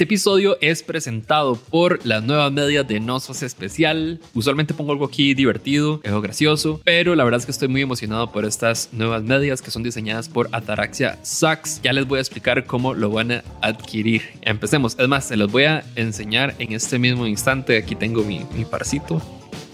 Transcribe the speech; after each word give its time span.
Este 0.00 0.14
episodio 0.14 0.56
es 0.62 0.82
presentado 0.82 1.56
por 1.56 2.06
las 2.06 2.24
nuevas 2.24 2.50
medias 2.50 2.88
de 2.88 3.00
Nosos 3.00 3.42
Especial. 3.42 4.18
Usualmente 4.32 4.72
pongo 4.72 4.92
algo 4.92 5.04
aquí 5.04 5.34
divertido, 5.34 6.00
algo 6.06 6.22
gracioso, 6.22 6.80
pero 6.84 7.14
la 7.14 7.22
verdad 7.22 7.38
es 7.40 7.44
que 7.44 7.52
estoy 7.52 7.68
muy 7.68 7.82
emocionado 7.82 8.32
por 8.32 8.46
estas 8.46 8.88
nuevas 8.92 9.22
medias 9.22 9.60
que 9.60 9.70
son 9.70 9.82
diseñadas 9.82 10.30
por 10.30 10.48
Ataraxia 10.52 11.18
Socks. 11.22 11.82
Ya 11.82 11.92
les 11.92 12.08
voy 12.08 12.16
a 12.16 12.22
explicar 12.22 12.64
cómo 12.64 12.94
lo 12.94 13.10
van 13.10 13.30
a 13.30 13.44
adquirir. 13.60 14.22
Empecemos. 14.40 14.96
Es 14.98 15.06
más, 15.06 15.26
se 15.26 15.36
los 15.36 15.52
voy 15.52 15.64
a 15.64 15.84
enseñar 15.96 16.54
en 16.58 16.72
este 16.72 16.98
mismo 16.98 17.26
instante. 17.26 17.76
Aquí 17.76 17.94
tengo 17.94 18.22
mi, 18.22 18.40
mi 18.56 18.64
parcito. 18.64 19.20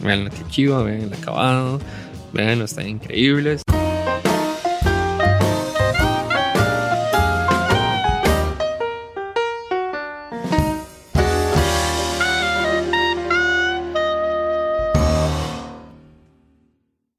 Vean 0.01 0.25
la 0.25 0.31
chiva, 0.51 0.83
vean 0.83 1.03
el 1.03 1.13
acabado. 1.13 1.81
Vean, 2.33 2.63
están 2.63 2.89
increíbles. 2.89 3.63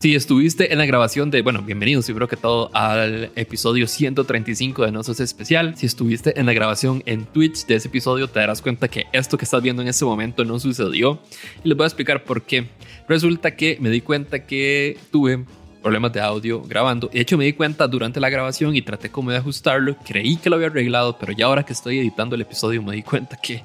Si 0.08 0.16
estuviste 0.16 0.72
en 0.72 0.78
la 0.78 0.86
grabación 0.86 1.32
de, 1.32 1.42
bueno, 1.42 1.62
bienvenidos, 1.62 2.06
creo 2.06 2.30
que 2.30 2.38
todo 2.38 2.70
al 2.74 3.30
episodio 3.36 3.88
135 3.88 4.86
de 4.86 4.92
Nosos 4.94 5.20
Especial. 5.20 5.76
Si 5.76 5.86
estuviste 5.86 6.40
en 6.40 6.46
la 6.46 6.54
grabación 6.54 7.04
en 7.06 7.26
Twitch 7.26 7.66
de 7.66 7.76
ese 7.76 7.90
episodio, 7.90 8.30
te 8.30 8.40
darás 8.40 8.62
cuenta 8.62 8.88
que 8.88 9.08
esto 9.12 9.38
que 9.38 9.44
estás 9.44 9.62
viendo 9.62 9.82
en 9.82 9.90
ese 9.90 10.06
momento 10.06 10.46
no 10.46 10.60
sucedió. 10.60 11.20
Y 11.62 11.68
les 11.68 11.78
voy 11.78 11.84
a 11.84 11.88
explicar 11.88 12.24
por 12.24 12.44
qué. 12.44 12.70
Resulta 13.10 13.58
que 13.58 13.80
me 13.82 13.90
di 13.90 14.00
cuenta 14.00 14.46
que 14.46 14.98
tuve 15.12 15.44
problemas 15.84 16.14
de 16.14 16.22
audio 16.22 16.62
grabando. 16.62 17.10
De 17.12 17.20
hecho, 17.20 17.38
me 17.38 17.44
di 17.44 17.52
cuenta 17.52 17.86
durante 17.86 18.22
la 18.22 18.30
grabación 18.30 18.78
y 18.78 18.82
traté 18.82 19.12
como 19.12 19.32
de 19.32 19.40
ajustarlo. 19.40 19.98
Creí 20.06 20.38
que 20.38 20.50
lo 20.50 20.56
había 20.56 20.68
arreglado, 20.68 21.18
pero 21.20 21.34
ya 21.34 21.48
ahora 21.48 21.64
que 21.64 21.74
estoy 21.74 22.00
editando 22.00 22.34
el 22.36 22.44
episodio 22.44 22.82
me 22.82 22.96
di 22.96 23.04
cuenta 23.04 23.36
que, 23.36 23.62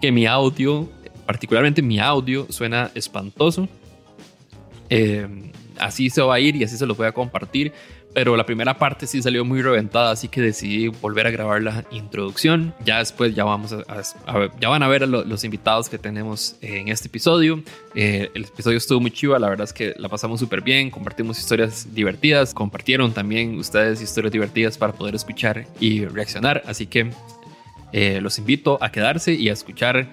que 0.00 0.12
mi 0.12 0.26
audio, 0.26 0.88
particularmente 1.26 1.82
mi 1.82 1.98
audio, 1.98 2.46
suena 2.50 2.92
espantoso. 2.94 3.68
Eh, 4.88 5.51
así 5.78 6.10
se 6.10 6.22
va 6.22 6.34
a 6.34 6.40
ir 6.40 6.56
y 6.56 6.64
así 6.64 6.76
se 6.76 6.86
los 6.86 6.96
voy 6.96 7.06
a 7.06 7.12
compartir. 7.12 7.72
Pero 8.14 8.36
la 8.36 8.44
primera 8.44 8.76
parte 8.76 9.06
sí 9.06 9.22
salió 9.22 9.42
muy 9.42 9.62
reventada, 9.62 10.10
así 10.10 10.28
que 10.28 10.42
decidí 10.42 10.88
volver 10.88 11.26
a 11.26 11.30
grabar 11.30 11.62
la 11.62 11.84
introducción. 11.90 12.74
Ya 12.84 12.98
después 12.98 13.34
ya 13.34 13.44
vamos 13.44 13.72
a, 13.72 14.38
ver, 14.38 14.50
ya 14.60 14.68
van 14.68 14.82
a 14.82 14.88
ver 14.88 15.04
a 15.04 15.06
los 15.06 15.44
invitados 15.44 15.88
que 15.88 15.96
tenemos 15.96 16.56
en 16.60 16.88
este 16.88 17.08
episodio. 17.08 17.62
Eh, 17.94 18.30
el 18.34 18.44
episodio 18.44 18.76
estuvo 18.76 19.00
muy 19.00 19.10
chiva, 19.10 19.38
la 19.38 19.48
verdad 19.48 19.64
es 19.64 19.72
que 19.72 19.94
la 19.96 20.10
pasamos 20.10 20.40
súper 20.40 20.60
bien, 20.60 20.90
compartimos 20.90 21.38
historias 21.38 21.94
divertidas, 21.94 22.52
compartieron 22.52 23.12
también 23.12 23.58
ustedes 23.58 24.02
historias 24.02 24.32
divertidas 24.32 24.76
para 24.76 24.92
poder 24.92 25.14
escuchar 25.14 25.66
y 25.80 26.04
reaccionar. 26.04 26.62
Así 26.66 26.86
que 26.86 27.10
eh, 27.92 28.20
los 28.20 28.38
invito 28.38 28.78
a 28.82 28.92
quedarse 28.92 29.32
y 29.32 29.48
a 29.48 29.54
escuchar 29.54 30.08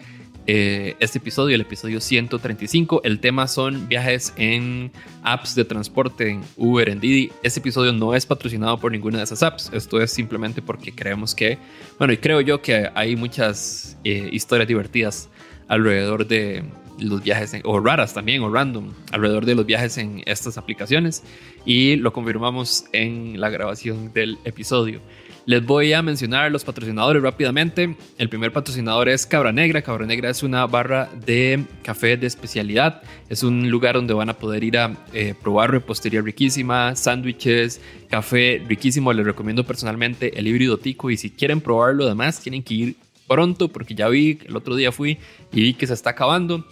eh, 0.52 0.96
este 1.00 1.20
episodio, 1.20 1.54
el 1.54 1.62
episodio 1.62 2.02
135. 2.02 3.02
El 3.04 3.20
tema 3.20 3.48
son 3.48 3.88
viajes 3.88 4.34
en 4.36 4.92
apps 5.22 5.54
de 5.54 5.64
transporte, 5.64 6.28
en 6.28 6.42
Uber, 6.58 6.90
en 6.90 7.00
Didi. 7.00 7.32
Este 7.44 7.60
episodio 7.60 7.94
no 7.94 8.16
es 8.16 8.26
patrocinado 8.26 8.80
por 8.80 8.92
ninguna 8.92 9.20
de 9.20 9.26
esas 9.26 9.44
apps. 9.44 9.70
Esto 9.72 10.02
es 10.02 10.10
simplemente 10.10 10.64
porque 10.64 10.92
creemos 10.92 11.36
que, 11.36 11.60
bueno, 12.00 12.14
y 12.14 12.18
creo 12.18 12.42
yo 12.42 12.64
que 12.64 12.90
hay 12.96 13.16
muchas 13.16 13.96
eh, 14.04 14.28
historias 14.32 14.68
divertidas 14.68 15.30
alrededor 15.68 16.26
de 16.26 16.64
los 16.98 17.22
viajes, 17.22 17.54
o 17.64 17.80
raras 17.80 18.16
también, 18.16 18.42
o 18.42 18.52
random, 18.52 18.92
alrededor 19.12 19.46
de 19.46 19.54
los 19.54 19.68
viajes 19.68 20.00
en 20.00 20.24
estas 20.26 20.58
aplicaciones. 20.58 21.22
Y 21.64 21.98
lo 21.98 22.12
confirmamos 22.12 22.86
en 22.92 23.40
la 23.40 23.52
grabación 23.52 24.14
del 24.14 24.40
episodio. 24.46 25.00
Les 25.50 25.66
voy 25.66 25.94
a 25.94 26.04
mencionar 26.04 26.52
los 26.52 26.64
patrocinadores 26.64 27.24
rápidamente. 27.24 27.96
El 28.20 28.30
primer 28.30 28.54
patrocinador 28.54 29.10
es 29.10 29.26
Cabra 29.26 29.52
Negra. 29.52 29.82
Cabra 29.82 30.06
Negra 30.06 30.30
es 30.30 30.44
una 30.44 30.68
barra 30.68 31.10
de 31.26 31.66
café 31.82 32.18
de 32.18 32.28
especialidad. 32.28 33.02
Es 33.30 33.42
un 33.42 33.72
lugar 33.72 33.96
donde 33.96 34.14
van 34.14 34.30
a 34.30 34.38
poder 34.38 34.64
ir 34.64 34.78
a 34.78 34.96
eh, 35.12 35.34
probar 35.42 35.72
repostería 35.72 36.22
riquísima, 36.22 36.96
sándwiches, 36.96 37.82
café 38.10 38.64
riquísimo. 38.68 39.12
Les 39.12 39.26
recomiendo 39.26 39.64
personalmente 39.64 40.38
el 40.38 40.46
híbrido 40.46 40.78
tico 40.78 41.10
y 41.10 41.18
si 41.18 41.32
quieren 41.32 41.62
probarlo 41.62 42.06
además 42.06 42.40
tienen 42.42 42.62
que 42.62 42.74
ir 42.76 42.96
pronto 43.28 43.70
porque 43.70 43.96
ya 43.96 44.08
vi, 44.08 44.38
el 44.46 44.56
otro 44.56 44.76
día 44.76 44.92
fui 44.92 45.18
y 45.52 45.62
vi 45.64 45.74
que 45.74 45.88
se 45.88 45.96
está 45.96 46.12
acabando. 46.12 46.64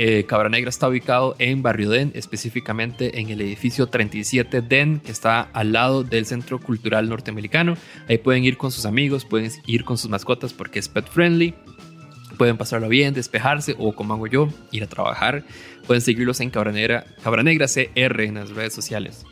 Eh, 0.00 0.26
Cabra 0.26 0.48
Negra 0.48 0.70
está 0.70 0.86
ubicado 0.86 1.34
en 1.40 1.60
Barrio 1.60 1.90
Den, 1.90 2.12
específicamente 2.14 3.18
en 3.18 3.30
el 3.30 3.40
edificio 3.40 3.88
37 3.88 4.60
Den, 4.60 5.00
que 5.00 5.10
está 5.10 5.40
al 5.40 5.72
lado 5.72 6.04
del 6.04 6.24
Centro 6.24 6.60
Cultural 6.60 7.08
Norteamericano. 7.08 7.76
Ahí 8.08 8.18
pueden 8.18 8.44
ir 8.44 8.56
con 8.56 8.70
sus 8.70 8.86
amigos, 8.86 9.24
pueden 9.24 9.50
ir 9.66 9.84
con 9.84 9.98
sus 9.98 10.08
mascotas 10.08 10.52
porque 10.52 10.78
es 10.78 10.88
pet 10.88 11.08
friendly. 11.08 11.52
Pueden 12.36 12.56
pasarlo 12.56 12.88
bien, 12.88 13.12
despejarse 13.12 13.74
o 13.76 13.92
como 13.92 14.14
hago 14.14 14.28
yo, 14.28 14.48
ir 14.70 14.84
a 14.84 14.86
trabajar. 14.86 15.42
Pueden 15.88 16.00
seguirlos 16.00 16.38
en 16.38 16.50
Cabra 16.50 16.70
Negra, 16.70 17.04
Cabra 17.24 17.42
Negra 17.42 17.66
CR 17.66 18.20
en 18.20 18.34
las 18.34 18.50
redes 18.50 18.74
sociales. 18.74 19.26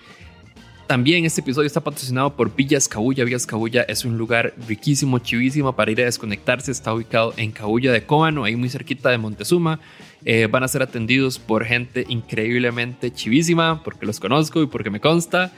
También 0.87 1.25
este 1.25 1.41
episodio 1.41 1.67
está 1.67 1.81
patrocinado 1.81 2.37
por 2.37 2.55
Villas 2.55 2.87
Cabulla. 2.87 3.25
Villas 3.25 3.45
Cabulla 3.45 3.83
es 3.83 4.05
un 4.05 4.17
lugar 4.17 4.55
riquísimo, 4.69 5.19
chivísimo 5.19 5.75
para 5.75 5.91
ir 5.91 6.01
a 6.01 6.05
desconectarse. 6.05 6.71
Está 6.71 6.95
ubicado 6.95 7.35
en 7.37 7.51
Cabulla 7.51 7.91
de 7.91 8.07
Cóbano, 8.07 8.45
ahí 8.45 8.55
muy 8.55 8.69
cerquita 8.69 9.11
de 9.11 9.19
Montezuma. 9.19 9.81
Eh, 10.25 10.47
van 10.47 10.63
a 10.63 10.69
ser 10.69 10.83
atendidos 10.83 11.41
por 11.41 11.65
gente 11.65 12.05
increíblemente 12.09 13.13
chivísima, 13.13 13.83
porque 13.83 14.07
los 14.07 14.21
conozco 14.21 14.63
y 14.63 14.67
porque 14.67 14.91
me 14.91 15.01
consta. 15.01 15.53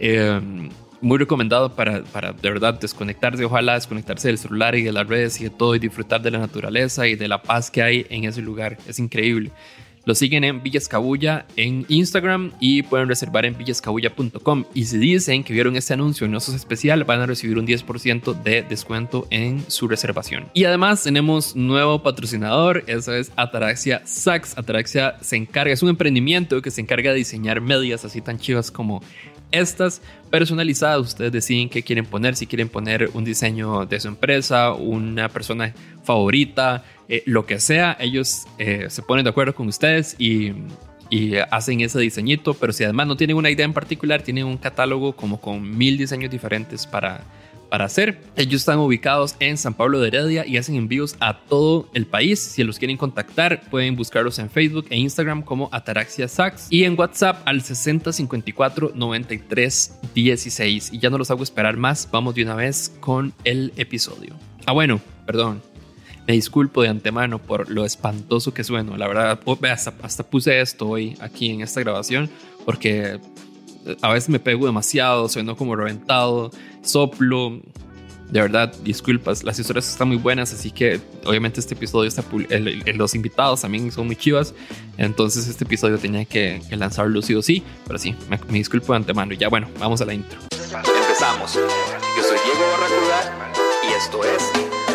Eh, 0.00 0.40
muy 1.00 1.18
recomendado 1.18 1.76
para, 1.76 2.02
para 2.02 2.32
de 2.32 2.50
verdad 2.50 2.74
desconectarse, 2.80 3.44
ojalá 3.44 3.74
desconectarse 3.74 4.28
del 4.28 4.38
celular 4.38 4.74
y 4.74 4.82
de 4.82 4.92
las 4.92 5.06
redes 5.06 5.40
y 5.40 5.44
de 5.44 5.50
todo 5.50 5.76
y 5.76 5.78
disfrutar 5.78 6.22
de 6.22 6.30
la 6.32 6.38
naturaleza 6.38 7.06
y 7.06 7.14
de 7.14 7.28
la 7.28 7.40
paz 7.40 7.70
que 7.70 7.82
hay 7.82 8.06
en 8.10 8.24
ese 8.24 8.42
lugar. 8.42 8.78
Es 8.88 8.98
increíble. 8.98 9.52
Lo 10.04 10.14
siguen 10.14 10.44
en 10.44 10.62
Villascabulla 10.62 11.46
en 11.56 11.86
Instagram 11.88 12.52
y 12.58 12.82
pueden 12.82 13.08
reservar 13.08 13.46
en 13.46 13.56
villascabulla.com. 13.56 14.64
Y 14.74 14.84
si 14.84 14.98
dicen 14.98 15.44
que 15.44 15.52
vieron 15.52 15.76
este 15.76 15.94
anuncio 15.94 16.26
en 16.26 16.34
Osos 16.34 16.54
Especial, 16.54 17.04
van 17.04 17.20
a 17.20 17.26
recibir 17.26 17.58
un 17.58 17.66
10% 17.66 18.42
de 18.42 18.62
descuento 18.62 19.26
en 19.30 19.64
su 19.68 19.88
reservación. 19.88 20.46
Y 20.54 20.64
además 20.64 21.04
tenemos 21.04 21.54
nuevo 21.54 22.02
patrocinador, 22.02 22.84
eso 22.86 23.14
es 23.14 23.32
Ataraxia 23.36 24.02
Sax. 24.04 24.58
Ataraxia 24.58 25.16
se 25.20 25.36
encarga, 25.36 25.72
es 25.72 25.82
un 25.82 25.90
emprendimiento 25.90 26.60
que 26.62 26.70
se 26.70 26.80
encarga 26.80 27.12
de 27.12 27.18
diseñar 27.18 27.60
medias 27.60 28.04
así 28.04 28.20
tan 28.20 28.38
chivas 28.38 28.70
como 28.70 29.02
estas 29.52 30.02
personalizadas. 30.30 31.00
Ustedes 31.00 31.30
deciden 31.32 31.68
qué 31.68 31.82
quieren 31.82 32.06
poner, 32.06 32.34
si 32.34 32.46
quieren 32.46 32.68
poner 32.68 33.10
un 33.14 33.24
diseño 33.24 33.86
de 33.86 34.00
su 34.00 34.08
empresa, 34.08 34.72
una 34.72 35.28
persona 35.28 35.72
favorita, 36.02 36.84
eh, 37.08 37.22
lo 37.26 37.46
que 37.46 37.60
sea, 37.60 37.96
ellos 38.00 38.46
eh, 38.58 38.86
se 38.88 39.02
ponen 39.02 39.24
de 39.24 39.30
acuerdo 39.30 39.54
con 39.54 39.68
ustedes 39.68 40.16
y, 40.18 40.52
y, 41.10 41.36
hacen 41.50 41.80
ese 41.82 41.98
diseñito, 42.00 42.54
pero 42.54 42.72
si 42.72 42.84
además 42.84 43.06
no 43.06 43.16
tienen 43.16 43.36
una 43.36 43.50
idea 43.50 43.66
en 43.66 43.74
particular, 43.74 44.22
tienen 44.22 44.46
un 44.46 44.56
catálogo 44.56 45.14
como 45.14 45.40
con 45.40 45.76
mil 45.76 45.98
diseños 45.98 46.30
diferentes 46.30 46.86
para, 46.86 47.22
para 47.72 47.86
hacer. 47.86 48.20
Ellos 48.36 48.60
están 48.60 48.80
ubicados 48.80 49.34
en 49.40 49.56
San 49.56 49.72
Pablo 49.72 49.98
de 49.98 50.08
Heredia 50.08 50.46
y 50.46 50.58
hacen 50.58 50.74
envíos 50.74 51.16
a 51.20 51.38
todo 51.38 51.88
el 51.94 52.04
país. 52.04 52.38
Si 52.38 52.62
los 52.64 52.78
quieren 52.78 52.98
contactar, 52.98 53.62
pueden 53.70 53.96
buscarlos 53.96 54.38
en 54.40 54.50
Facebook 54.50 54.88
e 54.90 54.98
Instagram 54.98 55.40
como 55.42 55.70
Ataraxia 55.72 56.28
Sax 56.28 56.66
y 56.68 56.84
en 56.84 56.98
WhatsApp 56.98 57.40
al 57.46 57.62
6054 57.62 58.92
93 58.94 60.00
16. 60.14 60.92
Y 60.92 60.98
ya 60.98 61.08
no 61.08 61.16
los 61.16 61.30
hago 61.30 61.42
esperar 61.42 61.78
más, 61.78 62.10
vamos 62.12 62.34
de 62.34 62.42
una 62.42 62.56
vez 62.56 62.92
con 63.00 63.32
el 63.42 63.72
episodio. 63.78 64.34
Ah, 64.66 64.72
bueno, 64.72 65.00
perdón, 65.24 65.62
me 66.26 66.34
disculpo 66.34 66.82
de 66.82 66.90
antemano 66.90 67.38
por 67.38 67.70
lo 67.70 67.86
espantoso 67.86 68.52
que 68.52 68.64
sueno. 68.64 68.98
La 68.98 69.08
verdad, 69.08 69.40
oh, 69.46 69.58
hasta, 69.62 69.94
hasta 70.02 70.24
puse 70.24 70.60
esto 70.60 70.90
hoy 70.90 71.16
aquí 71.20 71.48
en 71.48 71.62
esta 71.62 71.80
grabación 71.80 72.28
porque 72.66 73.18
a 74.00 74.12
veces 74.12 74.28
me 74.28 74.38
pego 74.38 74.66
demasiado, 74.66 75.28
sueno 75.28 75.56
como 75.56 75.76
reventado, 75.76 76.50
soplo. 76.82 77.60
De 78.30 78.40
verdad, 78.40 78.74
disculpas, 78.82 79.44
las 79.44 79.58
historias 79.58 79.90
están 79.90 80.08
muy 80.08 80.16
buenas, 80.16 80.54
así 80.54 80.70
que 80.70 80.98
obviamente 81.26 81.60
este 81.60 81.74
episodio 81.74 82.08
está... 82.08 82.24
los 82.94 83.14
invitados 83.14 83.60
también 83.60 83.92
son 83.92 84.06
muy 84.06 84.16
chivas, 84.16 84.54
entonces 84.96 85.48
este 85.48 85.64
episodio 85.64 85.98
tenía 85.98 86.24
que, 86.24 86.62
lanzarlo 86.70 87.20
sí 87.20 87.34
sí, 87.42 87.62
pero 87.86 87.98
sí, 87.98 88.14
me, 88.30 88.38
disculpo 88.58 88.94
de 88.94 88.98
antemano. 88.98 89.34
Y 89.34 89.36
ya 89.36 89.48
bueno, 89.48 89.68
vamos 89.78 90.00
a 90.00 90.06
la 90.06 90.14
intro. 90.14 90.38
Empezamos. 90.50 91.52
Yo 91.54 92.22
soy 92.22 92.38
Diego 92.44 92.70
Barracuda 92.70 93.52
y 93.82 93.92
esto 93.92 94.24
es 94.24 94.91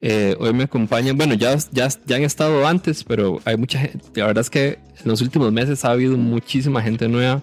Eh, 0.00 0.36
hoy 0.38 0.52
me 0.52 0.64
acompañan, 0.64 1.16
bueno, 1.16 1.34
ya, 1.34 1.56
ya, 1.72 1.88
ya 2.06 2.16
han 2.16 2.22
estado 2.22 2.66
antes, 2.66 3.02
pero 3.02 3.40
hay 3.44 3.56
mucha 3.56 3.80
gente, 3.80 4.04
la 4.14 4.26
verdad 4.26 4.42
es 4.42 4.50
que 4.50 4.78
en 5.00 5.06
los 5.06 5.20
últimos 5.20 5.52
meses 5.52 5.84
ha 5.84 5.90
habido 5.90 6.16
muchísima 6.16 6.82
gente 6.82 7.08
nueva. 7.08 7.42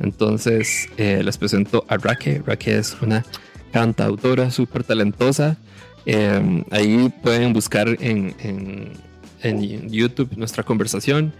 Entonces 0.00 0.88
eh, 0.96 1.22
les 1.24 1.38
presento 1.38 1.84
a 1.88 1.96
Raque. 1.96 2.42
Raque 2.44 2.78
es 2.78 2.96
una 3.00 3.24
cantautora 3.72 4.50
súper 4.50 4.84
talentosa. 4.84 5.56
Eh, 6.06 6.64
ahí 6.70 7.12
pueden 7.22 7.52
buscar 7.52 7.88
en, 8.00 8.34
en, 8.40 8.92
en, 9.42 9.88
YouTube 9.90 10.36
nuestra 10.36 10.62
conversación. 10.62 11.32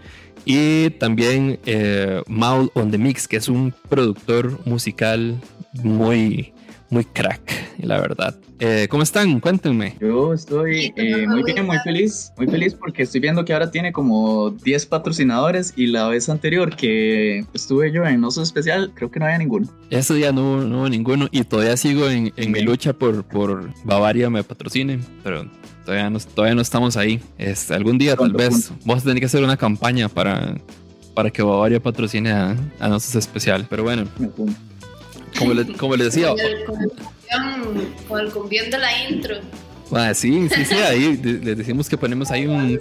Y 0.45 0.91
también 0.91 1.59
eh, 1.65 2.21
Maul 2.27 2.71
on 2.73 2.91
the 2.91 2.97
Mix, 2.97 3.27
que 3.27 3.37
es 3.37 3.47
un 3.47 3.73
productor 3.89 4.59
musical 4.65 5.39
muy, 5.73 6.53
muy 6.89 7.05
crack, 7.05 7.75
la 7.79 7.99
verdad. 7.99 8.35
Eh, 8.59 8.87
¿Cómo 8.89 9.03
están? 9.03 9.39
Cuéntenme. 9.39 9.97
Yo 9.99 10.33
estoy 10.33 10.93
eh, 10.95 11.27
muy 11.27 11.43
bien, 11.43 11.65
muy 11.65 11.77
feliz, 11.79 12.31
muy 12.37 12.47
feliz 12.47 12.73
porque 12.73 13.03
estoy 13.03 13.19
viendo 13.19 13.43
que 13.43 13.53
ahora 13.53 13.69
tiene 13.69 13.91
como 13.91 14.51
10 14.51 14.85
patrocinadores 14.85 15.73
y 15.75 15.87
la 15.87 16.07
vez 16.07 16.29
anterior 16.29 16.75
que 16.75 17.45
estuve 17.53 17.91
yo 17.91 18.05
en 18.05 18.23
Oso 18.23 18.41
Especial, 18.41 18.91
creo 18.95 19.11
que 19.11 19.19
no 19.19 19.25
había 19.25 19.39
ninguno. 19.39 19.67
Ese 19.89 20.13
día 20.13 20.31
no, 20.31 20.61
no 20.61 20.79
hubo 20.79 20.89
ninguno 20.89 21.27
y 21.31 21.43
todavía 21.43 21.75
sigo 21.75 22.09
en, 22.09 22.31
en 22.37 22.51
mi 22.51 22.61
lucha 22.61 22.93
por, 22.93 23.25
por 23.25 23.69
Bavaria 23.83 24.29
me 24.29 24.43
patrocine, 24.43 24.99
pero 25.23 25.49
todavía 25.83 26.09
no, 26.09 26.19
todavía 26.19 26.55
no 26.55 26.61
estamos 26.61 26.95
ahí. 26.95 27.21
Este, 27.37 27.73
algún 27.73 27.97
día 27.97 28.15
tal 28.15 28.31
vez 28.31 28.71
vos 28.85 29.03
tenés 29.03 29.19
que 29.19 29.25
hacer 29.25 29.43
una 29.43 29.57
campaña 29.57 30.07
para, 30.07 30.55
para 31.13 31.29
que 31.29 31.43
Bavaria 31.43 31.81
patrocine 31.81 32.31
a, 32.31 32.55
a 32.79 32.87
Nosos 32.87 33.15
Especial, 33.15 33.67
pero 33.69 33.83
bueno. 33.83 34.05
Como, 35.37 35.53
le, 35.53 35.65
como 35.73 35.95
les 35.95 36.13
decía. 36.13 36.29
Con 38.07 38.19
el, 38.19 38.31
cumbión, 38.31 38.69
de 38.69 38.77
la 38.77 39.07
intro. 39.09 39.35
Ah, 39.91 40.13
sí, 40.13 40.47
sí, 40.49 40.65
sí, 40.65 40.75
ahí 40.75 41.17
les 41.17 41.57
decimos 41.57 41.87
que 41.87 41.97
ponemos 41.97 42.31
ahí 42.31 42.47
un, 42.47 42.79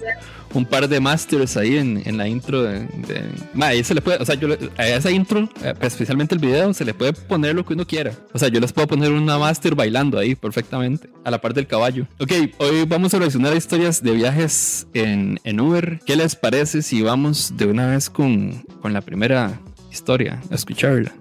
un 0.54 0.64
par 0.64 0.88
de 0.88 1.00
masters 1.00 1.56
ahí 1.56 1.76
en, 1.76 2.02
en 2.04 2.16
la 2.16 2.28
intro 2.28 2.62
de, 2.62 2.80
de 2.80 3.22
ma, 3.52 3.68
ahí 3.68 3.84
se 3.84 3.94
le 3.94 4.00
puede, 4.00 4.18
o 4.18 4.24
sea, 4.24 4.36
yo 4.36 4.48
a 4.76 4.88
esa 4.88 5.10
intro, 5.10 5.48
eh, 5.62 5.74
especialmente 5.80 6.34
el 6.34 6.40
video, 6.40 6.72
se 6.72 6.84
le 6.84 6.94
puede 6.94 7.12
poner 7.12 7.54
lo 7.54 7.64
que 7.64 7.74
uno 7.74 7.86
quiera. 7.86 8.12
O 8.32 8.38
sea, 8.38 8.48
yo 8.48 8.60
les 8.60 8.72
puedo 8.72 8.88
poner 8.88 9.12
una 9.12 9.38
master 9.38 9.74
bailando 9.74 10.18
ahí 10.18 10.34
perfectamente, 10.34 11.10
a 11.24 11.30
la 11.30 11.40
parte 11.40 11.60
del 11.60 11.66
caballo. 11.66 12.06
Ok, 12.18 12.32
hoy 12.58 12.84
vamos 12.86 13.12
a 13.14 13.18
reaccionar 13.18 13.52
a 13.52 13.56
historias 13.56 14.02
de 14.02 14.12
viajes 14.12 14.86
en, 14.94 15.38
en 15.44 15.60
Uber. 15.60 16.00
¿Qué 16.06 16.16
les 16.16 16.36
parece 16.36 16.82
si 16.82 17.02
vamos 17.02 17.56
de 17.56 17.66
una 17.66 17.86
vez 17.86 18.08
con, 18.08 18.64
con 18.80 18.92
la 18.92 19.02
primera 19.02 19.60
historia, 19.94 20.40
a 20.50 20.54
escucharla. 20.56 21.12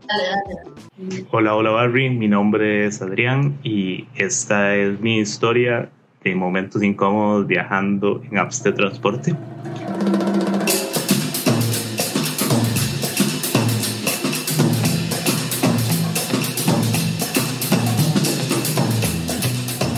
Hola, 1.31 1.55
hola 1.55 1.69
Barry, 1.69 2.09
mi 2.09 2.27
nombre 2.27 2.87
es 2.87 3.01
Adrián 3.01 3.57
y 3.63 4.07
esta 4.15 4.75
es 4.75 4.99
mi 4.99 5.19
historia 5.19 5.89
de 6.23 6.35
momentos 6.35 6.81
incómodos 6.81 7.45
viajando 7.45 8.21
en 8.29 8.39
apps 8.39 8.63
de 8.63 8.71
transporte. 8.71 9.35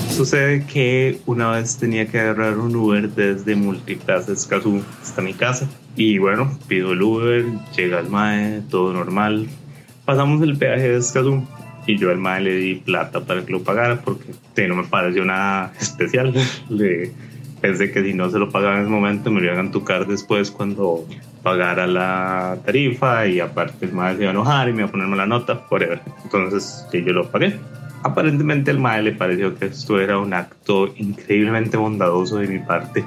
Sucede 0.10 0.66
que 0.66 1.21
una 1.25 1.51
vez 1.51 1.78
tenía 1.78 2.07
que 2.07 2.19
agarrar 2.19 2.57
un 2.57 2.75
Uber 2.75 3.10
desde 3.10 3.56
Multiplaza 3.56 4.33
Escazú 4.33 4.81
hasta 5.01 5.21
mi 5.21 5.33
casa. 5.33 5.68
Y 5.95 6.18
bueno, 6.18 6.51
pido 6.68 6.92
el 6.92 7.01
Uber, 7.01 7.45
llega 7.75 8.00
el 8.00 8.09
MAE, 8.09 8.62
todo 8.69 8.92
normal. 8.92 9.47
Pasamos 10.03 10.42
el 10.42 10.57
peaje 10.57 10.89
de 10.89 10.97
Escazú 10.97 11.47
y 11.88 11.97
yo 11.97 12.12
al 12.12 12.18
MAE 12.18 12.42
le 12.42 12.56
di 12.56 12.75
plata 12.75 13.21
para 13.21 13.45
que 13.45 13.51
lo 13.53 13.63
pagara 13.63 14.01
porque 14.01 14.33
sí, 14.56 14.68
no 14.68 14.75
me 14.75 14.83
pareció 14.83 15.24
nada 15.24 15.71
especial. 15.80 16.33
Le 16.69 17.12
pensé 17.62 17.92
que 17.92 18.03
si 18.03 18.13
no 18.13 18.30
se 18.30 18.39
lo 18.39 18.50
pagaba 18.50 18.75
en 18.75 18.81
ese 18.81 18.89
momento 18.89 19.31
me 19.31 19.39
lo 19.39 19.53
iban 19.53 19.68
a 19.68 19.71
tocar 19.71 20.06
después 20.06 20.51
cuando 20.51 21.07
pagara 21.42 21.88
la 21.88 22.57
tarifa 22.65 23.25
y 23.27 23.39
aparte 23.39 23.86
el 23.86 23.94
MAE 23.94 24.18
se 24.18 24.21
iba 24.24 24.31
a 24.31 24.33
enojar 24.33 24.69
y 24.69 24.74
me 24.74 24.80
iba 24.80 24.89
a 24.89 24.92
ponerme 24.92 25.15
la 25.15 25.25
nota, 25.25 25.65
whatever. 25.71 26.01
Entonces 26.25 26.86
sí, 26.92 27.03
yo 27.06 27.13
lo 27.13 27.31
pagué. 27.31 27.57
Aparentemente 28.03 28.69
al 28.69 28.80
MAE 28.80 29.03
le 29.03 29.12
pareció 29.13 29.57
que 29.57 29.68
esto 29.68 30.00
era 30.00 30.19
un 30.19 30.33
acto 30.33 30.94
increíblemente 30.97 31.77
bondadoso 31.77 32.38
de 32.38 32.47
mi 32.47 32.59
parte 32.59 33.06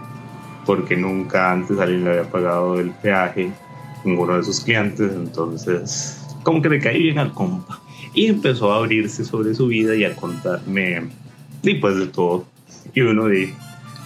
porque 0.68 0.98
nunca 0.98 1.50
antes 1.50 1.78
alguien 1.78 2.04
le 2.04 2.10
había 2.10 2.30
pagado 2.30 2.78
el 2.78 2.90
peaje 2.90 3.50
ninguno 4.04 4.36
de 4.36 4.44
sus 4.44 4.60
clientes, 4.60 5.10
entonces 5.14 6.22
como 6.42 6.60
que 6.60 6.68
le 6.68 6.78
caí 6.78 7.04
bien 7.04 7.18
al 7.18 7.32
compa. 7.32 7.80
Y 8.12 8.26
empezó 8.26 8.70
a 8.74 8.76
abrirse 8.76 9.24
sobre 9.24 9.54
su 9.54 9.68
vida 9.68 9.96
y 9.96 10.04
a 10.04 10.14
contarme 10.14 11.08
y 11.62 11.74
pues 11.76 11.96
de 11.96 12.08
todo. 12.08 12.44
Y 12.92 13.00
uno 13.00 13.28
de, 13.28 13.54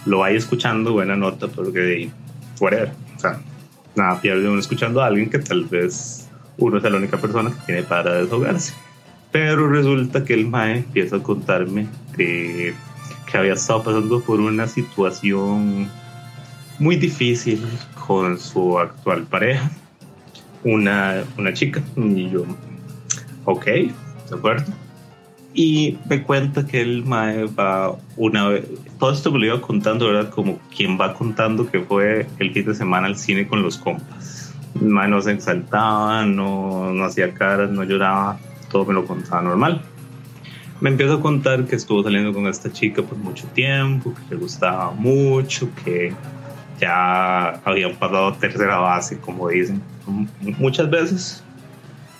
lo 0.05 0.19
vaya 0.19 0.37
escuchando 0.37 0.93
buena 0.93 1.17
nota 1.17 1.49
porque 1.49 1.79
de 1.79 2.11
whatever, 2.61 2.93
o 3.17 3.19
sea 3.19 3.41
nada 3.93 4.21
pierde 4.21 4.47
uno 4.47 4.61
escuchando 4.61 5.01
a 5.01 5.07
alguien 5.07 5.29
que 5.29 5.39
tal 5.39 5.65
vez 5.65 6.29
uno 6.57 6.77
es 6.77 6.83
la 6.83 6.95
única 6.95 7.17
persona 7.17 7.51
que 7.51 7.65
tiene 7.65 7.83
para 7.83 8.21
desahogarse. 8.21 8.73
Pero 9.33 9.67
resulta 9.67 10.23
que 10.23 10.33
el 10.33 10.47
mae 10.47 10.77
empieza 10.77 11.17
a 11.17 11.23
contarme 11.23 11.87
que 12.15 12.73
había 13.33 13.53
estado 13.53 13.83
pasando 13.83 14.21
por 14.21 14.39
una 14.39 14.65
situación 14.65 15.89
muy 16.79 16.95
difícil 16.95 17.63
con 18.05 18.39
su 18.39 18.79
actual 18.79 19.23
pareja, 19.23 19.69
una, 20.63 21.23
una 21.37 21.53
chica, 21.53 21.81
y 21.95 22.29
yo, 22.29 22.45
ok, 23.45 23.65
de 23.65 23.93
acuerdo. 24.31 24.71
Y 25.53 25.99
me 26.09 26.23
cuenta 26.23 26.65
que 26.65 26.81
el 26.81 27.05
mae 27.05 27.45
va 27.45 27.95
una 28.17 28.49
vez, 28.49 28.65
todo 28.97 29.11
esto 29.11 29.31
me 29.31 29.39
lo 29.39 29.45
iba 29.45 29.61
contando, 29.61 30.07
¿verdad? 30.07 30.31
Como 30.31 30.57
quien 30.75 30.99
va 30.99 31.13
contando 31.13 31.69
que 31.69 31.79
fue 31.81 32.25
el 32.39 32.51
fin 32.51 32.65
de 32.65 32.73
semana 32.73 33.05
al 33.07 33.17
cine 33.17 33.47
con 33.47 33.61
los 33.61 33.77
compas. 33.77 34.55
El 34.81 34.87
mae 34.87 35.07
no 35.07 35.21
se 35.21 35.31
exaltaba, 35.31 36.25
no, 36.25 36.91
no 36.91 37.05
hacía 37.05 37.33
caras, 37.35 37.69
no 37.69 37.83
lloraba, 37.83 38.39
todo 38.71 38.85
me 38.85 38.93
lo 38.93 39.05
contaba 39.05 39.43
normal. 39.43 39.81
Me 40.81 40.89
empiezo 40.89 41.13
a 41.13 41.21
contar 41.21 41.65
que 41.65 41.75
estuvo 41.75 42.01
saliendo 42.01 42.33
con 42.33 42.47
esta 42.47 42.71
chica 42.71 43.03
por 43.03 43.17
mucho 43.17 43.45
tiempo, 43.53 44.13
que 44.15 44.35
le 44.35 44.41
gustaba 44.41 44.91
mucho, 44.91 45.69
que 45.85 46.13
ya 46.83 47.61
habían 47.63 47.95
pasado 47.95 48.33
tercera 48.33 48.77
base, 48.77 49.17
como 49.17 49.49
dicen 49.49 49.81
muchas 50.59 50.89
veces, 50.89 51.43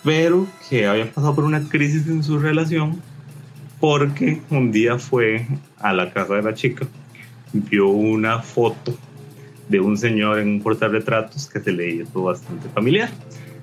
pero 0.04 0.48
que 0.70 0.88
había 0.88 1.12
pasado 1.12 1.36
por 1.36 1.44
una 1.44 1.68
crisis 1.68 2.08
en 2.08 2.24
su 2.24 2.40
relación 2.40 3.02
porque 3.80 4.42
un 4.50 4.72
día 4.72 4.98
fue 4.98 5.46
a 5.80 5.92
la 5.92 6.14
casa 6.14 6.36
de 6.36 6.44
la 6.44 6.54
chica, 6.54 6.88
vio 7.52 7.90
una 7.90 8.42
foto 8.42 8.96
de 9.68 9.80
un 9.82 9.98
señor 9.98 10.40
en 10.40 10.48
un 10.48 10.62
portarretratos 10.62 11.48
que 11.48 11.60
se 11.60 11.72
le 11.72 11.90
hizo 11.90 12.24
bastante 12.24 12.70
familiar. 12.70 13.10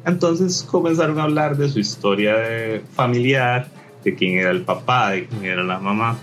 Entonces 0.04 0.62
comenzaron 0.62 1.18
a 1.18 1.22
hablar 1.24 1.56
de 1.56 1.68
su 1.68 1.78
historia 1.78 2.34
familiar, 2.94 3.68
de 4.04 4.14
quién 4.14 4.38
era 4.38 4.50
el 4.50 4.62
papá, 4.62 5.12
de 5.12 5.26
quién 5.26 5.44
era 5.44 5.62
la 5.62 5.78
mamá. 5.78 6.18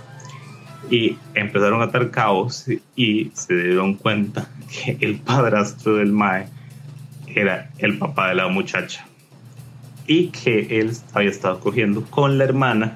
Y 0.90 1.18
empezaron 1.34 1.82
a 1.82 1.86
atar 1.86 2.12
caos 2.12 2.66
y 2.96 3.32
se 3.34 3.56
dieron 3.56 3.96
cuenta 3.96 4.50
que 4.72 4.98
el 5.02 5.20
padrastro 5.20 5.96
del 5.96 6.12
Mae 6.12 6.48
era 7.28 7.70
el 7.80 7.98
papá 7.98 8.30
de 8.30 8.36
la 8.36 8.48
muchacha. 8.48 9.06
Y 10.06 10.28
que 10.28 10.80
él 10.80 10.94
había 11.14 11.30
estado 11.30 11.60
cogiendo 11.60 12.04
con 12.04 12.38
la 12.38 12.46
hermana 12.46 12.96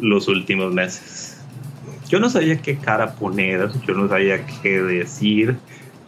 los 0.00 0.26
últimos 0.28 0.72
meses. 0.72 1.40
Yo 2.08 2.18
no 2.20 2.28
sabía 2.30 2.60
qué 2.60 2.76
cara 2.76 3.14
poner, 3.14 3.70
yo 3.86 3.94
no 3.94 4.08
sabía 4.08 4.44
qué 4.46 4.80
decir 4.80 5.56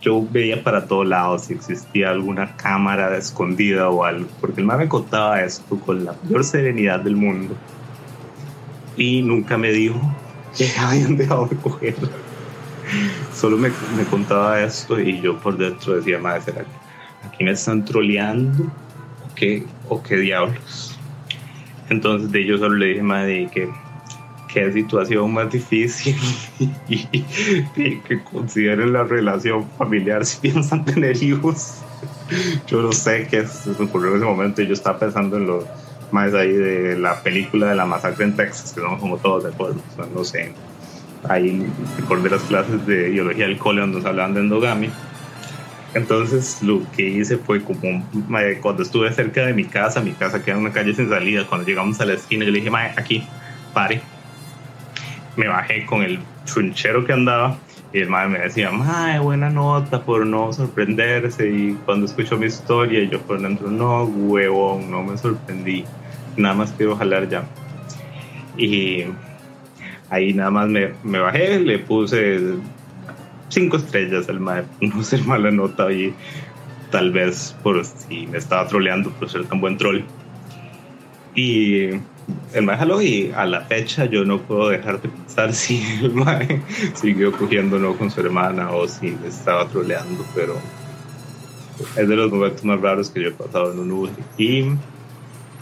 yo 0.01 0.25
veía 0.31 0.63
para 0.63 0.87
todos 0.87 1.07
lados 1.07 1.45
si 1.45 1.55
existía 1.55 2.11
alguna 2.11 2.57
cámara 2.57 3.17
escondida 3.17 3.89
o 3.89 4.05
algo, 4.05 4.29
porque 4.41 4.61
el 4.61 4.67
mar 4.67 4.79
me 4.79 4.89
contaba 4.89 5.43
esto 5.43 5.79
con 5.81 6.05
la 6.05 6.15
mayor 6.23 6.45
serenidad 6.45 7.01
del 7.01 7.17
mundo 7.17 7.57
y 8.97 9.23
nunca 9.23 9.59
me 9.59 9.73
dijo 9.73 10.01
que 10.57 10.71
habían 10.79 11.17
dejado 11.17 11.47
de 11.47 11.57
coger. 11.57 11.97
Solo 13.35 13.57
me, 13.57 13.69
me, 13.97 14.05
contaba 14.05 14.63
esto 14.63 14.99
y 14.99 15.21
yo 15.21 15.39
por 15.39 15.57
dentro 15.57 15.97
decía, 15.97 16.19
madre, 16.19 16.43
¿será 16.43 16.63
que 16.63 17.27
aquí 17.27 17.45
me 17.45 17.51
están 17.51 17.85
troleando 17.85 18.65
o 18.65 19.35
qué, 19.35 19.65
o 19.89 20.03
qué 20.03 20.17
diablos? 20.17 20.99
Entonces 21.91 22.33
de 22.33 22.45
yo 22.45 22.59
solo 22.59 22.77
le 22.77 22.87
dije, 22.87 23.03
madre, 23.03 23.51
que 23.53 23.69
qué 24.49 24.73
situación 24.73 25.33
más 25.33 25.53
difícil 25.53 26.17
y, 26.89 27.07
que 27.77 28.25
consideren 28.25 28.93
la 28.93 29.05
relación 29.05 29.69
familiar 29.77 30.25
si 30.25 30.41
piensan 30.41 30.85
tener 30.85 31.23
hijos. 31.23 31.83
Yo 32.67 32.83
no 32.83 32.93
sé 32.93 33.27
qué 33.31 33.45
me 33.79 33.85
ocurrió 33.85 34.11
en 34.11 34.17
ese 34.17 34.25
momento 34.25 34.63
y 34.63 34.67
yo 34.67 34.73
estaba 34.73 34.99
pensando 34.99 35.37
en 35.37 35.47
los 35.47 35.65
más 36.11 36.35
ahí 36.35 36.53
de 36.53 36.99
la 36.99 37.23
película 37.23 37.69
de 37.69 37.75
la 37.75 37.87
masacre 37.87 38.25
en 38.25 38.37
Texas, 38.37 38.73
que 38.73 38.81
somos 38.81 39.01
como 39.01 39.19
todos 39.19 39.45
de 39.45 39.51
acuerdo, 39.51 39.81
o 39.93 39.97
sea, 39.97 40.07
no 40.15 40.25
sé. 40.25 40.53
Ahí 41.29 41.67
recordé 41.99 42.31
las 42.31 42.43
clases 42.43 42.87
de 42.87 43.11
biología 43.11 43.47
del 43.47 43.59
cole 43.59 43.81
donde 43.81 43.99
nos 43.99 44.07
hablaban 44.07 44.35
de 44.35 44.41
endogamia. 44.41 44.91
Entonces 45.95 46.63
lo 46.63 46.83
que 46.93 47.03
hice 47.03 47.39
fue 47.39 47.63
como 47.63 48.07
cuando 48.61 48.83
estuve 48.83 49.13
cerca 49.13 49.47
de 49.47 49.55
mi 49.55 49.65
casa, 49.65 50.01
mi 50.01 50.13
casa 50.13 50.43
queda 50.45 50.57
en 50.57 50.63
una 50.63 50.73
calle 50.73 50.95
sin 50.95 51.09
salida, 51.09 51.47
cuando 51.47 51.67
llegamos 51.67 52.01
a 52.01 52.05
la 52.05 52.13
esquina 52.13 52.45
le 52.45 52.53
dije, 52.53 52.71
aquí, 52.97 53.27
pare, 53.73 54.01
me 55.37 55.49
bajé 55.49 55.87
con 55.87 56.03
el 56.03 56.21
chunchero 56.45 57.05
que 57.05 57.13
andaba 57.13 57.59
y 57.93 58.01
el 58.01 58.09
madre 58.11 58.29
me 58.29 58.39
decía, 58.41 58.71
madre, 58.71 59.19
buena 59.19 59.49
nota 59.49 60.03
por 60.03 60.27
no 60.27 60.53
sorprenderse. 60.53 61.49
Y 61.49 61.79
cuando 61.87 62.07
escuchó 62.07 62.37
mi 62.37 62.47
historia, 62.47 63.03
yo 63.05 63.21
por 63.23 63.41
dentro, 63.41 63.71
no, 63.71 64.05
huevón, 64.05 64.91
no 64.91 65.03
me 65.03 65.17
sorprendí. 65.17 65.85
Nada 66.37 66.55
más 66.55 66.73
quiero 66.73 66.97
jalar 66.97 67.29
ya. 67.29 67.45
Y 68.57 69.05
ahí 70.11 70.35
nada 70.35 70.51
más 70.51 70.69
me, 70.69 71.19
bajé, 71.19 71.61
le 71.61 71.79
puse 71.79 72.57
cinco 73.49 73.79
estrellas 73.79 74.29
al 74.29 74.41
mae, 74.41 74.65
no 74.81 75.03
ser 75.03 75.25
mala 75.25 75.51
nota 75.51 75.91
y 75.91 76.13
tal 76.91 77.13
vez 77.13 77.57
por 77.63 77.85
si 77.85 78.27
me 78.27 78.39
estaba 78.39 78.67
troleando 78.67 79.11
por 79.11 79.31
ser 79.31 79.47
tan 79.47 79.61
buen 79.61 79.79
troll. 79.79 80.03
Y 81.35 81.91
el 82.55 82.65
mae 82.65 82.77
jaló 82.77 83.01
y 83.03 83.33
a 83.35 83.45
la 83.47 83.63
fecha 83.63 84.07
yo 84.07 84.25
no 84.25 84.41
puedo 84.41 84.69
dejar 84.69 85.01
de 85.01 85.09
pensar 85.09 85.55
si 85.55 85.83
el 86.03 86.13
mae 86.13 86.63
siguió 86.95 87.33
cogiendo 87.33 87.79
no 87.79 87.97
con 87.97 88.11
su 88.11 88.21
hermana 88.21 88.71
o 88.73 88.87
si 88.89 89.17
estaba 89.27 89.69
troleando, 89.69 90.25
pero 90.35 90.57
es 91.97 92.09
de 92.09 92.17
los 92.17 92.31
momentos 92.31 92.65
más 92.65 92.81
raros 92.81 93.11
que 93.11 93.23
yo 93.23 93.29
he 93.29 93.33
pasado 93.33 93.73
en 93.73 93.79
un 93.79 93.93
Uber 93.93 94.13
y 94.37 94.65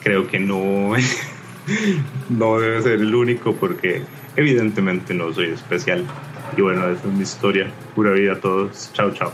creo 0.03 0.27
que 0.29 0.39
no, 0.39 0.93
no 2.29 2.61
debe 2.61 2.83
ser 2.83 2.93
el 2.93 3.15
único 3.15 3.55
porque 3.55 4.03
evidentemente 4.37 5.15
no 5.15 5.33
soy 5.33 5.47
especial. 5.47 6.05
Y 6.57 6.63
bueno, 6.63 6.89
esa 6.89 7.09
es 7.09 7.13
mi 7.13 7.23
historia. 7.23 7.71
Pura 7.95 8.13
vida 8.13 8.35
a 8.35 8.41
todos. 8.41 8.91
Chao, 8.93 9.11
chao. 9.11 9.33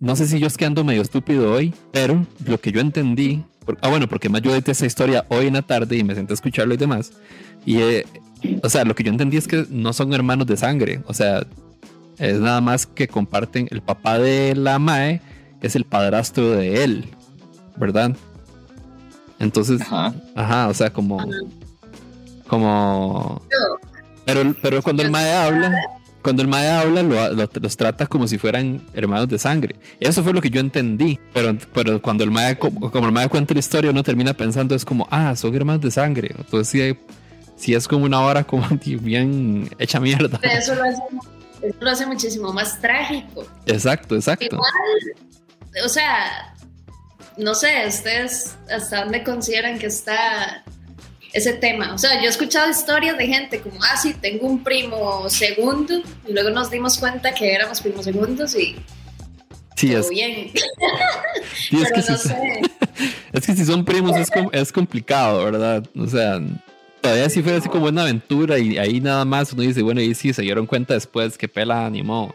No 0.00 0.16
sé 0.16 0.26
si 0.26 0.38
yo 0.40 0.46
es 0.46 0.56
que 0.56 0.64
ando 0.64 0.82
medio 0.82 1.02
estúpido 1.02 1.52
hoy, 1.52 1.74
pero 1.92 2.26
lo 2.46 2.58
que 2.60 2.72
yo 2.72 2.80
entendí. 2.80 3.44
por- 3.64 3.76
ah, 3.82 3.88
bueno, 3.88 4.08
porque 4.08 4.28
más 4.30 4.40
yo 4.42 4.52
edité 4.54 4.72
esa 4.72 4.86
historia 4.86 5.26
hoy 5.28 5.46
en 5.46 5.52
la 5.54 5.62
tarde 5.62 5.96
y 5.96 6.02
me 6.02 6.14
senté 6.14 6.32
a 6.32 6.34
escucharlo 6.34 6.72
y 6.74 6.78
demás. 6.78 7.12
Y, 7.66 7.76
eh, 7.80 8.06
o 8.62 8.70
sea, 8.70 8.84
lo 8.86 8.94
que 8.94 9.04
yo 9.04 9.10
entendí 9.10 9.36
es 9.36 9.46
que 9.46 9.66
no 9.68 9.92
son 9.92 10.12
hermanos 10.14 10.46
de 10.46 10.56
sangre. 10.56 11.02
O 11.06 11.12
sea, 11.14 11.46
es 12.18 12.40
nada 12.40 12.62
más 12.62 12.86
que 12.86 13.06
comparten. 13.06 13.68
El 13.70 13.82
papá 13.82 14.18
de 14.18 14.54
la 14.56 14.78
Mae 14.78 15.20
es 15.60 15.76
el 15.76 15.84
padrastro 15.84 16.50
de 16.52 16.82
él, 16.82 17.04
¿verdad? 17.76 18.16
Entonces, 19.38 19.82
Ajá. 19.82 20.14
Ajá, 20.34 20.68
o 20.68 20.74
sea, 20.74 20.90
como. 20.90 21.18
Como. 22.46 23.42
Pero, 24.24 24.54
pero 24.62 24.82
cuando 24.82 25.02
el 25.02 25.10
Mae 25.10 25.32
habla, 25.32 25.72
cuando 26.22 26.42
el 26.42 26.48
Mae 26.48 26.68
habla, 26.68 27.02
lo- 27.02 27.32
lo- 27.34 27.48
los 27.60 27.76
trata 27.76 28.06
como 28.06 28.26
si 28.28 28.38
fueran 28.38 28.82
hermanos 28.94 29.28
de 29.28 29.38
sangre. 29.38 29.76
Eso 29.98 30.22
fue 30.22 30.32
lo 30.32 30.40
que 30.40 30.50
yo 30.50 30.60
entendí. 30.60 31.18
Pero, 31.32 31.56
pero 31.72 32.00
cuando 32.02 32.24
el 32.24 32.30
Mae, 32.30 32.58
co- 32.58 32.70
como 32.90 33.06
el 33.06 33.12
Mae 33.12 33.28
cuenta 33.28 33.54
la 33.54 33.60
historia, 33.60 33.90
uno 33.90 34.02
termina 34.02 34.34
pensando, 34.34 34.74
es 34.74 34.84
como, 34.84 35.06
ah, 35.10 35.34
son 35.36 35.54
hermanos 35.54 35.82
de 35.82 35.90
sangre. 35.90 36.34
Entonces, 36.36 36.68
sí, 36.68 36.98
sí 37.56 37.74
es 37.74 37.86
como 37.88 38.04
una 38.04 38.20
hora 38.20 38.44
como 38.44 38.66
bien 38.84 39.68
hecha 39.78 40.00
mierda. 40.00 40.38
Pero 40.40 40.58
Eso 40.58 40.74
lo 40.74 40.84
hace, 40.84 41.02
eso 41.62 41.76
lo 41.80 41.90
hace 41.90 42.06
muchísimo 42.06 42.52
más 42.52 42.80
trágico. 42.80 43.46
Exacto, 43.66 44.14
exacto. 44.16 44.44
Igual, 44.56 45.84
o 45.84 45.88
sea, 45.88 46.54
no 47.36 47.54
sé, 47.54 47.86
ustedes 47.88 48.56
hasta 48.74 49.04
dónde 49.04 49.22
consideran 49.22 49.78
que 49.78 49.86
está 49.86 50.64
ese 51.32 51.52
tema. 51.54 51.94
O 51.94 51.98
sea, 51.98 52.18
yo 52.20 52.26
he 52.26 52.28
escuchado 52.30 52.68
historias 52.70 53.16
de 53.18 53.26
gente 53.26 53.60
como, 53.60 53.76
ah, 53.82 53.96
sí, 53.96 54.14
tengo 54.14 54.46
un 54.46 54.62
primo 54.64 55.28
segundo, 55.28 55.94
y 56.26 56.32
luego 56.32 56.50
nos 56.50 56.70
dimos 56.70 56.98
cuenta 56.98 57.32
que 57.34 57.52
éramos 57.52 57.80
primos 57.80 58.04
segundos 58.04 58.54
y 58.56 58.76
Sí, 59.76 59.88
todo 59.90 60.00
es, 60.00 60.10
bien. 60.10 60.50
sí, 61.68 61.76
es 61.80 61.88
Pero 61.90 61.94
que 62.06 62.12
no 62.12 62.18
sí- 62.18 62.28
sé. 62.28 62.60
Es 63.32 63.46
que 63.46 63.54
si 63.56 63.64
son 63.64 63.84
primos 63.84 64.14
es, 64.16 64.30
com- 64.30 64.50
es 64.52 64.72
complicado, 64.72 65.44
¿verdad? 65.44 65.82
O 65.96 66.06
sea, 66.06 66.38
todavía 67.00 67.30
si 67.30 67.42
fuera 67.42 67.58
así 67.58 67.68
como 67.68 67.86
una 67.86 68.02
aventura 68.02 68.58
y 68.58 68.76
ahí 68.76 69.00
nada 69.00 69.24
más 69.24 69.52
uno 69.54 69.62
dice, 69.62 69.80
bueno, 69.82 70.00
y 70.02 70.14
sí, 70.14 70.32
se 70.34 70.42
dieron 70.42 70.66
cuenta 70.66 70.94
después 70.94 71.38
que 71.38 71.48
pela 71.48 71.86
animó. 71.86 72.34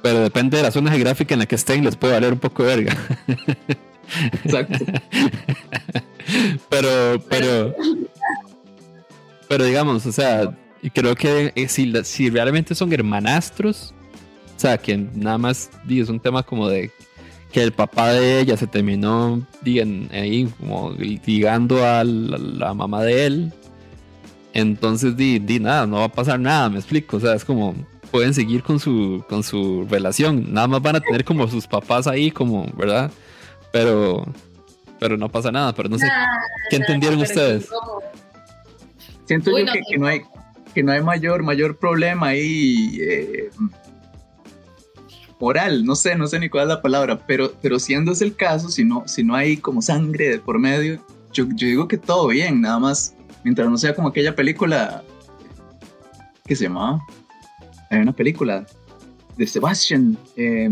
Pero 0.00 0.20
depende 0.20 0.56
de 0.56 0.62
la 0.62 0.70
zona 0.70 0.90
geográfica 0.92 1.34
en 1.34 1.40
la 1.40 1.46
que 1.46 1.56
estén, 1.56 1.84
les 1.84 1.96
puede 1.96 2.14
valer 2.14 2.32
un 2.32 2.38
poco 2.38 2.62
de 2.62 2.76
verga. 2.76 2.96
Exacto. 4.44 4.84
Pero, 6.68 7.22
pero, 7.28 7.74
pero 9.48 9.64
digamos, 9.64 10.06
o 10.06 10.12
sea, 10.12 10.56
creo 10.94 11.14
que 11.14 11.52
eh, 11.54 11.68
si, 11.68 11.92
si 12.04 12.30
realmente 12.30 12.74
son 12.74 12.92
hermanastros, 12.92 13.94
o 14.56 14.60
sea, 14.60 14.78
que 14.78 14.96
nada 14.96 15.38
más 15.38 15.70
es 15.88 16.08
un 16.08 16.20
tema 16.20 16.42
como 16.42 16.68
de 16.68 16.90
que 17.52 17.62
el 17.62 17.72
papá 17.72 18.12
de 18.14 18.40
ella 18.40 18.56
se 18.56 18.66
terminó 18.66 19.46
di, 19.60 19.80
en- 19.80 20.08
ahí 20.12 20.48
como 20.58 20.92
ligando 21.26 21.84
a 21.84 22.02
la, 22.04 22.38
la 22.38 22.74
mamá 22.74 23.02
de 23.02 23.26
él, 23.26 23.52
entonces 24.54 25.16
di, 25.16 25.38
di 25.38 25.58
nada, 25.60 25.86
no 25.86 25.96
va 25.96 26.04
a 26.04 26.12
pasar 26.12 26.38
nada, 26.40 26.68
me 26.70 26.78
explico, 26.78 27.16
o 27.16 27.20
sea, 27.20 27.34
es 27.34 27.44
como 27.44 27.74
pueden 28.10 28.34
seguir 28.34 28.62
con 28.62 28.78
su, 28.78 29.24
con 29.28 29.42
su 29.42 29.86
relación, 29.88 30.52
nada 30.52 30.68
más 30.68 30.82
van 30.82 30.96
a 30.96 31.00
tener 31.00 31.24
como 31.24 31.48
sus 31.48 31.66
papás 31.66 32.06
ahí, 32.06 32.30
como, 32.30 32.66
¿verdad? 32.76 33.10
Pero, 33.72 34.26
pero 35.02 35.16
no 35.16 35.28
pasa 35.28 35.50
nada, 35.50 35.74
pero 35.74 35.88
no 35.88 35.98
sé, 35.98 36.06
Nah, 36.06 36.38
¿qué 36.70 36.76
entendieron 36.76 37.20
ustedes? 37.20 37.68
Siento 39.24 39.50
Uy, 39.50 39.62
yo 39.62 39.66
no, 39.66 39.72
que, 39.72 39.80
no. 39.80 39.86
que 39.88 39.98
no 39.98 40.06
hay 40.06 40.22
que 40.72 40.82
no 40.84 40.92
hay 40.92 41.02
mayor 41.02 41.42
mayor 41.42 41.76
problema 41.76 42.28
ahí 42.28 42.98
eh, 43.00 43.50
moral, 45.40 45.84
no 45.84 45.96
sé, 45.96 46.14
no 46.14 46.28
sé 46.28 46.38
ni 46.38 46.48
cuál 46.48 46.62
es 46.62 46.68
la 46.68 46.82
palabra, 46.82 47.18
pero 47.26 47.52
pero 47.60 47.80
siendo 47.80 48.12
ese 48.12 48.26
el 48.26 48.36
caso, 48.36 48.68
si 48.68 48.84
no 48.84 49.02
si 49.08 49.24
no 49.24 49.34
hay 49.34 49.56
como 49.56 49.82
sangre 49.82 50.28
de 50.28 50.38
por 50.38 50.60
medio, 50.60 51.04
yo, 51.32 51.46
yo 51.56 51.66
digo 51.66 51.88
que 51.88 51.98
todo 51.98 52.28
bien, 52.28 52.60
nada 52.60 52.78
más 52.78 53.16
mientras 53.42 53.68
no 53.68 53.76
sea 53.76 53.96
como 53.96 54.06
aquella 54.06 54.36
película 54.36 55.02
que 56.46 56.54
se 56.54 56.64
llamaba 56.64 57.00
hay 57.90 57.98
una 57.98 58.12
película 58.12 58.64
de 59.36 59.46
Sebastian 59.48 60.16
eh, 60.36 60.70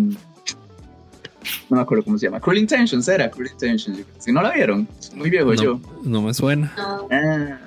no 1.69 1.77
me 1.77 1.83
acuerdo 1.83 2.05
cómo 2.05 2.19
se 2.19 2.27
llama. 2.27 2.41
Cruel 2.41 2.59
Intentions 2.59 3.07
era 3.09 3.31
Cruel 3.31 3.51
Intentions. 3.53 4.01
Si 4.19 4.33
no 4.33 4.43
la 4.43 4.51
vieron, 4.53 4.89
es 4.99 5.15
muy 5.15 5.31
viejo 5.31 5.55
yo. 5.55 5.81
no, 6.03 6.21
no 6.21 6.23
me 6.23 6.35
suena. 6.35 6.73
No. 6.77 7.09
Ah. 7.11 7.59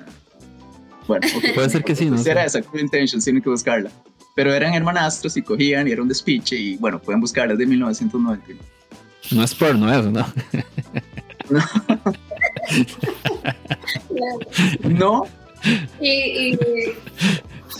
Bueno, 1.06 1.26
ok. 1.36 1.44
Puede 1.54 1.70
ser 1.70 1.84
que 1.84 1.94
sí, 1.94 2.06
no 2.06 2.16
Pues 2.16 2.26
era 2.26 2.44
esa, 2.44 2.62
Cruel 2.62 2.84
Intentions, 2.84 3.24
tienen 3.24 3.42
que 3.42 3.50
buscarla. 3.50 3.90
Pero 4.34 4.52
eran 4.52 4.74
hermanastros 4.74 5.36
y 5.36 5.42
cogían 5.42 5.86
y 5.86 5.92
era 5.92 6.02
un 6.02 6.08
despiche 6.08 6.56
y 6.56 6.76
bueno, 6.76 6.98
pueden 7.00 7.20
buscarla, 7.20 7.54
de 7.54 7.66
1999. 7.66 8.60
No 9.32 9.44
es 9.44 9.54
porno 9.54 9.92
eso, 9.92 10.10
¿no? 10.10 10.26
No, 14.82 15.26
Y, 16.00 16.08
y, 16.52 16.58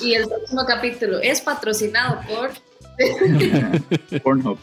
y 0.03 0.15
el 0.15 0.27
próximo 0.27 0.65
capítulo 0.67 1.19
es 1.21 1.41
patrocinado 1.41 2.21
por. 2.29 2.51
Pornhub. 4.23 4.59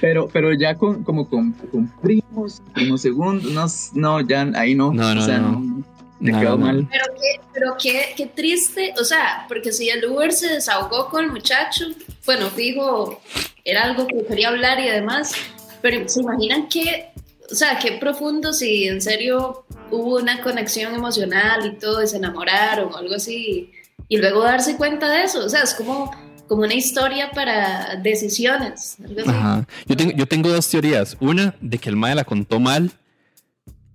Pero, 0.00 0.28
pero 0.32 0.52
ya 0.54 0.74
con, 0.76 1.04
como 1.04 1.28
con, 1.28 1.52
con 1.52 1.88
primos, 2.00 2.62
primos 2.74 3.02
segundos, 3.02 3.90
no, 3.92 4.20
no, 4.20 4.26
ya 4.26 4.50
ahí 4.54 4.74
no. 4.74 4.92
No, 4.92 5.14
no, 5.14 5.20
o 5.20 5.24
sea, 5.24 5.38
no. 5.38 5.84
Me 6.18 6.32
No, 6.32 6.40
quedó 6.40 6.50
no. 6.56 6.66
mal. 6.66 6.88
Pero 6.90 7.04
qué, 7.14 7.40
pero 7.52 7.76
qué, 7.78 8.14
qué 8.16 8.26
triste, 8.26 8.94
o 8.98 9.04
sea, 9.04 9.44
porque 9.48 9.72
si 9.72 9.90
el 9.90 10.04
Uber 10.06 10.32
se 10.32 10.48
desahogó 10.48 11.08
con 11.10 11.24
el 11.24 11.30
muchacho, 11.30 11.84
bueno, 12.24 12.48
fijo, 12.48 13.20
era 13.64 13.84
algo 13.84 14.06
que 14.06 14.24
quería 14.24 14.48
hablar 14.48 14.80
y 14.80 14.88
demás, 14.88 15.34
pero 15.82 16.08
se 16.08 16.22
imaginan 16.22 16.68
qué, 16.68 17.10
o 17.50 17.54
sea, 17.54 17.78
qué 17.78 17.92
profundo 18.00 18.54
si 18.54 18.84
en 18.84 19.02
serio 19.02 19.66
hubo 19.90 20.16
una 20.16 20.40
conexión 20.40 20.94
emocional 20.94 21.66
y 21.66 21.78
todo, 21.78 22.02
y 22.02 22.06
se 22.06 22.16
enamoraron 22.16 22.94
o 22.94 22.96
algo 22.96 23.14
así, 23.14 23.72
y 24.08 24.16
luego 24.16 24.42
darse 24.42 24.76
cuenta 24.78 25.08
de 25.10 25.24
eso, 25.24 25.44
o 25.44 25.48
sea, 25.50 25.62
es 25.64 25.74
como, 25.74 26.10
como 26.48 26.62
una 26.62 26.74
historia 26.74 27.30
para 27.30 27.96
decisiones. 27.96 28.96
Ajá. 29.26 29.66
Yo 29.86 29.96
tengo, 29.96 30.12
yo 30.12 30.26
tengo 30.26 30.48
dos 30.50 30.68
teorías. 30.68 31.16
Una, 31.20 31.54
de 31.60 31.78
que 31.78 31.88
el 31.88 31.96
mae 31.96 32.14
la 32.14 32.24
contó 32.24 32.60
mal 32.60 32.92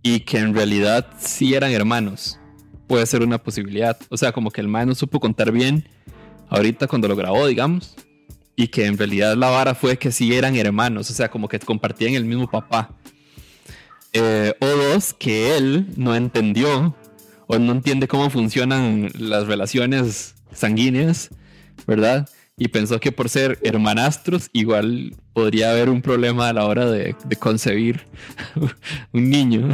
y 0.02 0.22
que 0.22 0.40
en 0.40 0.54
realidad 0.54 1.08
sí 1.20 1.54
eran 1.54 1.72
hermanos. 1.72 2.40
Puede 2.88 3.06
ser 3.06 3.22
una 3.22 3.38
posibilidad. 3.38 3.98
O 4.10 4.18
sea, 4.18 4.32
como 4.32 4.52
que 4.52 4.62
el 4.62 4.68
mae 4.68 4.86
no 4.86 4.96
supo 4.96 5.20
contar 5.20 5.52
bien 5.52 5.88
ahorita 6.50 6.88
cuando 6.88 7.08
lo 7.08 7.16
grabó, 7.16 7.48
digamos. 7.48 7.96
Y 8.56 8.68
que 8.68 8.86
en 8.86 8.98
realidad 8.98 9.36
la 9.36 9.50
vara 9.50 9.74
fue 9.74 9.98
que 9.98 10.12
sí 10.12 10.34
eran 10.36 10.56
hermanos. 10.56 11.10
O 11.10 11.14
sea, 11.14 11.30
como 11.30 11.48
que 11.48 11.60
compartían 11.60 12.14
el 12.16 12.26
mismo 12.26 12.50
papá. 12.50 12.90
Eh, 14.14 14.54
o 14.60 14.66
dos, 14.66 15.14
que 15.14 15.56
él 15.56 15.88
no 15.96 16.16
entendió 16.16 16.96
o 17.48 17.60
no 17.60 17.72
entiende 17.72 18.08
cómo 18.08 18.30
funcionan 18.30 19.10
las 19.18 19.48
relaciones 19.48 20.36
sanguíneas, 20.54 21.30
¿verdad? 21.88 22.30
Y 22.58 22.68
pensó 22.68 23.00
que 23.00 23.12
por 23.12 23.30
ser 23.30 23.58
hermanastros 23.64 24.50
igual 24.54 25.16
podría 25.34 25.72
haber 25.72 25.90
un 25.90 26.02
problema 26.02 26.50
a 26.50 26.54
la 26.54 26.66
hora 26.66 26.86
de, 26.90 27.16
de 27.26 27.36
concebir 27.36 28.02
un 29.14 29.30
niño. 29.30 29.70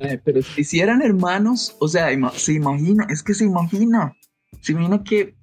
Eh, 0.00 0.20
pero 0.24 0.40
si, 0.42 0.80
eran 0.80 1.02
hermanos, 1.02 1.76
o 1.78 1.88
sea, 1.88 2.08
se 2.34 2.54
imagina, 2.54 3.06
es 3.10 3.22
que 3.22 3.34
se 3.34 3.44
imagina, 3.44 4.16
se 4.60 4.72
imagina 4.72 5.04
que 5.04 5.36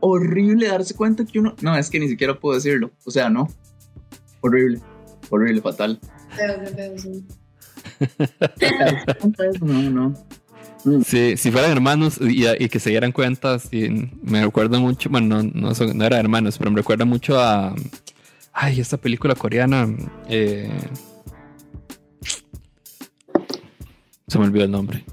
horrible 0.00 0.68
darse 0.68 0.94
cuenta 0.94 1.24
que 1.24 1.38
uno, 1.38 1.56
no, 1.62 1.76
es 1.76 1.90
que 1.90 1.98
ni 1.98 2.08
siquiera 2.08 2.38
puedo 2.38 2.54
decirlo, 2.54 2.92
o 3.04 3.10
sea, 3.10 3.30
no, 3.30 3.48
horrible, 4.42 4.80
horrible, 5.30 5.60
fatal. 5.60 5.98
No, 9.60 9.90
no. 9.90 10.14
Sí, 11.06 11.36
si 11.38 11.50
fueran 11.50 11.70
hermanos 11.70 12.18
y, 12.20 12.46
y 12.46 12.68
que 12.68 12.78
se 12.78 12.90
dieran 12.90 13.10
cuenta, 13.12 13.58
sí, 13.58 14.10
me 14.22 14.42
recuerda 14.44 14.78
mucho, 14.78 15.08
bueno, 15.08 15.42
no, 15.42 15.50
no, 15.54 15.74
son- 15.74 15.96
no 15.96 16.04
hermanos, 16.04 16.58
pero 16.58 16.70
me 16.70 16.76
recuerda 16.78 17.04
mucho 17.04 17.40
a, 17.40 17.74
Ay, 18.52 18.80
esta 18.80 18.96
película 18.98 19.34
coreana. 19.34 19.88
eh, 20.28 20.70
se 24.26 24.38
me 24.38 24.44
olvidó 24.44 24.64
el 24.64 24.70
nombre. 24.70 25.04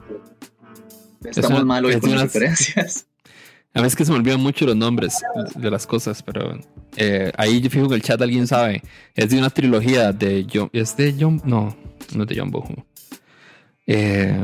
Estamos 1.23 1.51
una- 1.59 1.65
mal 1.65 1.85
hoy 1.85 1.93
es 1.93 1.99
con 2.01 2.11
las 2.11 2.21
referencias. 2.23 3.05
A 3.73 3.81
veces 3.81 3.95
que 3.95 4.03
se 4.03 4.11
me 4.11 4.17
olvidan 4.17 4.41
mucho 4.41 4.65
los 4.65 4.75
nombres 4.75 5.21
de 5.55 5.71
las 5.71 5.87
cosas, 5.87 6.21
pero 6.23 6.59
eh, 6.97 7.31
ahí 7.37 7.61
yo 7.61 7.69
fijo 7.69 7.85
en 7.85 7.93
el 7.93 8.01
chat 8.01 8.21
alguien 8.21 8.45
sabe. 8.45 8.83
Es 9.15 9.29
de 9.29 9.37
una 9.37 9.49
trilogía 9.49 10.11
de 10.11 10.45
John. 10.53 10.69
¿Es 10.73 10.97
de 10.97 11.15
John? 11.17 11.41
No, 11.45 11.73
no 12.13 12.23
es 12.23 12.27
de 12.29 12.35
John 12.37 12.51
Bohu. 12.51 12.83
Eh, 13.87 14.37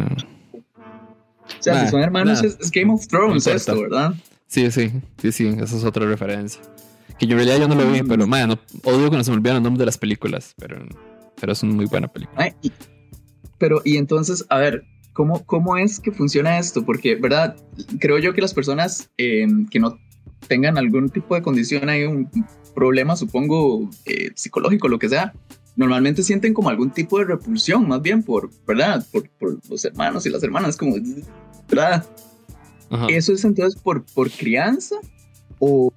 sea, 1.72 1.74
Nah, 1.76 1.86
si 1.86 1.92
son 1.92 2.02
hermanos, 2.02 2.42
nah. 2.42 2.48
es, 2.50 2.58
es 2.60 2.72
Game 2.72 2.92
of 2.94 3.08
Thrones 3.08 3.46
No 3.46 3.54
esto, 3.54 3.80
¿verdad? 3.82 4.14
sí, 4.48 4.70
sí, 4.72 4.92
sí, 5.22 5.32
sí, 5.32 5.48
esa 5.48 5.78
es 5.78 5.84
otra 5.84 6.06
referencia. 6.06 6.62
Que 7.20 7.26
yo 7.26 7.32
en 7.34 7.46
realidad 7.46 7.60
yo 7.60 7.68
no 7.68 7.76
lo 7.82 7.92
vi, 7.92 8.04
pero 8.04 8.28
man, 8.28 8.50
no, 8.50 8.60
odio 8.84 9.10
que 9.10 9.18
no 9.18 9.24
se 9.24 9.32
me 9.32 9.38
olvidan 9.38 9.56
los 9.56 9.64
nombres 9.64 9.80
de 9.80 9.86
las 9.88 9.98
películas, 9.98 10.54
pero, 10.58 10.86
pero 11.40 11.52
es 11.54 11.64
una 11.64 11.74
muy 11.74 11.86
buena 11.86 12.08
película. 12.08 12.44
Ay, 12.44 12.52
y- 12.62 12.72
pero, 13.58 13.82
y 13.84 13.98
entonces, 13.98 14.46
a 14.50 14.58
ver, 14.60 14.84
¿cómo, 15.14 15.44
¿cómo 15.46 15.78
es 15.78 16.00
que 16.00 16.12
funciona 16.12 16.60
esto? 16.60 16.86
Porque, 16.86 17.16
¿verdad? 17.16 17.56
Creo 18.00 18.20
yo 18.20 18.34
que 18.34 18.42
las 18.42 18.54
personas 18.54 19.10
eh, 19.18 19.48
que 19.72 19.80
no 19.80 19.98
tengan 20.48 20.78
algún 20.78 21.10
tipo 21.10 21.34
de 21.34 21.42
condición, 21.42 21.90
hay 21.90 22.04
un 22.04 22.30
problema, 22.76 23.16
supongo, 23.16 23.90
eh, 24.06 24.30
psicológico, 24.36 24.88
lo 24.88 25.00
que 25.00 25.10
sea, 25.10 25.34
normalmente 25.76 26.22
sienten 26.22 26.54
como 26.54 26.70
algún 26.70 26.92
tipo 26.92 27.18
de 27.18 27.26
repulsión, 27.26 27.88
más 27.88 28.02
bien 28.04 28.22
por, 28.22 28.52
¿verdad? 28.68 29.04
Por, 29.12 29.28
por 29.30 29.58
los 29.68 29.84
hermanos 29.86 30.24
y 30.28 30.30
las 30.30 30.44
hermanas, 30.44 30.78
como, 30.78 30.96
¿verdad? 31.68 32.06
Ajá. 32.90 33.08
¿Eso 33.10 33.34
es 33.34 33.44
entonces 33.44 33.80
por, 33.82 34.06
por 34.06 34.30
crianza? 34.32 34.96
¿O 35.60 35.92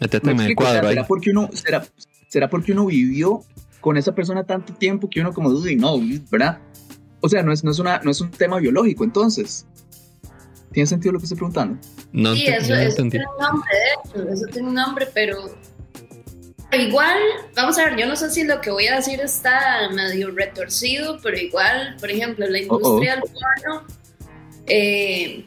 Métete 0.00 0.34
me 0.34 0.44
en 0.44 0.50
el 0.50 0.54
cuadro 0.56 0.88
ahí. 0.88 0.94
¿será, 0.94 1.06
porque 1.06 1.30
uno, 1.30 1.50
será, 1.52 1.86
¿Será 2.28 2.50
porque 2.50 2.72
uno 2.72 2.86
vivió 2.86 3.42
con 3.80 3.96
esa 3.96 4.14
persona 4.14 4.44
tanto 4.44 4.72
tiempo 4.74 5.08
que 5.08 5.20
uno 5.20 5.32
como 5.32 5.50
duda 5.50 5.70
y 5.70 5.76
no, 5.76 5.98
¿verdad? 6.30 6.58
O 7.20 7.28
sea, 7.28 7.42
no 7.42 7.52
es, 7.52 7.64
no, 7.64 7.70
es 7.70 7.78
una, 7.78 8.00
no 8.00 8.10
es 8.10 8.20
un 8.20 8.30
tema 8.30 8.58
biológico, 8.58 9.04
entonces. 9.04 9.66
¿Tiene 10.72 10.86
sentido 10.86 11.12
lo 11.12 11.18
que 11.18 11.24
estoy 11.24 11.38
preguntando? 11.38 11.80
No, 12.12 12.34
Sí, 12.34 12.46
eso, 12.46 12.74
no 12.74 12.80
eso 12.80 12.90
entendí. 12.90 13.10
tiene 13.12 13.26
un 13.26 13.42
nombre, 13.42 13.70
de 13.74 14.20
hecho, 14.20 14.28
eso 14.28 14.46
tiene 14.52 14.68
un 14.68 14.74
nombre, 14.74 15.08
pero 15.14 15.36
igual, 16.72 17.18
vamos 17.56 17.78
a 17.78 17.86
ver, 17.86 17.98
yo 17.98 18.06
no 18.06 18.14
sé 18.16 18.30
si 18.30 18.44
lo 18.44 18.60
que 18.60 18.70
voy 18.70 18.86
a 18.86 18.96
decir 18.96 19.20
está 19.20 19.88
medio 19.94 20.30
retorcido, 20.30 21.18
pero 21.22 21.38
igual, 21.38 21.96
por 21.98 22.10
ejemplo, 22.10 22.46
la 22.46 22.58
oh. 22.58 22.62
industria 22.62 23.14
del 23.16 23.22
porno, 23.22 23.86
eh, 24.68 25.46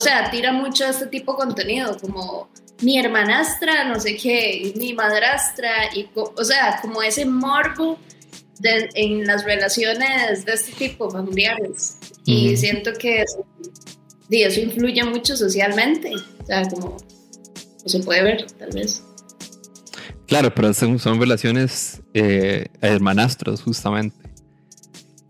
o 0.00 0.04
sea, 0.04 0.30
tira 0.30 0.52
mucho 0.52 0.84
este 0.86 1.06
tipo 1.06 1.32
de 1.32 1.38
contenido, 1.38 1.96
como 1.98 2.48
mi 2.82 2.98
hermanastra, 2.98 3.84
no 3.84 3.98
sé 4.00 4.16
qué, 4.16 4.72
mi 4.76 4.92
madrastra, 4.92 5.70
y, 5.94 6.08
o 6.14 6.44
sea, 6.44 6.78
como 6.82 7.02
ese 7.02 7.24
morbo 7.24 7.98
de- 8.58 8.90
en 8.94 9.26
las 9.26 9.44
relaciones 9.44 10.44
de 10.44 10.52
este 10.52 10.72
tipo, 10.72 11.10
familiares. 11.10 11.96
Y 12.26 12.56
siento 12.56 12.92
que 12.94 13.22
eso, 13.22 13.46
y 14.28 14.42
eso 14.42 14.60
influye 14.60 15.02
mucho 15.04 15.36
socialmente, 15.36 16.12
o 16.42 16.46
sea, 16.46 16.68
como 16.68 16.96
se 17.86 18.00
puede 18.00 18.22
ver, 18.22 18.46
tal 18.58 18.70
vez. 18.72 19.02
Claro, 20.26 20.54
pero 20.54 20.72
son, 20.74 20.98
son 20.98 21.20
relaciones 21.20 22.00
eh, 22.14 22.66
hermanastros, 22.80 23.62
justamente. 23.62 24.16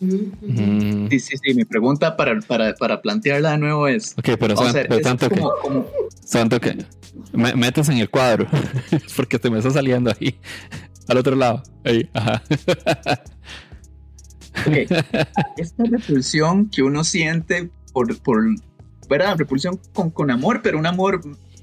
Mm. 0.05 1.09
Sí, 1.11 1.21
sí, 1.21 1.37
sí. 1.43 1.55
Mi 1.55 1.65
pregunta 1.65 2.17
para, 2.17 2.39
para, 2.41 2.75
para 2.75 3.01
plantearla 3.03 3.53
de 3.53 3.59
nuevo 3.59 3.89
es. 3.89 4.13
Ok, 4.19 4.31
pero, 4.39 4.57
son- 4.57 4.73
ver, 4.73 4.87
pero 4.89 5.01
es 5.01 5.05
tanto 5.05 5.29
que, 5.29 5.35
como, 5.41 5.53
como- 5.63 5.87
tanto 6.31 6.61
que 6.61 6.85
me, 7.33 7.55
metes 7.55 7.89
en 7.89 7.99
el 7.99 8.11
cuadro, 8.11 8.47
porque 9.17 9.39
te 9.39 9.51
me 9.51 9.59
está 9.59 9.71
saliendo 9.71 10.11
ahí, 10.19 10.39
al 11.09 11.19
otro 11.19 11.37
lado. 11.37 11.63
Ahí, 11.85 12.09
ajá. 12.15 12.43
ok, 14.67 14.77
esta 15.57 15.85
repulsión 15.85 16.69
que 16.71 16.83
uno 16.83 17.05
siente 17.05 17.71
por, 17.93 18.17
por 18.21 18.45
¿verdad? 19.09 19.37
Repulsión 19.37 19.79
con, 19.93 20.11
con 20.11 20.31
amor, 20.31 20.61
pero 20.63 20.79
un 20.79 20.87
amor 20.87 21.21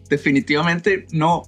definitivamente 0.09 1.07
no 1.11 1.43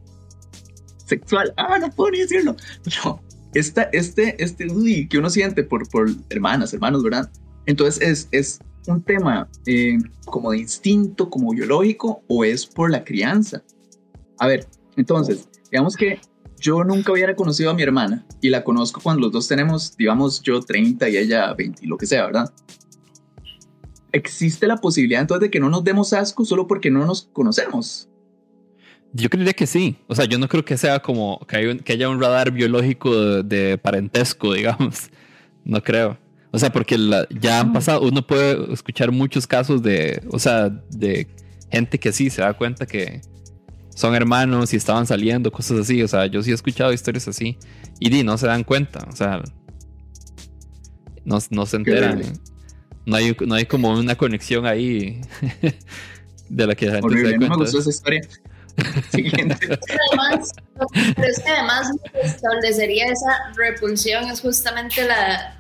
sexual. 1.06 1.54
Ah, 1.58 1.78
no 1.80 1.90
puedo 1.92 2.12
ni 2.12 2.20
decirlo. 2.20 2.56
No, 3.06 3.22
esta, 3.54 3.84
este, 3.94 4.42
este 4.44 4.72
uy, 4.72 5.08
que 5.08 5.18
uno 5.18 5.30
siente 5.30 5.64
por, 5.64 5.88
por 5.90 6.10
hermanas, 6.30 6.74
hermanos, 6.74 7.04
¿verdad? 7.04 7.32
Entonces 7.66 8.02
es, 8.02 8.28
es 8.32 8.60
un 8.88 9.02
tema 9.02 9.50
eh, 9.66 9.98
como 10.26 10.52
de 10.52 10.60
instinto, 10.60 11.30
como 11.30 11.52
biológico, 11.52 12.24
o 12.28 12.44
es 12.44 12.66
por 12.66 12.92
la 12.92 13.04
crianza. 13.04 13.64
A 14.40 14.48
ver, 14.48 14.68
entonces, 14.98 15.48
digamos 15.72 15.96
que 15.96 16.20
yo 16.60 16.84
nunca 16.84 17.12
hubiera 17.12 17.36
conocido 17.36 17.70
a 17.70 17.74
mi 17.74 17.84
hermana 17.84 18.26
y 18.42 18.50
la 18.50 18.64
conozco 18.64 19.02
cuando 19.02 19.22
los 19.22 19.32
dos 19.32 19.48
tenemos, 19.48 19.96
digamos, 19.98 20.42
yo 20.42 20.62
30 20.62 21.10
y 21.10 21.18
ella 21.18 21.54
20, 21.54 21.86
lo 21.88 21.98
que 21.98 22.06
sea, 22.06 22.26
¿verdad? 22.26 22.54
Existe 24.12 24.68
la 24.68 24.78
posibilidad 24.78 25.22
entonces 25.22 25.42
de 25.42 25.52
que 25.52 25.60
no 25.60 25.70
nos 25.70 25.84
demos 25.84 26.14
asco 26.14 26.46
solo 26.46 26.68
porque 26.68 26.92
no 26.92 27.06
nos 27.06 27.24
conocemos. 27.34 28.10
Yo 29.14 29.30
creería 29.30 29.54
que 29.54 29.68
sí. 29.68 29.96
O 30.08 30.16
sea, 30.16 30.26
yo 30.26 30.40
no 30.40 30.48
creo 30.48 30.66
que 30.66 30.76
sea 30.78 31.00
como 31.00 31.40
que, 31.48 31.58
hay 31.58 31.66
un- 31.68 31.80
que 31.80 31.94
haya 31.94 32.10
un 32.10 32.20
radar 32.20 32.52
biológico 32.52 33.16
de, 33.16 33.44
de 33.44 33.78
parentesco, 33.78 34.54
digamos. 34.56 35.10
No 35.64 35.82
creo. 35.84 36.18
O 36.52 36.60
sea, 36.60 36.72
porque 36.72 36.98
la- 36.98 37.28
ya 37.30 37.60
han 37.60 37.74
pasado, 37.74 38.02
uno 38.02 38.26
puede 38.26 38.74
escuchar 38.74 39.12
muchos 39.12 39.46
casos 39.48 39.82
de, 39.84 40.22
o 40.32 40.40
sea, 40.40 40.70
de 40.70 41.28
gente 41.72 42.00
que 42.00 42.12
sí 42.12 42.30
se 42.30 42.42
da 42.42 42.54
cuenta 42.54 42.86
que 42.86 43.22
son 43.96 44.16
hermanos 44.16 44.74
y 44.74 44.78
estaban 44.78 45.06
saliendo, 45.08 45.52
cosas 45.52 45.80
así. 45.80 46.02
O 46.02 46.08
sea, 46.08 46.26
yo 46.26 46.42
sí 46.44 46.52
he 46.52 46.54
escuchado 46.56 46.92
historias 46.94 47.28
así 47.28 47.58
y 48.00 48.10
di, 48.10 48.24
no 48.24 48.38
se 48.40 48.48
dan 48.48 48.64
cuenta. 48.64 49.08
O 49.12 49.16
sea, 49.16 49.42
no, 51.26 51.38
no 51.52 51.66
se 51.66 51.78
enteran. 51.78 52.22
No 53.06 53.16
hay, 53.18 53.36
no 53.46 53.56
hay 53.56 53.66
como 53.66 53.92
una 53.98 54.16
conexión 54.16 54.66
ahí 54.66 55.22
de 56.50 56.68
la 56.68 56.76
que 56.76 56.86
la 56.88 56.94
gente 56.94 57.10
se 57.16 57.24
da 57.24 57.32
no 57.32 57.38
me 57.40 57.48
cuenta. 57.48 57.56
gustó 57.56 57.80
esa 57.80 57.90
historia. 57.90 58.22
Siguiente. 59.12 59.58
Además, 60.10 60.52
pero 61.16 61.28
es 61.30 61.40
que 61.40 61.50
además 61.50 61.88
lo 62.04 62.12
que 62.12 62.22
establecería 62.28 63.06
esa 63.08 63.54
repulsión 63.56 64.26
es 64.26 64.42
justamente 64.42 65.06
la 65.08 65.58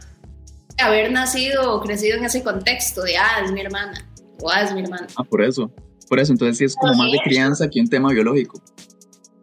haber 0.79 1.11
nacido 1.11 1.75
o 1.75 1.81
crecido 1.81 2.17
en 2.17 2.25
ese 2.25 2.41
contexto 2.43 3.03
de 3.03 3.17
ah, 3.17 3.41
es 3.45 3.51
mi 3.51 3.61
hermana 3.61 4.07
o 4.41 4.49
ah, 4.49 4.61
es 4.61 4.73
mi 4.73 4.81
hermano. 4.81 5.07
Ah, 5.15 5.23
por 5.23 5.41
eso. 5.41 5.71
Por 6.09 6.19
eso, 6.19 6.31
entonces 6.33 6.57
sí 6.57 6.65
es 6.65 6.75
como 6.75 6.93
más 6.95 7.11
de 7.11 7.19
crianza 7.23 7.69
que 7.69 7.79
un 7.79 7.87
tema 7.87 8.11
biológico. 8.11 8.61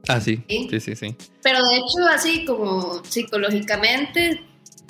Ah, 0.09 0.20
sí. 0.20 0.42
Sí. 0.48 0.66
Sí, 0.70 0.81
sí, 0.81 0.96
sí. 0.96 1.16
Pero 1.42 1.59
de 1.66 1.76
hecho, 1.76 2.07
así 2.12 2.44
como 2.44 3.03
psicológicamente, 3.05 4.40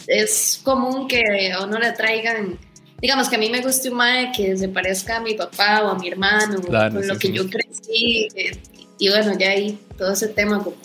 es 0.07 0.61
común 0.65 1.07
que 1.09 1.53
a 1.53 1.65
uno 1.65 1.79
le 1.79 1.93
traigan, 1.93 2.59
digamos 3.01 3.29
que 3.29 3.37
a 3.37 3.39
mí 3.39 3.51
me 3.51 3.61
guste 3.61 3.91
un 3.91 3.97
mae 3.97 4.33
que 4.33 4.57
se 4.57 4.69
parezca 4.69 5.19
a 5.19 5.21
mi 5.21 5.35
papá 5.35 5.83
o 5.85 5.89
a 5.89 5.99
mi 5.99 6.09
hermano, 6.09 6.61
Claro, 6.63 6.95
con 6.97 7.07
lo 7.07 7.19
que 7.19 7.29
sí. 7.29 7.33
yo 7.35 7.49
crecí. 7.49 8.29
eh, 8.35 8.53
y 9.01 9.09
bueno, 9.09 9.37
ya 9.39 9.51
ahí 9.51 9.79
todo 9.99 10.13
ese 10.13 10.29
tema 10.29 10.63
como 10.63 10.77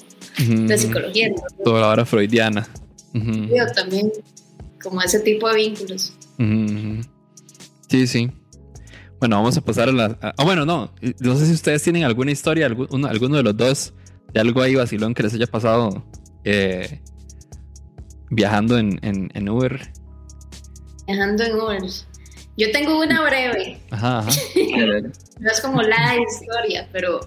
de 0.68 0.78
psicología. 0.78 1.30
¿no? 1.30 1.36
Toda 1.64 1.82
la 1.82 1.88
hora 1.90 2.06
freudiana. 2.06 2.68
Yo 3.14 3.66
también, 3.76 4.12
como 4.82 5.02
ese 5.02 5.20
tipo 5.20 5.48
de 5.50 5.56
vínculos. 5.58 6.14
Sí, 7.90 8.08
sí. 8.08 8.32
Bueno, 9.20 9.38
vamos 9.38 9.56
a 9.58 9.62
pasar 9.62 9.90
a 9.90 9.92
la. 9.92 10.18
Ah, 10.22 10.44
bueno, 10.44 10.66
no. 10.66 10.92
No 11.20 11.36
sé 11.38 11.46
si 11.46 11.54
ustedes 11.54 11.82
tienen 11.84 12.04
alguna 12.04 12.32
historia, 12.32 12.66
algún- 12.66 12.88
uno- 12.92 13.08
alguno 13.08 13.38
de 13.38 13.44
los 13.44 13.56
dos, 13.56 13.94
de 14.34 14.40
algo 14.42 14.62
ahí 14.62 14.76
vacilón 14.76 15.14
que 15.14 15.24
les 15.24 15.34
haya 15.34 15.48
pasado 15.48 16.06
eh, 16.44 17.02
viajando 18.30 18.78
en, 18.78 19.00
en, 19.04 19.32
en 19.34 19.50
Uber. 19.50 19.92
Viajando 21.08 21.44
en 21.44 21.56
Uber. 21.56 21.82
Yo 22.58 22.72
tengo 22.72 23.00
una 23.02 23.22
breve, 23.22 23.80
Ajá, 23.92 24.20
ajá. 24.20 24.32
no 25.40 25.50
es 25.52 25.62
como 25.62 25.82
la 25.82 26.16
historia, 26.18 26.88
pero 26.92 27.20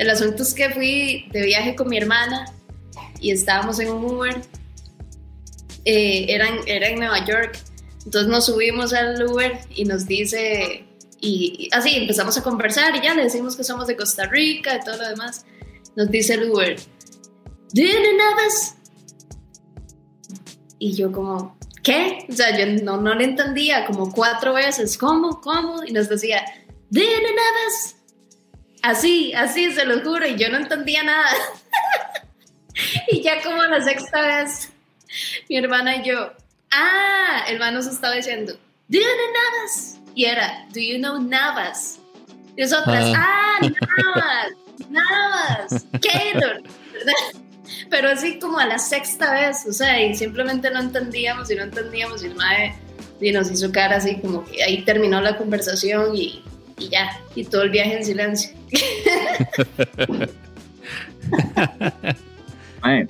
el 0.00 0.08
asunto 0.08 0.44
es 0.44 0.54
que 0.54 0.70
fui 0.70 1.26
de 1.30 1.42
viaje 1.44 1.76
con 1.76 1.86
mi 1.86 1.98
hermana 1.98 2.46
y 3.20 3.32
estábamos 3.32 3.78
en 3.80 3.90
un 3.90 4.02
Uber. 4.02 4.40
Eh, 5.84 6.24
era, 6.26 6.48
en, 6.64 6.98
Nueva 6.98 7.22
York. 7.26 7.58
Entonces 8.06 8.30
nos 8.30 8.46
subimos 8.46 8.94
al 8.94 9.22
Uber 9.26 9.58
y 9.68 9.84
nos 9.84 10.06
dice, 10.06 10.86
y, 11.20 11.68
así 11.72 11.96
empezamos 11.96 12.38
a 12.38 12.42
conversar 12.42 12.96
y 12.96 13.02
ya 13.02 13.14
le 13.14 13.24
decimos 13.24 13.56
que 13.56 13.62
somos 13.62 13.86
de 13.88 13.96
Costa 13.96 14.24
Rica 14.24 14.76
y 14.76 14.80
todo 14.80 14.96
lo 14.96 15.06
demás. 15.06 15.44
Nos 15.96 16.10
dice 16.10 16.32
el 16.32 16.50
Uber, 16.50 16.80
¿Do 17.74 17.82
you? 17.82 17.90
Y 20.78 20.94
yo 20.94 21.12
como, 21.12 21.58
¿qué? 21.82 22.24
O 22.26 22.32
sea, 22.32 22.58
yo 22.58 22.82
no, 22.82 22.96
no 22.96 23.14
le 23.14 23.24
entendía 23.24 23.84
como 23.84 24.10
cuatro 24.10 24.54
veces, 24.54 24.96
¿cómo? 24.96 25.42
¿Cómo? 25.42 25.84
Y 25.84 25.92
nos 25.92 26.08
decía, 26.08 26.42
¿Do 26.88 27.00
you 27.00 27.06
know? 27.06 27.99
Así, 28.82 29.32
así, 29.34 29.72
se 29.72 29.84
lo 29.84 30.00
juro, 30.00 30.26
y 30.26 30.36
yo 30.36 30.48
no 30.48 30.56
entendía 30.56 31.02
nada. 31.02 31.30
y 33.08 33.22
ya 33.22 33.42
como 33.42 33.62
la 33.64 33.82
sexta 33.82 34.20
vez, 34.20 34.72
mi 35.48 35.56
hermana 35.56 35.96
y 35.96 36.04
yo, 36.04 36.32
ah, 36.72 37.44
el 37.48 37.58
man 37.58 37.74
nos 37.74 37.86
estaba 37.86 38.14
diciendo, 38.14 38.54
¿Do 38.88 38.98
you 38.98 39.04
know 39.04 39.14
Navas? 39.34 39.98
Y 40.14 40.24
era, 40.24 40.66
¿Do 40.72 40.80
you 40.80 40.98
know 40.98 41.20
Navas? 41.20 41.98
Y 42.56 42.62
nosotras, 42.62 43.12
ah, 43.16 43.58
Navas, 43.60 44.52
Navas, 44.88 45.86
Keylor, 46.00 46.62
¿verdad? 46.92 47.40
pero 47.88 48.08
así 48.08 48.38
como 48.38 48.58
a 48.58 48.66
la 48.66 48.78
sexta 48.78 49.32
vez, 49.32 49.66
o 49.68 49.72
sea, 49.72 50.00
y 50.02 50.14
simplemente 50.14 50.70
no 50.70 50.80
entendíamos 50.80 51.50
y 51.50 51.56
no 51.56 51.64
entendíamos 51.64 52.22
y 52.22 52.26
el 52.26 52.34
mae 52.34 52.74
y 53.20 53.32
nos 53.32 53.50
hizo 53.50 53.70
cara 53.70 53.96
así 53.96 54.16
como 54.20 54.44
que 54.44 54.62
ahí 54.62 54.82
terminó 54.84 55.20
la 55.20 55.36
conversación 55.36 56.16
y, 56.16 56.42
y 56.80 56.88
ya, 56.88 57.10
y 57.34 57.44
todo 57.44 57.62
el 57.62 57.70
viaje 57.70 57.96
en 57.98 58.04
silencio. 58.04 58.50
Mae, 62.82 63.06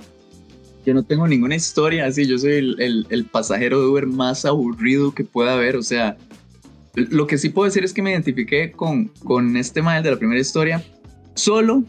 yo 0.84 0.94
no 0.94 1.02
tengo 1.04 1.26
ninguna 1.28 1.54
historia 1.56 2.06
así, 2.06 2.26
yo 2.26 2.38
soy 2.38 2.52
el, 2.54 2.80
el- 2.80 3.06
el 3.10 3.24
pasajero 3.26 3.80
de 3.80 3.86
Uber 3.86 4.06
más 4.06 4.44
aburrido 4.44 5.12
que 5.14 5.24
pueda 5.24 5.54
haber, 5.54 5.76
o 5.76 5.82
sea, 5.82 6.16
lo 6.94 7.26
que 7.26 7.38
sí 7.38 7.48
puedo 7.50 7.66
decir 7.66 7.84
es 7.84 7.92
que 7.92 8.02
me 8.02 8.10
identifiqué 8.10 8.72
con, 8.72 9.06
con 9.24 9.56
este 9.56 9.80
mae 9.82 10.02
de 10.02 10.10
la 10.10 10.16
primera 10.18 10.40
historia, 10.40 10.82
solo, 11.34 11.84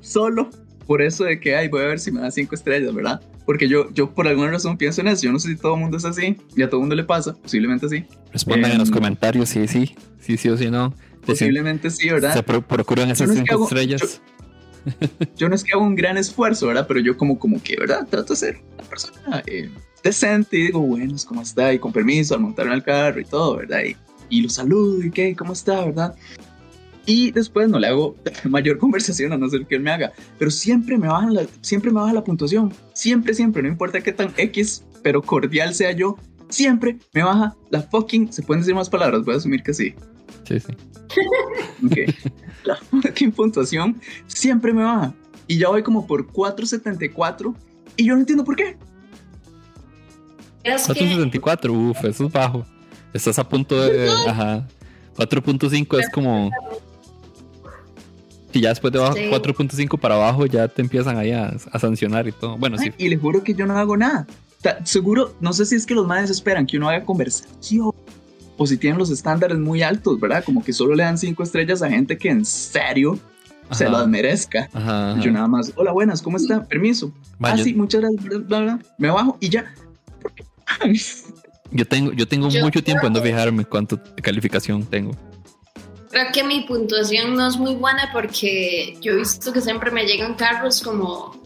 solo 0.00 0.50
por 0.86 1.02
eso 1.02 1.24
de 1.24 1.40
que, 1.40 1.56
ay, 1.56 1.68
voy 1.68 1.82
a 1.82 1.86
ver 1.86 1.98
si 1.98 2.12
me 2.12 2.20
da 2.20 2.30
cinco 2.30 2.54
estrellas, 2.54 2.94
¿verdad? 2.94 3.20
Porque 3.46 3.68
yo, 3.68 3.90
yo 3.92 4.10
por 4.14 4.26
alguna 4.26 4.50
razón 4.50 4.76
pienso 4.78 5.00
en 5.02 5.08
eso, 5.08 5.22
yo 5.24 5.32
no 5.32 5.38
sé 5.38 5.48
si 5.48 5.56
todo 5.56 5.74
el 5.74 5.80
mundo 5.80 5.96
es 5.98 6.04
así, 6.04 6.36
y 6.56 6.62
a 6.62 6.66
todo 6.68 6.78
el 6.78 6.82
mundo 6.82 6.94
le 6.94 7.04
pasa, 7.04 7.34
posiblemente 7.34 7.88
sí, 7.88 8.04
Respondan 8.32 8.72
en 8.72 8.78
los 8.78 8.88
Em, 8.88 8.94
comentarios 8.94 9.48
si 9.50 9.68
sí, 9.68 9.94
sí, 10.18 10.36
sí 10.36 10.48
o 10.48 10.56
si 10.56 10.70
no. 10.70 10.94
Posiblemente 11.26 11.90
sí, 11.90 12.08
¿verdad? 12.08 12.32
Se 12.34 12.42
pro- 12.42 12.62
procuran 12.62 13.10
esas 13.10 13.28
no 13.28 13.34
es 13.34 13.38
cinco 13.40 13.54
hago- 13.54 13.64
estrellas. 13.64 14.20
yo 15.36 15.48
no 15.48 15.54
es 15.54 15.64
que 15.64 15.72
haga 15.72 15.82
un 15.82 15.94
gran 15.94 16.16
esfuerzo, 16.18 16.66
¿verdad? 16.66 16.86
Pero 16.86 17.00
yo 17.00 17.16
como, 17.16 17.38
como 17.38 17.62
que, 17.62 17.76
¿verdad? 17.76 18.06
Trato 18.08 18.32
de 18.34 18.36
ser 18.38 18.60
una 18.74 18.82
persona 18.88 19.42
eh, 19.46 19.70
decente 20.02 20.58
y 20.58 20.62
digo, 20.66 20.80
bueno, 20.80 21.14
¿cómo 21.26 21.42
está? 21.42 21.72
Y 21.72 21.78
con 21.78 21.92
permiso 21.92 22.34
al 22.34 22.40
montarme 22.40 22.74
al 22.74 22.82
carro 22.82 23.20
y 23.20 23.24
todo, 23.24 23.56
¿verdad? 23.56 23.80
Y, 23.84 23.96
y 24.28 24.42
lo 24.42 24.48
saludo 24.50 25.02
y 25.02 25.10
qué, 25.10 25.34
¿cómo 25.36 25.52
está, 25.54 25.84
verdad? 25.84 26.14
Y 27.06 27.32
después 27.32 27.68
no 27.68 27.78
le 27.78 27.88
hago 27.88 28.16
mayor 28.44 28.78
conversación 28.78 29.32
a 29.32 29.36
no 29.36 29.48
ser 29.48 29.66
que 29.66 29.76
él 29.76 29.82
me 29.82 29.90
haga. 29.90 30.12
Pero 30.38 30.50
siempre 30.50 30.96
me 30.98 31.08
bajan 31.08 31.34
la, 31.34 31.46
siempre 31.60 31.90
me 31.90 32.00
baja 32.00 32.14
la 32.14 32.24
puntuación. 32.24 32.72
Siempre, 32.92 33.34
siempre, 33.34 33.62
no 33.62 33.68
importa 33.68 34.00
qué 34.00 34.12
tan 34.12 34.32
X, 34.36 34.84
pero 35.02 35.22
cordial 35.22 35.74
sea 35.74 35.92
yo, 35.92 36.16
siempre 36.48 36.98
me 37.12 37.22
baja 37.22 37.54
la 37.70 37.82
fucking, 37.82 38.32
se 38.32 38.42
pueden 38.42 38.62
decir 38.62 38.74
más 38.74 38.88
palabras, 38.88 39.24
voy 39.24 39.34
a 39.34 39.38
asumir 39.38 39.62
que 39.62 39.74
sí. 39.74 39.94
Sí, 40.44 40.60
sí. 40.60 40.72
Ok. 41.84 41.96
La 42.64 42.76
fucking 42.76 43.32
puntuación 43.32 44.00
siempre 44.26 44.72
me 44.72 44.82
baja. 44.82 45.14
Y 45.46 45.58
ya 45.58 45.68
voy 45.68 45.82
como 45.82 46.06
por 46.06 46.26
4.74 46.26 47.54
y 47.96 48.06
yo 48.06 48.14
no 48.14 48.20
entiendo 48.20 48.42
por 48.42 48.56
qué. 48.56 48.76
Es 50.64 50.86
que 50.86 50.94
4.74, 50.94 51.90
uff, 51.90 52.04
eso 52.04 52.26
es 52.26 52.32
bajo. 52.32 52.64
Estás 53.12 53.38
a 53.38 53.46
punto 53.46 53.80
de. 53.80 54.08
Ajá. 54.26 54.66
4.5 55.16 56.00
es 56.00 56.08
como. 56.10 56.50
Si 58.54 58.60
ya 58.60 58.68
después 58.68 58.92
de 58.92 59.00
Sí. 59.00 59.30
4.5 59.32 59.98
para 59.98 60.14
abajo 60.14 60.46
ya 60.46 60.68
te 60.68 60.80
empiezan 60.80 61.18
ahí 61.18 61.32
a, 61.32 61.56
a 61.72 61.78
sancionar 61.80 62.28
y 62.28 62.30
todo. 62.30 62.56
Bueno, 62.56 62.78
sí. 62.78 62.92
Y 62.98 63.08
le 63.08 63.16
juro 63.16 63.42
que 63.42 63.52
yo 63.52 63.66
no 63.66 63.76
hago 63.76 63.96
nada. 63.96 64.28
Seguro, 64.84 65.34
no 65.40 65.52
sé 65.52 65.66
si 65.66 65.74
es 65.74 65.84
que 65.84 65.92
los 65.92 66.06
madres 66.06 66.30
esperan 66.30 66.64
que 66.64 66.76
uno 66.76 66.88
haga 66.88 67.04
conversación 67.04 67.90
o 68.56 68.64
si 68.64 68.76
tienen 68.76 68.96
los 68.96 69.10
estándares 69.10 69.58
muy 69.58 69.82
altos, 69.82 70.20
¿verdad? 70.20 70.44
Como 70.44 70.62
que 70.62 70.72
solo 70.72 70.94
le 70.94 71.02
dan 71.02 71.18
cinco 71.18 71.42
estrellas 71.42 71.82
a 71.82 71.90
gente 71.90 72.16
que 72.16 72.28
en 72.30 72.44
serio 72.44 73.18
se 73.72 73.86
Ajá. 73.86 73.92
las 73.98 74.06
merezca. 74.06 74.68
Ajá, 74.72 75.10
ajá. 75.14 75.20
Yo 75.20 75.32
nada 75.32 75.48
más, 75.48 75.72
hola, 75.74 75.90
buenas, 75.90 76.22
¿cómo 76.22 76.36
está? 76.36 76.62
Permiso. 76.64 77.12
Ah, 77.40 77.56
yo, 77.56 77.64
sí, 77.64 77.74
muchas 77.74 78.02
gracias, 78.02 78.22
bla, 78.24 78.38
bla, 78.38 78.60
bla. 78.60 78.78
Me 78.98 79.10
bajo 79.10 79.36
y 79.40 79.48
ya. 79.48 79.64
yo 81.72 81.84
tengo, 81.88 82.12
yo 82.12 82.28
tengo 82.28 82.48
Yo 82.50 82.62
mucho 82.62 82.84
tiempo 82.84 83.04
en 83.08 83.14
no 83.14 83.20
fijarme 83.20 83.64
cuánto 83.64 84.00
calificación 84.22 84.84
tengo. 84.84 85.10
Creo 86.14 86.30
que 86.30 86.44
mi 86.44 86.60
puntuación 86.60 87.34
no 87.34 87.48
es 87.48 87.56
muy 87.56 87.74
buena 87.74 88.08
porque 88.12 88.96
yo 89.00 89.14
he 89.14 89.16
visto 89.16 89.52
que 89.52 89.60
siempre 89.60 89.90
me 89.90 90.04
llegan 90.04 90.34
carros 90.34 90.80
como 90.80 91.42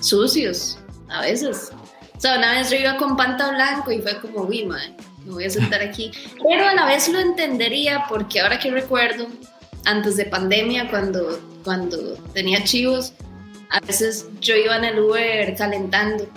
sucios, 0.00 0.78
a 1.10 1.20
veces. 1.20 1.70
O 2.16 2.18
sea, 2.18 2.38
una 2.38 2.52
vez 2.52 2.70
yo 2.70 2.78
iba 2.78 2.96
con 2.96 3.14
panta 3.14 3.50
blanco 3.50 3.92
y 3.92 4.00
fue 4.00 4.18
como, 4.18 4.44
uy, 4.44 4.64
man, 4.64 4.96
me 5.26 5.32
voy 5.32 5.44
a 5.44 5.50
sentar 5.50 5.82
aquí. 5.82 6.12
Pero 6.42 6.66
a 6.66 6.72
la 6.72 6.86
vez 6.86 7.10
lo 7.10 7.20
entendería 7.20 8.06
porque 8.08 8.40
ahora 8.40 8.58
que 8.58 8.70
recuerdo, 8.70 9.26
antes 9.84 10.16
de 10.16 10.24
pandemia, 10.24 10.88
cuando, 10.88 11.38
cuando 11.62 12.14
tenía 12.32 12.64
chivos, 12.64 13.12
a 13.68 13.80
veces 13.80 14.28
yo 14.40 14.56
iba 14.56 14.78
en 14.78 14.84
el 14.86 14.98
Uber 14.98 15.54
calentando. 15.56 16.24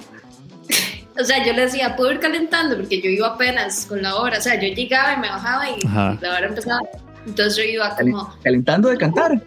O 1.16 1.24
sea, 1.24 1.46
yo 1.46 1.54
le 1.54 1.62
decía, 1.62 1.96
puedo 1.96 2.12
ir 2.12 2.20
calentando 2.20 2.76
porque 2.76 3.00
yo 3.00 3.08
iba 3.08 3.28
apenas 3.28 3.86
con 3.86 4.02
la 4.02 4.16
hora. 4.16 4.40
O 4.40 4.42
sea, 4.42 4.60
yo 4.60 4.68
llegaba 4.74 5.14
y 5.14 5.18
me 5.18 5.30
bajaba 5.30 5.70
y 5.70 5.86
Ajá. 5.86 6.18
la 6.20 6.30
hora 6.32 6.48
empezaba. 6.48 6.80
Entonces 7.26 7.58
yo 7.58 7.64
iba 7.64 7.96
como, 7.96 8.34
Calentando 8.44 8.90
de 8.90 8.98
cantar. 8.98 9.42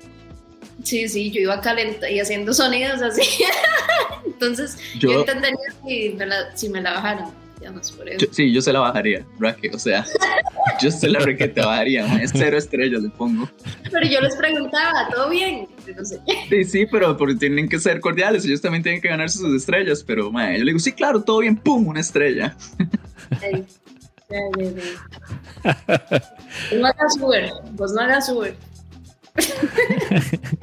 sí, 0.83 1.09
sí, 1.09 1.31
yo 1.31 1.41
iba 1.41 1.61
calentando 1.61 2.09
y 2.09 2.21
haciendo 2.21 2.53
sonidos 2.55 3.03
así. 3.03 3.23
Entonces 4.27 4.77
yo, 4.99 5.11
Yo, 5.13 5.21
entendería 5.21 5.57
si 5.87 6.11
me 6.17 6.27
la, 6.27 6.57
si 6.57 6.69
me 6.69 6.81
la 6.81 6.93
bajaron, 6.95 7.31
digamos, 7.59 7.91
por 7.93 8.09
eso. 8.09 8.27
yo- 8.27 8.33
sí, 8.33 8.53
yo 8.53 8.61
se 8.61 8.73
la 8.73 8.81
bajaría, 8.81 9.25
Raque. 9.39 9.71
O 9.73 9.79
sea, 9.79 10.05
yo 10.83 10.91
se 10.91 11.09
la 11.09 11.19
requete 11.21 11.61
bajaría. 11.61 12.05
Es 12.23 12.33
cero 12.35 12.59
estrellas 12.59 13.03
le 13.03 13.09
pongo. 13.11 13.49
Pero 13.91 14.07
yo 14.07 14.21
les 14.21 14.37
preguntaba, 14.37 15.09
¿todo 15.11 15.31
bien? 15.31 15.67
Y 15.87 15.93
No 15.93 16.05
sé. 16.05 16.21
Sí, 16.51 16.65
sí, 16.65 16.87
pero 16.87 17.17
porque 17.17 17.35
tienen 17.37 17.69
que 17.69 17.79
ser 17.79 18.01
cordiales. 18.01 18.45
Ellos 18.45 18.61
también 18.61 18.83
tienen 18.83 19.01
que 19.01 19.09
ganarse 19.09 19.39
sus 19.39 19.55
estrellas. 19.55 20.05
Pero, 20.07 20.31
man, 20.31 20.53
yo 20.57 20.59
le 20.65 20.71
digo, 20.73 20.79
sí, 20.79 20.93
claro, 20.93 21.23
todo 21.23 21.39
bien. 21.41 21.57
¡Pum! 21.57 21.87
Una 21.89 22.01
estrella. 22.01 22.57
Vos 24.29 24.43
no 26.73 26.87
hagas 26.87 27.17
Uber, 27.21 27.53
vos 27.73 27.93
no 27.93 28.01
hagas 28.01 28.29
Uber. 28.29 28.57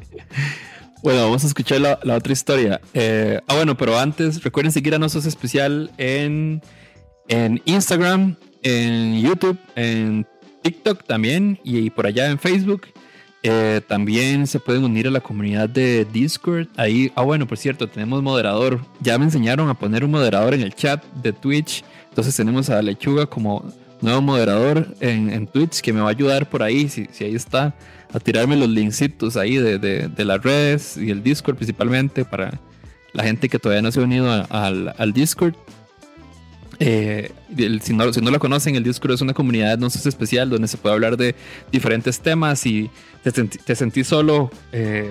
Bueno, 1.03 1.23
vamos 1.23 1.43
a 1.43 1.47
escuchar 1.47 1.81
la, 1.81 1.99
la 2.03 2.15
otra 2.15 2.31
historia. 2.31 2.79
Eh, 2.93 3.41
ah, 3.49 3.55
bueno, 3.55 3.75
pero 3.75 3.99
antes, 3.99 4.41
recuerden 4.41 4.71
seguir 4.71 4.95
a 4.95 4.99
Nosos 4.99 5.25
Especial 5.25 5.91
en, 5.97 6.61
en 7.27 7.61
Instagram, 7.65 8.37
en 8.61 9.21
YouTube, 9.21 9.59
en 9.75 10.25
TikTok 10.61 11.03
también 11.03 11.59
y, 11.61 11.89
por 11.89 12.07
allá 12.07 12.29
en 12.29 12.39
Facebook. 12.39 12.87
Eh, 13.43 13.81
también 13.85 14.47
se 14.47 14.61
pueden 14.61 14.85
unir 14.85 15.05
a 15.07 15.11
la 15.11 15.19
comunidad 15.19 15.67
de 15.67 16.05
Discord. 16.05 16.69
Ahí, 16.77 17.11
ah, 17.15 17.23
bueno, 17.23 17.45
por 17.47 17.57
cierto, 17.57 17.89
tenemos 17.89 18.23
moderador. 18.23 18.79
Ya 19.01 19.17
me 19.17 19.25
enseñaron 19.25 19.67
a 19.67 19.73
poner 19.73 20.05
un 20.05 20.11
moderador 20.11 20.53
en 20.53 20.61
el 20.61 20.73
chat 20.73 21.03
de 21.15 21.33
Twitch. 21.33 21.83
Entonces 22.13 22.35
tenemos 22.35 22.69
a 22.69 22.79
Lechuga 22.83 23.25
como 23.25 23.65
nuevo 23.99 24.21
moderador 24.21 24.87
en, 24.99 25.31
en 25.31 25.47
Twitch 25.47 25.81
que 25.81 25.91
me 25.91 25.99
va 25.99 26.07
a 26.07 26.11
ayudar 26.11 26.47
por 26.47 26.61
ahí, 26.61 26.87
si, 26.87 27.07
si 27.11 27.23
ahí 27.23 27.33
está 27.33 27.73
a 28.13 28.19
tirarme 28.19 28.55
los 28.55 28.69
linksitos 28.69 29.35
ahí 29.35 29.55
de, 29.57 29.79
de, 29.79 30.09
de 30.09 30.25
las 30.25 30.43
redes 30.43 30.95
y 30.95 31.09
el 31.09 31.23
Discord 31.23 31.55
principalmente 31.55 32.23
para 32.23 32.59
la 33.13 33.23
gente 33.23 33.49
que 33.49 33.57
todavía 33.57 33.81
no 33.81 33.91
se 33.91 33.99
ha 33.99 34.03
unido 34.03 34.45
al, 34.51 34.93
al 34.95 35.13
Discord. 35.13 35.55
Eh, 36.79 37.31
el- 37.57 37.81
si, 37.81 37.93
no, 37.95 38.13
si 38.13 38.21
no 38.21 38.29
lo 38.29 38.37
conocen, 38.39 38.75
el 38.75 38.83
Discord 38.83 39.13
es 39.13 39.21
una 39.21 39.33
comunidad 39.33 39.79
no 39.79 39.89
sé, 39.89 40.07
especial 40.07 40.51
donde 40.51 40.67
se 40.67 40.77
puede 40.77 40.93
hablar 40.93 41.17
de 41.17 41.33
diferentes 41.71 42.19
temas 42.19 42.63
y 42.67 42.91
te, 43.23 43.31
te 43.31 43.75
sentís 43.75 44.05
solo, 44.07 44.51
eh, 44.71 45.09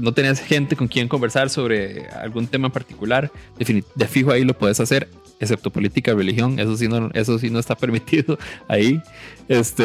no 0.00 0.12
tenés 0.12 0.38
gente 0.40 0.76
con 0.76 0.86
quien 0.88 1.08
conversar 1.08 1.50
sobre 1.50 2.06
algún 2.08 2.46
tema 2.46 2.66
en 2.66 2.72
particular, 2.72 3.30
defini- 3.58 3.84
de 3.94 4.06
fijo 4.06 4.30
ahí 4.30 4.44
lo 4.44 4.56
puedes 4.56 4.78
hacer, 4.80 5.08
excepto 5.42 5.70
política, 5.70 6.14
religión, 6.14 6.58
eso 6.58 6.76
sí 6.76 6.88
no, 6.88 7.10
eso 7.12 7.38
sí 7.38 7.50
no 7.50 7.58
está 7.58 7.74
permitido 7.76 8.38
ahí. 8.68 9.02
Este, 9.48 9.84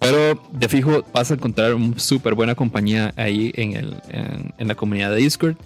pero 0.00 0.42
de 0.52 0.68
fijo 0.68 1.04
vas 1.12 1.30
a 1.30 1.34
encontrar 1.34 1.74
una 1.74 1.98
súper 1.98 2.34
buena 2.34 2.54
compañía 2.54 3.12
ahí 3.16 3.52
en, 3.54 3.76
el, 3.76 3.94
en, 4.58 4.68
la 4.68 4.74
comunidad 4.74 5.10
de 5.10 5.16
Discord. 5.16 5.56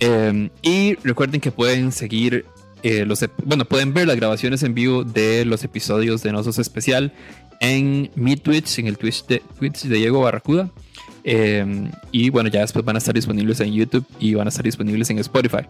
Eh, 0.00 0.50
y 0.62 0.94
recuerden 0.96 1.40
que 1.40 1.50
pueden 1.50 1.92
seguir 1.92 2.44
eh, 2.82 3.06
los, 3.06 3.24
bueno, 3.44 3.64
pueden 3.64 3.94
ver 3.94 4.06
las 4.06 4.16
grabaciones 4.16 4.62
en 4.62 4.74
vivo 4.74 5.04
de 5.04 5.46
los 5.46 5.64
episodios 5.64 6.22
de 6.22 6.32
Nosos 6.32 6.58
Especial 6.58 7.12
en 7.60 8.10
mi 8.14 8.36
Twitch, 8.36 8.78
en 8.78 8.88
el 8.88 8.98
Twitch 8.98 9.24
de, 9.26 9.42
Diego 9.84 10.20
Barracuda. 10.20 10.70
Eh, 11.24 11.90
y 12.12 12.28
bueno, 12.28 12.50
ya 12.50 12.60
después 12.60 12.84
van 12.84 12.96
a 12.96 12.98
estar 12.98 13.14
disponibles 13.14 13.58
en 13.60 13.72
YouTube 13.72 14.04
y 14.20 14.34
van 14.34 14.46
a 14.46 14.50
estar 14.50 14.64
disponibles 14.64 15.08
en 15.08 15.18
Spotify. 15.18 15.66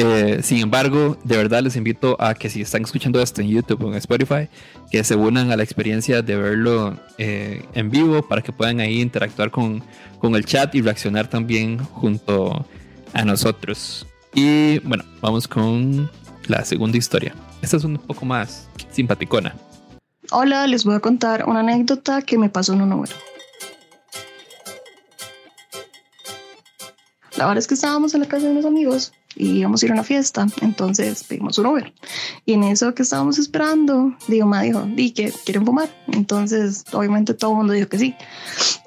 Eh, 0.00 0.42
sin 0.44 0.58
embargo, 0.58 1.18
de 1.24 1.36
verdad 1.36 1.60
les 1.60 1.74
invito 1.74 2.16
a 2.20 2.32
que 2.34 2.48
si 2.48 2.60
están 2.60 2.82
escuchando 2.82 3.20
esto 3.20 3.40
en 3.40 3.48
YouTube 3.48 3.82
o 3.82 3.88
en 3.88 3.94
Spotify, 3.94 4.48
que 4.92 5.02
se 5.02 5.16
unan 5.16 5.50
a 5.50 5.56
la 5.56 5.64
experiencia 5.64 6.22
de 6.22 6.36
verlo 6.36 6.96
eh, 7.18 7.64
en 7.74 7.90
vivo 7.90 8.22
para 8.22 8.40
que 8.40 8.52
puedan 8.52 8.78
ahí 8.78 9.00
interactuar 9.00 9.50
con, 9.50 9.82
con 10.20 10.36
el 10.36 10.44
chat 10.44 10.72
y 10.76 10.82
reaccionar 10.82 11.28
también 11.28 11.78
junto 11.78 12.64
a 13.12 13.24
nosotros. 13.24 14.06
Y 14.34 14.78
bueno, 14.80 15.02
vamos 15.20 15.48
con 15.48 16.08
la 16.46 16.64
segunda 16.64 16.96
historia. 16.96 17.34
Esta 17.60 17.76
es 17.76 17.82
un 17.82 17.98
poco 17.98 18.24
más 18.24 18.68
simpaticona. 18.92 19.56
Hola, 20.30 20.68
les 20.68 20.84
voy 20.84 20.94
a 20.94 21.00
contar 21.00 21.44
una 21.48 21.60
anécdota 21.60 22.22
que 22.22 22.38
me 22.38 22.48
pasó 22.48 22.72
en 22.72 22.82
un 22.82 22.92
Uber. 22.92 23.10
La 27.36 27.46
verdad 27.46 27.58
es 27.58 27.66
que 27.66 27.74
estábamos 27.74 28.14
en 28.14 28.20
la 28.20 28.28
casa 28.28 28.46
de 28.46 28.52
unos 28.52 28.64
amigos 28.64 29.12
y 29.38 29.60
íbamos 29.60 29.82
a 29.82 29.86
ir 29.86 29.92
a 29.92 29.94
una 29.94 30.04
fiesta, 30.04 30.46
entonces 30.60 31.22
pedimos 31.22 31.58
un 31.58 31.66
Uber. 31.66 31.94
Y 32.44 32.54
en 32.54 32.64
eso 32.64 32.92
que 32.94 33.02
estábamos 33.02 33.38
esperando, 33.38 34.12
digo, 34.26 34.46
ma 34.46 34.62
dijo, 34.62 34.82
di 34.82 35.12
que 35.12 35.32
quieren 35.44 35.64
fumar. 35.64 35.88
Entonces, 36.08 36.84
obviamente 36.92 37.34
todo 37.34 37.52
el 37.52 37.56
mundo 37.58 37.72
dijo 37.72 37.88
que 37.88 37.98
sí. 37.98 38.14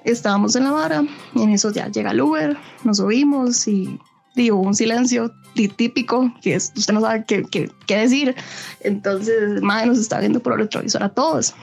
Estábamos 0.04 0.56
en 0.58 0.66
la 0.66 0.72
vara 0.72 1.04
y 1.34 1.42
en 1.42 1.52
eso 1.52 1.72
ya 1.72 1.88
llega 1.88 2.12
el 2.12 2.22
Uber, 2.22 2.58
nos 2.84 2.98
subimos 2.98 3.66
y 3.68 3.98
digo, 4.36 4.58
un 4.58 4.76
silencio 4.76 5.32
típico, 5.54 6.34
que 6.42 6.56
es, 6.56 6.74
usted 6.76 6.94
no 6.94 7.02
sabe 7.02 7.24
qué, 7.26 7.44
qué, 7.50 7.72
qué 7.88 7.98
decir. 7.98 8.36
Entonces, 8.82 9.62
madre 9.62 9.88
nos 9.88 10.00
está 10.00 10.20
viendo 10.20 10.42
por 10.42 10.54
el 10.54 10.60
retrovisor 10.60 11.04
a 11.04 11.10
todos. 11.10 11.54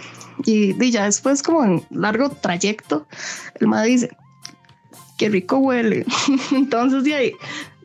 Y, 0.47 0.73
di, 0.75 0.91
ya 0.91 1.05
después, 1.05 1.43
como 1.43 1.65
en 1.65 1.83
largo 1.91 2.31
trayecto, 2.31 3.07
el 3.61 3.67
madre 3.67 3.91
dice, 3.91 4.17
qué 5.19 5.29
rico 5.29 5.59
huele. 5.59 6.07
Entonces, 6.53 7.05
de 7.05 7.15
ahí 7.15 7.33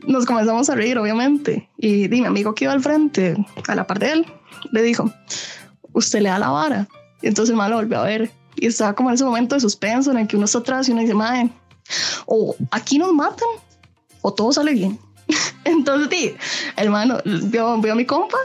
nos 0.07 0.25
comenzamos 0.25 0.69
a 0.69 0.75
reír, 0.75 0.97
obviamente. 0.97 1.69
Y 1.77 2.07
mi 2.09 2.25
amigo 2.25 2.53
que 2.55 2.65
iba 2.65 2.73
al 2.73 2.81
frente, 2.81 3.35
a 3.67 3.75
la 3.75 3.87
par 3.87 3.99
de 3.99 4.11
él, 4.11 4.25
le 4.71 4.81
dijo, 4.81 5.11
usted 5.93 6.21
le 6.21 6.29
da 6.29 6.39
la 6.39 6.49
vara. 6.49 6.87
Y 7.21 7.27
entonces 7.27 7.51
el 7.51 7.57
madre 7.57 7.71
lo 7.71 7.77
volvió 7.77 7.99
a 7.99 8.03
ver. 8.03 8.31
Y 8.55 8.67
estaba 8.67 8.93
como 8.93 9.09
en 9.09 9.15
ese 9.15 9.25
momento 9.25 9.55
de 9.55 9.61
suspenso 9.61 10.11
en 10.11 10.19
el 10.19 10.27
que 10.27 10.35
uno 10.35 10.45
está 10.45 10.59
atrás 10.59 10.87
y 10.87 10.91
uno 10.91 11.01
dice, 11.01 11.13
madre, 11.13 11.49
o 12.25 12.55
aquí 12.71 12.97
nos 12.97 13.13
matan 13.13 13.47
o 14.21 14.33
todo 14.33 14.51
sale 14.51 14.73
bien. 14.73 14.99
Entonces, 15.63 16.09
di, 16.09 16.33
el 16.77 16.89
mano 16.89 17.17
vio, 17.25 17.69
a 17.69 17.95
mi 17.95 18.05
compa 18.05 18.37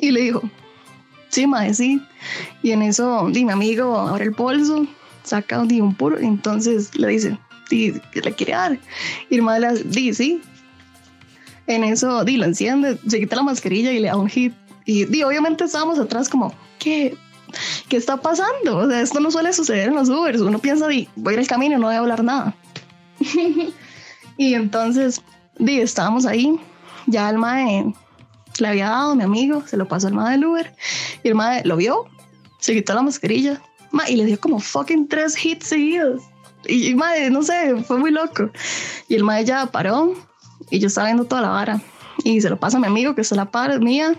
y 0.00 0.10
le 0.10 0.20
dijo, 0.22 0.42
sí, 1.28 1.46
madre, 1.46 1.74
sí. 1.74 2.02
Y 2.62 2.72
en 2.72 2.82
eso, 2.82 3.28
di, 3.30 3.44
mi 3.44 3.52
amigo 3.52 3.96
abre 3.98 4.24
el 4.24 4.30
bolso, 4.30 4.86
saca 5.22 5.62
di, 5.64 5.80
un 5.80 5.94
puro, 5.94 6.18
entonces 6.18 6.96
le 6.96 7.08
dice, 7.08 7.38
¿qué 8.12 8.20
le 8.20 8.32
quiere 8.32 8.52
dar? 8.52 8.78
Y 9.30 9.36
el 9.36 9.42
madre 9.42 9.84
le 9.84 10.14
sí. 10.14 10.40
En 11.66 11.84
eso, 11.84 12.24
di, 12.24 12.36
lo 12.36 12.44
enciende, 12.44 12.98
se 13.08 13.20
quita 13.20 13.36
la 13.36 13.42
mascarilla 13.42 13.92
y 13.92 14.00
le 14.00 14.08
da 14.08 14.16
un 14.16 14.28
hit. 14.28 14.52
Y 14.84 15.04
di, 15.04 15.22
obviamente 15.22 15.64
estábamos 15.64 15.98
atrás 15.98 16.28
como, 16.28 16.52
¿qué? 16.78 17.16
¿Qué 17.88 17.96
está 17.96 18.16
pasando? 18.16 18.78
O 18.78 18.88
sea, 18.88 19.00
esto 19.00 19.20
no 19.20 19.30
suele 19.30 19.52
suceder 19.52 19.88
en 19.88 19.94
los 19.94 20.08
Ubers. 20.08 20.40
Uno 20.40 20.58
piensa, 20.58 20.88
di, 20.88 21.08
voy 21.16 21.32
a 21.32 21.34
ir 21.34 21.40
al 21.40 21.46
camino 21.46 21.78
no 21.78 21.86
voy 21.86 21.96
a 21.96 21.98
hablar 21.98 22.24
nada. 22.24 22.54
y 24.36 24.54
entonces, 24.54 25.22
di, 25.58 25.80
estábamos 25.80 26.26
ahí. 26.26 26.58
Ya 27.06 27.28
el 27.30 27.38
mae 27.38 27.92
le 28.58 28.68
había 28.68 28.88
dado 28.88 29.14
mi 29.14 29.24
amigo, 29.24 29.62
se 29.66 29.76
lo 29.76 29.86
pasó 29.88 30.08
al 30.08 30.14
mae 30.14 30.32
del 30.32 30.46
Uber. 30.46 30.74
Y 31.22 31.28
el 31.28 31.34
mae 31.34 31.62
lo 31.64 31.76
vio, 31.76 32.06
se 32.58 32.74
quitó 32.74 32.94
la 32.94 33.02
mascarilla 33.02 33.60
ma, 33.92 34.08
y 34.08 34.16
le 34.16 34.24
dio 34.24 34.40
como 34.40 34.58
fucking 34.58 35.06
tres 35.08 35.42
hits 35.44 35.68
seguidos. 35.68 36.22
Y, 36.66 36.88
y 36.88 36.94
mae, 36.94 37.30
no 37.30 37.42
sé, 37.42 37.76
fue 37.84 37.98
muy 37.98 38.10
loco. 38.10 38.50
Y 39.08 39.14
el 39.14 39.24
mae 39.24 39.44
ya 39.44 39.66
paró 39.66 40.14
y 40.70 40.78
yo 40.78 40.86
estaba 40.88 41.08
viendo 41.08 41.24
toda 41.24 41.42
la 41.42 41.48
vara. 41.48 41.80
Y 42.24 42.40
se 42.40 42.50
lo 42.50 42.58
pasa 42.58 42.76
a 42.76 42.80
mi 42.80 42.86
amigo, 42.86 43.14
que 43.14 43.22
a 43.28 43.34
la 43.34 43.50
par, 43.50 43.70
es 43.70 43.80
mía. 43.80 44.14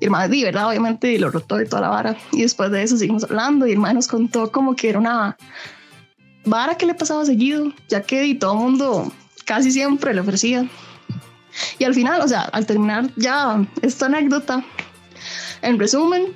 Y 0.00 0.06
el 0.06 0.30
di, 0.30 0.44
¿verdad? 0.44 0.68
Obviamente, 0.68 1.12
y 1.12 1.18
lo 1.18 1.30
rotó 1.30 1.60
y 1.60 1.66
toda 1.66 1.82
la 1.82 1.88
vara. 1.88 2.16
Y 2.32 2.42
después 2.42 2.70
de 2.70 2.82
eso 2.82 2.96
seguimos 2.96 3.24
hablando 3.24 3.66
y 3.66 3.72
el 3.72 3.78
mae 3.78 3.94
nos 3.94 4.08
contó 4.08 4.52
como 4.52 4.76
que 4.76 4.88
era 4.88 4.98
una 4.98 5.36
vara 6.44 6.76
que 6.76 6.86
le 6.86 6.94
pasaba 6.94 7.24
seguido, 7.24 7.72
ya 7.88 8.02
que 8.02 8.20
di, 8.20 8.34
todo 8.36 8.52
el 8.52 8.58
mundo 8.60 9.12
casi 9.44 9.72
siempre 9.72 10.14
le 10.14 10.20
ofrecía. 10.20 10.68
Y 11.78 11.84
al 11.84 11.94
final, 11.94 12.20
o 12.20 12.28
sea, 12.28 12.42
al 12.42 12.66
terminar 12.66 13.10
ya 13.16 13.66
esta 13.82 14.06
anécdota, 14.06 14.64
en 15.62 15.78
resumen, 15.78 16.26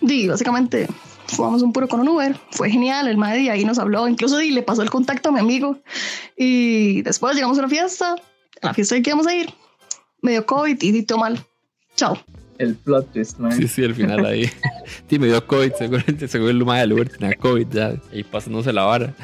di, 0.00 0.28
básicamente 0.28 0.88
fumamos 1.30 1.62
un 1.62 1.72
puro 1.72 1.88
con 1.88 2.00
un 2.00 2.08
Uber, 2.08 2.36
fue 2.50 2.70
genial, 2.70 3.08
el 3.08 3.16
mae 3.16 3.38
de 3.38 3.50
ahí 3.50 3.64
nos 3.64 3.78
habló, 3.78 4.06
incluso 4.08 4.38
di, 4.38 4.50
le 4.50 4.62
pasó 4.62 4.82
el 4.82 4.90
contacto 4.90 5.28
a 5.30 5.32
mi 5.32 5.40
amigo. 5.40 5.78
Y 6.36 7.02
después 7.02 7.34
llegamos 7.34 7.58
a 7.58 7.62
la 7.62 7.68
fiesta, 7.68 8.14
a 8.62 8.66
la 8.66 8.74
fiesta 8.74 8.94
de 8.94 9.02
que 9.02 9.10
íbamos 9.10 9.26
a 9.26 9.34
ir, 9.34 9.50
me 10.22 10.32
dio 10.32 10.44
COVID 10.46 10.82
y 10.82 10.92
di 10.92 11.02
todo 11.02 11.18
mal. 11.18 11.38
Chao. 11.96 12.18
El 12.58 12.74
plot 12.74 13.12
twist, 13.14 13.38
man. 13.38 13.52
Sí, 13.52 13.66
sí, 13.66 13.84
al 13.84 13.94
final 13.94 14.24
ahí. 14.26 14.50
Sí, 15.08 15.18
me 15.18 15.28
dio 15.28 15.46
COVID, 15.46 15.72
seguramente, 15.78 16.28
según 16.28 16.50
el 16.50 16.64
mae 16.64 16.80
del 16.80 16.92
Uber 16.92 17.08
tenía 17.08 17.34
COVID 17.34 17.66
ya. 17.70 17.94
Ahí 18.12 18.22
pasándose 18.22 18.72
la 18.72 18.82
vara. 18.84 19.14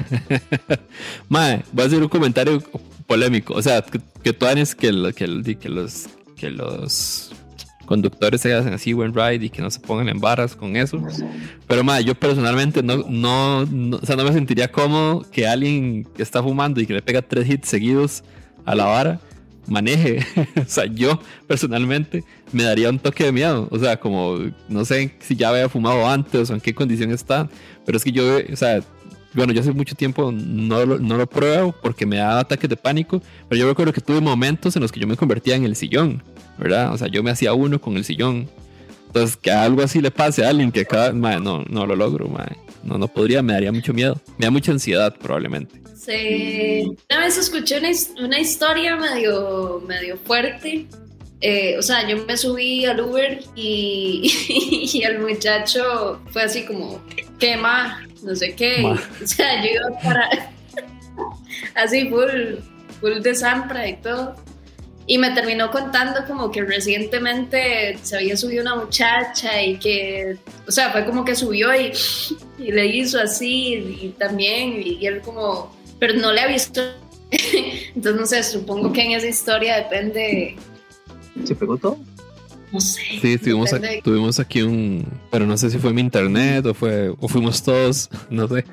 mae, 1.29 1.63
voy 1.73 1.85
a 1.85 1.87
hacer 1.87 2.03
un 2.03 2.09
comentario 2.09 2.63
polémico. 3.07 3.55
O 3.55 3.63
sea, 3.63 3.83
que, 3.83 4.01
que 4.23 4.33
tú 4.33 4.47
que, 4.47 4.75
que, 4.79 4.89
el- 4.89 5.59
que 5.59 5.69
los 5.69 6.07
que 6.37 6.51
los 6.51 7.33
conductores 7.87 8.41
se 8.41 8.53
hacen 8.53 8.73
así 8.75 8.93
buen 8.93 9.15
ride 9.15 9.47
y 9.47 9.49
que 9.51 9.63
no 9.63 9.71
se 9.71 9.81
pongan 9.81 10.09
en 10.09 10.21
varas 10.21 10.55
con 10.55 10.77
eso. 10.77 11.03
Pero 11.67 11.83
mae, 11.85 12.05
yo 12.05 12.15
personalmente 12.15 12.83
no, 12.83 13.05
no, 13.09 13.65
no- 13.67 13.97
o 13.97 14.05
sea, 14.07 14.17
no 14.17 14.25
me 14.25 14.33
sentiría 14.33 14.71
cómodo 14.71 15.25
que 15.33 15.47
alguien 15.47 16.05
que 16.17 16.23
está 16.23 16.43
fumando 16.43 16.81
y 16.81 16.87
que 16.87 16.93
le 16.95 17.03
pega 17.03 17.23
tres 17.23 17.49
hits 17.49 17.69
seguidos 17.69 18.23
a 18.65 18.75
la 18.75 18.85
vara 18.85 19.21
maneje. 19.69 20.25
o 20.57 20.65
sea, 20.69 20.87
yo 20.87 21.21
personalmente 21.47 22.23
me 22.53 22.63
daría 22.63 22.91
un 22.91 22.99
toque 22.99 23.25
de 23.25 23.33
miedo. 23.33 23.69
O 23.71 23.79
sea, 23.79 23.99
como 23.99 24.39
no 24.69 24.85
sé 24.85 25.15
si 25.21 25.35
ya 25.37 25.49
había 25.49 25.69
fumado 25.69 26.09
antes 26.09 26.51
o 26.51 26.55
en 26.55 26.61
qué 26.61 26.75
condición 26.75 27.11
está. 27.11 27.49
Pero 27.85 27.99
es 27.99 28.05
que 28.05 28.13
yo, 28.13 28.39
o 28.53 28.57
sea, 28.57 28.81
bueno, 29.35 29.53
yo 29.53 29.61
hace 29.61 29.73
mucho 29.73 29.95
tiempo 29.95 30.33
no 30.33 30.85
lo, 30.87 30.99
no 30.99 31.17
lo 31.17 31.27
pruebo 31.27 31.75
porque 31.83 32.07
me 32.07 32.17
da 32.17 32.41
ataques 32.41 32.71
de 32.71 32.77
pánico. 32.77 33.21
Pero 33.49 33.61
yo 33.61 33.69
recuerdo 33.69 33.93
que 33.93 34.01
tuve 34.01 34.21
momentos 34.21 34.77
en 34.77 34.83
los 34.83 34.93
que 34.93 35.01
yo 35.01 35.07
me 35.07 35.17
convertía 35.17 35.57
en 35.57 35.65
el 35.65 35.75
sillón, 35.77 36.23
¿verdad? 36.59 36.93
O 36.93 36.99
sea, 36.99 37.09
yo 37.09 37.23
me 37.23 37.31
hacía 37.31 37.53
uno 37.53 37.81
con 37.81 37.97
el 37.97 38.05
sillón. 38.05 38.49
Entonces, 39.07 39.37
que 39.37 39.51
algo 39.51 39.83
así 39.83 40.01
le 40.01 40.11
pase 40.11 40.45
a 40.45 40.51
alguien 40.51 40.73
que 40.73 40.85
cada. 40.85 41.13
mae, 41.13 41.41
no, 41.41 41.65
no 41.69 41.87
lo 41.87 41.97
logro, 41.97 42.29
mae. 42.29 42.57
No, 42.83 42.99
no 42.99 43.09
podría, 43.09 43.43
me 43.43 43.53
daría 43.53 43.73
mucho 43.73 43.93
miedo. 43.93 44.21
Me 44.39 44.47
da 44.47 44.51
mucha 44.51 44.73
ansiedad, 44.73 45.15
probablemente. 45.17 45.81
Sí. 45.97 46.85
Una 47.11 47.21
vez 47.21 47.37
escuché 47.37 47.79
una, 47.79 47.89
una 48.25 48.39
historia 48.39 48.97
medio, 48.97 49.83
medio 49.87 50.17
fuerte. 50.19 50.87
Eh, 51.41 51.77
o 51.79 51.83
sea, 51.83 52.09
yo 52.09 52.25
me 52.25 52.37
subí 52.37 52.85
al 52.87 53.01
Uber 53.01 53.43
y, 53.55 54.31
y 54.93 55.03
el 55.03 55.19
muchacho 55.19 56.21
fue 56.31 56.45
así 56.45 56.65
como, 56.65 57.01
¿qué 57.39 57.57
más? 57.57 58.03
No 58.23 58.35
sé 58.35 58.55
qué. 58.55 58.83
Ma. 58.83 59.03
O 59.23 59.27
sea, 59.27 59.63
yo 59.63 59.71
iba 59.71 60.01
para. 60.03 60.53
así, 61.75 62.09
full, 62.09 62.57
full 63.01 63.21
de 63.21 63.35
Sampra 63.35 63.89
y 63.89 63.97
todo. 63.97 64.37
Y 65.09 65.19
me 65.19 65.31
terminó 65.31 65.71
contando 65.71 66.25
como 66.27 66.51
que 66.51 66.63
recientemente 66.65 67.97
se 68.03 68.17
había 68.17 68.37
subido 68.37 68.63
una 68.63 68.75
muchacha 68.75 69.63
y 69.63 69.79
que, 69.79 70.37
o 70.67 70.73
sea, 70.73 70.91
fue 70.91 71.05
como 71.05 71.25
que 71.25 71.37
subió 71.37 71.69
y, 71.81 71.93
y 72.59 72.73
le 72.73 72.87
hizo 72.87 73.21
así 73.21 73.75
y, 74.03 74.15
también, 74.19 74.83
y, 74.83 74.95
y 75.01 75.07
él 75.07 75.21
como, 75.21 75.75
pero 76.01 76.15
no 76.15 76.33
le 76.33 76.41
ha 76.41 76.49
visto. 76.49 76.81
Entonces, 77.95 78.21
no 78.21 78.27
sé, 78.27 78.43
supongo 78.43 78.93
que 78.93 79.03
en 79.03 79.13
esa 79.13 79.27
historia 79.29 79.77
depende, 79.77 80.57
¿Se 81.45 81.55
pegó 81.55 81.77
todo? 81.77 81.99
no 82.73 82.81
sé. 82.81 83.03
Sí, 83.23 83.39
tuvimos, 83.39 83.71
depende- 83.71 84.03
tuvimos 84.03 84.41
aquí 84.41 84.63
un. 84.63 85.07
Pero 85.31 85.47
no 85.47 85.57
sé 85.57 85.71
si 85.71 85.79
fue 85.79 85.93
mi 85.93 86.01
internet 86.01 86.67
o, 86.67 86.75
fue, 86.75 87.11
o 87.21 87.29
fuimos 87.29 87.63
todos, 87.63 88.11
no 88.31 88.49
sé. 88.49 88.65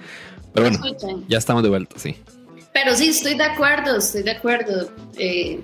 Pero 0.53 0.69
bueno, 0.69 1.23
ya 1.27 1.37
estamos 1.37 1.61
de 1.63 1.69
vuelta, 1.69 1.97
sí. 1.99 2.15
Pero 2.73 2.95
sí, 2.95 3.09
estoy 3.09 3.35
de 3.35 3.43
acuerdo, 3.43 3.97
estoy 3.97 4.23
de 4.23 4.31
acuerdo. 4.31 4.91
Eh, 5.17 5.59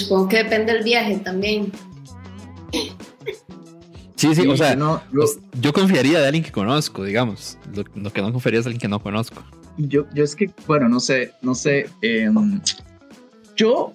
supongo 0.00 0.28
que 0.28 0.38
depende 0.38 0.72
del 0.72 0.84
viaje 0.84 1.16
también. 1.18 1.72
Sí, 4.16 4.34
sí, 4.34 4.46
o 4.46 4.56
sea, 4.56 4.76
no, 4.76 5.02
yo, 5.12 5.24
yo 5.60 5.72
confiaría 5.72 6.20
de 6.20 6.26
alguien 6.26 6.44
que 6.44 6.52
conozco, 6.52 7.04
digamos. 7.04 7.56
Lo, 7.74 7.84
lo 7.94 8.12
que 8.12 8.20
no 8.20 8.32
confiaría 8.32 8.60
es 8.60 8.66
alguien 8.66 8.80
que 8.80 8.88
no 8.88 9.00
conozco. 9.02 9.42
yo, 9.78 10.04
yo 10.12 10.24
es 10.24 10.36
que, 10.36 10.50
bueno, 10.66 10.88
no 10.88 11.00
sé, 11.00 11.32
no 11.40 11.54
sé. 11.54 11.88
em, 12.02 12.60
yo, 13.56 13.92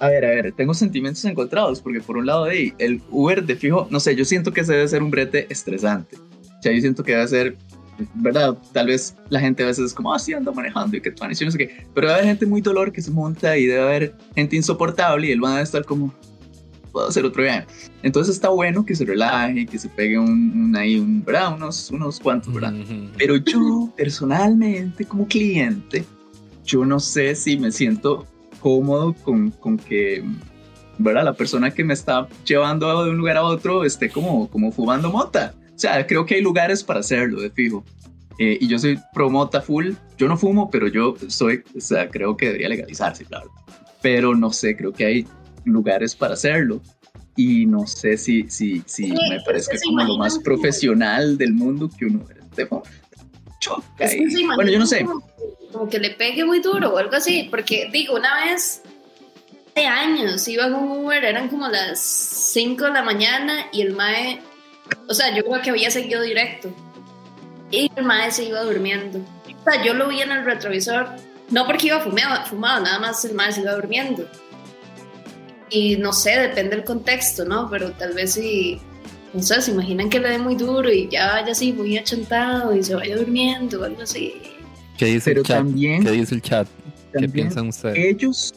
a 0.00 0.08
ver, 0.08 0.24
a 0.24 0.30
ver, 0.30 0.52
tengo 0.52 0.74
sentimientos 0.74 1.24
encontrados, 1.24 1.80
porque 1.80 2.00
por 2.00 2.16
un 2.16 2.26
lado, 2.26 2.46
de 2.46 2.74
el 2.78 3.00
Uber 3.10 3.44
de 3.44 3.54
fijo, 3.54 3.86
no 3.90 4.00
sé, 4.00 4.16
yo 4.16 4.24
siento 4.24 4.52
que 4.52 4.62
ese 4.62 4.72
debe 4.72 4.88
ser 4.88 5.02
un 5.02 5.10
brete 5.10 5.46
estresante. 5.48 6.16
O 6.58 6.62
sea, 6.62 6.72
yo 6.72 6.80
siento 6.80 7.04
que 7.04 7.12
debe 7.12 7.28
ser, 7.28 7.56
¿verdad? 8.14 8.56
Tal 8.72 8.86
vez 8.86 9.16
la 9.28 9.40
gente 9.40 9.62
a 9.62 9.66
veces 9.66 9.86
es 9.86 9.94
como, 9.94 10.12
ah, 10.12 10.18
sí, 10.18 10.32
ando 10.32 10.52
manejando 10.52 10.96
y 10.96 11.00
que 11.00 11.10
tú 11.10 11.24
no 11.24 11.34
sé 11.34 11.58
qué. 11.58 11.86
Pero 11.94 12.08
debe 12.08 12.20
haber 12.20 12.26
gente 12.26 12.46
muy 12.46 12.60
dolor 12.60 12.92
que 12.92 13.02
se 13.02 13.10
monta 13.10 13.56
y 13.56 13.66
debe 13.66 13.82
haber 13.82 14.14
gente 14.34 14.56
insoportable 14.56 15.28
y 15.28 15.32
él 15.32 15.42
va 15.42 15.56
a 15.56 15.62
estar 15.62 15.84
como, 15.84 16.14
puedo 16.90 17.08
hacer 17.08 17.24
otro 17.24 17.42
viaje. 17.42 17.66
Entonces 18.02 18.34
está 18.34 18.48
bueno 18.48 18.84
que 18.84 18.94
se 18.94 19.04
relaje, 19.04 19.66
que 19.66 19.78
se 19.78 19.88
pegue 19.88 20.18
un, 20.18 20.52
un 20.52 20.76
ahí, 20.76 20.98
un, 20.98 21.24
¿verdad? 21.24 21.54
Unos, 21.54 21.90
unos 21.90 22.20
cuantos, 22.20 22.52
¿verdad? 22.52 22.74
Pero 23.16 23.36
yo 23.36 23.92
personalmente 23.96 25.04
como 25.04 25.26
cliente, 25.26 26.04
yo 26.64 26.84
no 26.84 27.00
sé 27.00 27.34
si 27.34 27.58
me 27.58 27.72
siento 27.72 28.26
cómodo 28.60 29.14
con, 29.14 29.50
con 29.50 29.76
que, 29.76 30.22
¿verdad? 30.98 31.24
La 31.24 31.34
persona 31.34 31.70
que 31.70 31.84
me 31.84 31.94
está 31.94 32.28
llevando 32.44 33.04
de 33.04 33.10
un 33.10 33.16
lugar 33.16 33.36
a 33.36 33.42
otro 33.42 33.84
esté 33.84 34.10
como, 34.10 34.48
como 34.48 34.72
fumando 34.72 35.10
mota. 35.10 35.54
O 35.80 35.82
sea, 35.82 36.06
creo 36.06 36.26
que 36.26 36.34
hay 36.34 36.42
lugares 36.42 36.84
para 36.84 37.00
hacerlo, 37.00 37.40
de 37.40 37.48
fijo. 37.48 37.82
Eh, 38.38 38.58
y 38.60 38.68
yo 38.68 38.78
soy 38.78 39.00
pro 39.14 39.30
mota 39.30 39.62
full. 39.62 39.92
Yo 40.18 40.28
no 40.28 40.36
fumo, 40.36 40.68
pero 40.70 40.88
yo 40.88 41.16
soy, 41.28 41.62
o 41.74 41.80
sea, 41.80 42.10
creo 42.10 42.36
que 42.36 42.48
debería 42.48 42.68
legalizarse, 42.68 43.24
claro. 43.24 43.50
Pero 44.02 44.34
no 44.34 44.52
sé, 44.52 44.76
creo 44.76 44.92
que 44.92 45.06
hay 45.06 45.26
lugares 45.64 46.14
para 46.14 46.34
hacerlo. 46.34 46.82
Y 47.34 47.64
no 47.64 47.86
sé 47.86 48.18
si, 48.18 48.42
si, 48.50 48.82
si 48.84 49.04
Sí, 49.04 49.14
me 49.30 49.40
parezca 49.40 49.78
como 49.82 50.04
lo 50.04 50.18
más 50.18 50.38
profesional 50.40 51.38
del 51.38 51.54
mundo 51.54 51.88
que 51.98 52.04
uno 52.04 52.26
fumando. 52.50 52.82
Choca 53.58 53.84
Es 54.00 54.16
que 54.16 54.46
Bueno, 54.54 54.70
yo 54.70 54.78
no 54.80 54.86
sé. 54.86 55.02
Como, 55.02 55.26
como 55.72 55.88
que 55.88 55.98
le 55.98 56.10
pegue 56.10 56.44
muy 56.44 56.60
duro 56.60 56.92
o 56.92 56.98
algo 56.98 57.16
así, 57.16 57.48
porque 57.50 57.88
digo, 57.90 58.16
una 58.16 58.44
vez 58.44 58.82
hace 59.74 59.86
años 59.86 60.46
iba 60.46 60.70
con 60.70 60.90
Uber, 60.90 61.24
eran 61.24 61.48
como 61.48 61.68
las 61.68 62.00
5 62.00 62.84
de 62.84 62.90
la 62.90 63.02
mañana 63.02 63.66
y 63.72 63.80
el 63.80 63.94
mae, 63.94 64.42
o 65.08 65.14
sea, 65.14 65.34
yo 65.34 65.44
creo 65.44 65.60
que 65.62 65.70
había 65.70 65.90
seguido 65.90 66.22
directo 66.22 66.70
y 67.70 67.90
el 67.96 68.04
mae 68.04 68.30
se 68.30 68.44
iba 68.44 68.60
durmiendo. 68.62 69.18
O 69.18 69.70
sea, 69.70 69.84
yo 69.84 69.94
lo 69.94 70.08
vi 70.08 70.20
en 70.22 70.32
el 70.32 70.44
retrovisor 70.44 71.08
No 71.50 71.66
porque 71.66 71.88
iba 71.88 72.00
fumado, 72.00 72.46
fumado 72.46 72.82
nada 72.84 72.98
más 73.00 73.24
el 73.24 73.34
mae 73.34 73.52
se 73.52 73.60
iba 73.62 73.72
durmiendo. 73.74 74.24
Y 75.68 75.96
no 75.96 76.12
sé, 76.12 76.30
depende 76.38 76.76
del 76.76 76.84
contexto, 76.84 77.44
¿no? 77.44 77.68
Pero 77.70 77.92
tal 77.92 78.12
vez 78.14 78.34
si, 78.34 78.80
no 79.32 79.42
sé, 79.42 79.60
se 79.62 79.70
imaginan 79.70 80.10
que 80.10 80.18
le 80.18 80.30
dé 80.30 80.38
muy 80.38 80.56
duro 80.56 80.90
y 80.90 81.08
ya 81.08 81.32
vaya 81.34 81.52
así 81.52 81.72
muy 81.72 81.96
achantado 81.96 82.74
y 82.76 82.82
se 82.82 82.94
vaya 82.94 83.16
durmiendo 83.16 83.80
o 83.80 83.84
algo 83.84 84.02
así. 84.02 84.34
¿Qué 84.98 85.06
dice 85.06 85.30
Pero 85.30 85.40
el 85.42 85.46
chat? 85.46 85.56
también- 85.58 86.04
¿Qué 86.04 86.10
dice 86.10 86.34
el 86.34 86.42
chat? 86.42 86.68
¿Qué 87.16 87.28
piensan 87.28 87.68
ustedes? 87.68 87.96
ellos 87.98 88.52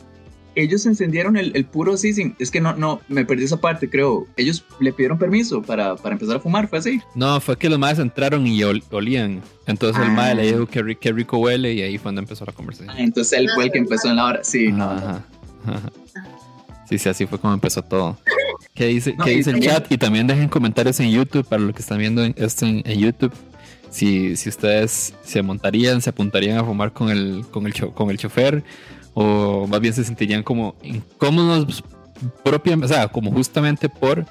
ellos 0.55 0.85
encendieron 0.85 1.37
el, 1.37 1.51
el 1.55 1.65
puro 1.65 1.97
sin 1.97 2.35
es 2.39 2.51
que 2.51 2.61
no 2.61 2.75
no 2.75 3.01
me 3.07 3.25
perdí 3.25 3.43
esa 3.45 3.59
parte 3.59 3.89
creo 3.89 4.27
ellos 4.37 4.63
le 4.79 4.93
pidieron 4.93 5.17
permiso 5.17 5.61
para, 5.61 5.95
para 5.95 6.13
empezar 6.13 6.35
a 6.37 6.39
fumar 6.39 6.67
fue 6.67 6.79
así 6.79 7.01
No, 7.15 7.39
fue 7.41 7.57
que 7.57 7.69
los 7.69 7.79
más 7.79 7.99
entraron 7.99 8.45
y 8.47 8.59
ol- 8.61 8.83
olían. 8.91 9.41
Entonces 9.65 10.01
el 10.03 10.09
Ah. 10.09 10.13
mae 10.13 10.35
le 10.35 10.47
dijo 10.51 10.65
que, 10.67 10.83
ri- 10.83 10.97
que 10.99 11.11
rico 11.11 11.37
huele 11.37 11.73
y 11.73 11.81
ahí 11.81 11.97
fue 11.97 12.09
donde 12.09 12.21
empezó 12.21 12.45
la 12.45 12.51
conversación. 12.51 12.89
Ah, 12.95 13.01
entonces 13.01 13.37
él 13.39 13.49
fue 13.55 13.65
el 13.65 13.71
que 13.71 13.77
empezó 13.79 14.09
en 14.09 14.15
la 14.17 14.25
hora 14.25 14.43
sí 14.43 14.71
no, 14.71 14.83
Ajá, 14.91 15.25
ajá. 15.65 15.91
Sí, 16.89 16.97
sí, 16.97 17.09
así 17.09 17.25
fue 17.25 17.39
como 17.39 17.53
empezó 17.53 17.81
todo. 17.81 18.17
¿Qué 18.75 18.87
dice, 18.87 19.15
No, 19.17 19.23
¿qué 19.23 19.31
dice 19.31 19.51
el 19.51 19.59
chat? 19.61 19.89
Y 19.91 19.97
también 19.97 20.27
dejen 20.27 20.49
comentarios 20.49 20.99
en 20.99 21.09
YouTube 21.11 21.45
para 21.47 21.61
los 21.61 21.73
que 21.73 21.81
están 21.81 21.97
viendo 21.97 22.23
en- 22.23 22.35
esto 22.37 22.65
en, 22.65 22.81
en 22.85 22.99
YouTube. 22.99 23.31
Si, 23.89 24.35
si 24.35 24.49
ustedes 24.49 25.13
se 25.23 25.41
montarían, 25.43 26.01
se 26.01 26.09
apuntarían 26.09 26.57
a 26.57 26.63
fumar 26.63 26.91
con 26.91 27.09
el, 27.09 27.45
con, 27.51 27.65
el 27.67 27.73
cho- 27.73 27.91
con 27.91 28.09
el 28.09 28.17
chofer 28.17 28.63
o 29.13 29.67
más 29.67 29.79
bien 29.79 29.93
se 29.93 30.03
sentirían 30.03 30.43
como 30.43 30.75
incómodos 30.83 31.83
propia, 32.43 32.75
o 32.81 32.87
sea, 32.87 33.07
como 33.07 33.31
justamente 33.31 33.89
por 33.89 34.25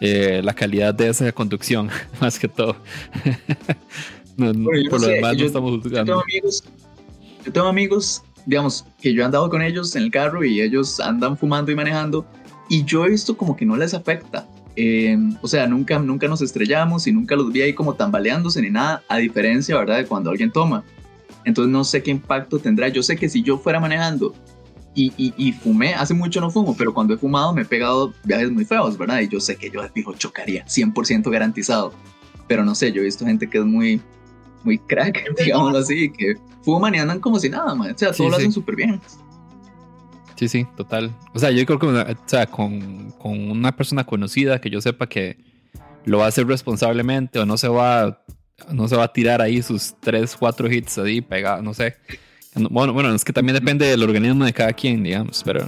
eh, 0.00 0.40
la 0.42 0.54
calidad 0.54 0.94
de 0.94 1.08
esa 1.08 1.30
conducción, 1.32 1.88
más 2.20 2.38
que 2.38 2.48
todo. 2.48 2.76
No, 4.36 4.52
no, 4.52 4.64
Bueno, 4.64 4.90
por 4.90 5.00
no 5.00 5.06
lo 5.06 5.06
sé, 5.06 5.12
demás 5.14 5.32
no 5.34 5.38
yo- 5.38 5.46
estamos 5.46 5.70
yo 5.70 5.76
tengo 5.80 5.82
juzgando. 5.88 6.20
amigos 6.20 6.64
yo 7.44 7.52
tengo 7.52 7.66
amigos 7.68 8.22
digamos 8.44 8.84
que 9.00 9.12
yo 9.12 9.22
he 9.22 9.24
andado 9.24 9.48
con 9.50 9.62
ellos 9.62 9.94
en 9.96 10.02
el 10.04 10.10
carro 10.10 10.44
y 10.44 10.60
ellos 10.60 11.00
andan 11.00 11.36
fumando 11.36 11.70
y 11.72 11.74
manejando 11.74 12.24
y 12.68 12.84
yo 12.84 13.04
he 13.04 13.10
visto 13.10 13.36
como 13.36 13.56
que 13.56 13.64
no 13.66 13.76
les 13.76 13.92
afecta 13.94 14.46
Eh, 14.76 15.16
o 15.40 15.48
sea 15.48 15.66
nunca 15.66 15.98
nunca 15.98 16.28
nos 16.28 16.42
estrellamos 16.42 17.06
y 17.06 17.12
nunca 17.12 17.34
los 17.34 17.50
vi 17.50 17.62
ahí 17.62 17.72
como 17.72 17.94
tambaleándose 17.94 18.60
ni 18.60 18.68
nada 18.70 19.02
a 19.08 19.16
diferencia 19.16 19.74
verdad 19.76 19.96
de 19.96 20.04
cuando 20.06 20.30
alguien 20.30 20.52
toma 20.52 20.84
entonces 21.46 21.72
no 21.72 21.82
sé 21.84 22.02
qué 22.02 22.10
impacto 22.10 22.58
tendrá 22.58 22.88
yo 22.88 23.02
sé 23.02 23.16
que 23.16 23.28
si 23.30 23.42
yo 23.42 23.56
fuera 23.56 23.80
manejando 23.80 24.34
y, 24.94 25.12
y, 25.16 25.32
y 25.36 25.52
fumé, 25.52 25.94
hace 25.94 26.12
mucho 26.14 26.40
no 26.40 26.50
fumo, 26.50 26.74
pero 26.76 26.92
cuando 26.94 27.12
he 27.14 27.18
fumado 27.18 27.52
me 27.54 27.62
he 27.62 27.64
pegado 27.66 28.12
viajes 28.24 28.50
muy 28.50 28.64
feos, 28.64 28.96
¿verdad? 28.96 29.20
Y 29.20 29.28
yo 29.28 29.40
sé 29.40 29.56
que 29.56 29.70
yo 29.70 29.82
de 29.82 29.90
fijo 29.90 30.14
chocaría, 30.14 30.64
100% 30.66 31.30
garantizado. 31.30 31.92
Pero 32.48 32.64
no 32.64 32.74
sé, 32.74 32.92
yo 32.92 33.02
he 33.02 33.04
visto 33.04 33.26
gente 33.26 33.46
que 33.50 33.58
es 33.58 33.64
muy, 33.64 34.00
muy 34.64 34.78
crack, 34.78 35.22
digámoslo 35.38 35.78
así, 35.78 36.10
que 36.10 36.36
fuman 36.62 36.94
y 36.94 36.98
andan 36.98 37.20
como 37.20 37.38
si 37.38 37.50
nada, 37.50 37.74
man. 37.74 37.90
O 37.94 37.98
sea, 37.98 38.12
Sí, 38.14 38.18
todo 38.18 38.30
lo 38.30 38.36
sí. 38.36 38.40
hacen 38.42 38.52
súper 38.52 38.74
bien. 38.76 39.00
Sí, 40.36 40.48
sí, 40.48 40.66
total. 40.76 41.14
O 41.34 41.38
sea, 41.38 41.50
yo 41.50 41.64
creo 41.66 41.78
que 41.78 41.86
o 41.86 42.16
sea, 42.26 42.46
con, 42.46 43.10
con 43.18 43.50
una 43.50 43.76
persona 43.76 44.04
conocida 44.04 44.60
que 44.62 44.70
yo 44.70 44.80
sepa 44.80 45.06
que 45.08 45.38
lo 46.06 46.18
va 46.18 46.24
a 46.24 46.28
hacer 46.28 46.46
responsablemente 46.46 47.38
o 47.38 47.44
no 47.46 47.56
se 47.58 47.68
va, 47.68 48.22
no 48.72 48.88
se 48.88 48.96
va 48.96 49.04
a 49.04 49.12
tirar 49.12 49.40
ahí 49.42 49.62
sus 49.62 49.94
3, 50.00 50.34
4 50.36 50.70
hits 50.72 50.98
ahí 50.98 51.20
pegados, 51.20 51.62
no 51.62 51.74
sé. 51.74 51.96
No- 52.54 52.68
Bueno, 52.70 52.92
bueno, 52.92 53.14
es 53.14 53.24
que 53.24 53.32
también 53.32 53.54
depende 53.54 53.86
del 53.86 54.02
organismo 54.02 54.44
de 54.44 54.52
cada 54.52 54.72
quien, 54.72 55.02
digamos, 55.02 55.42
pero, 55.44 55.66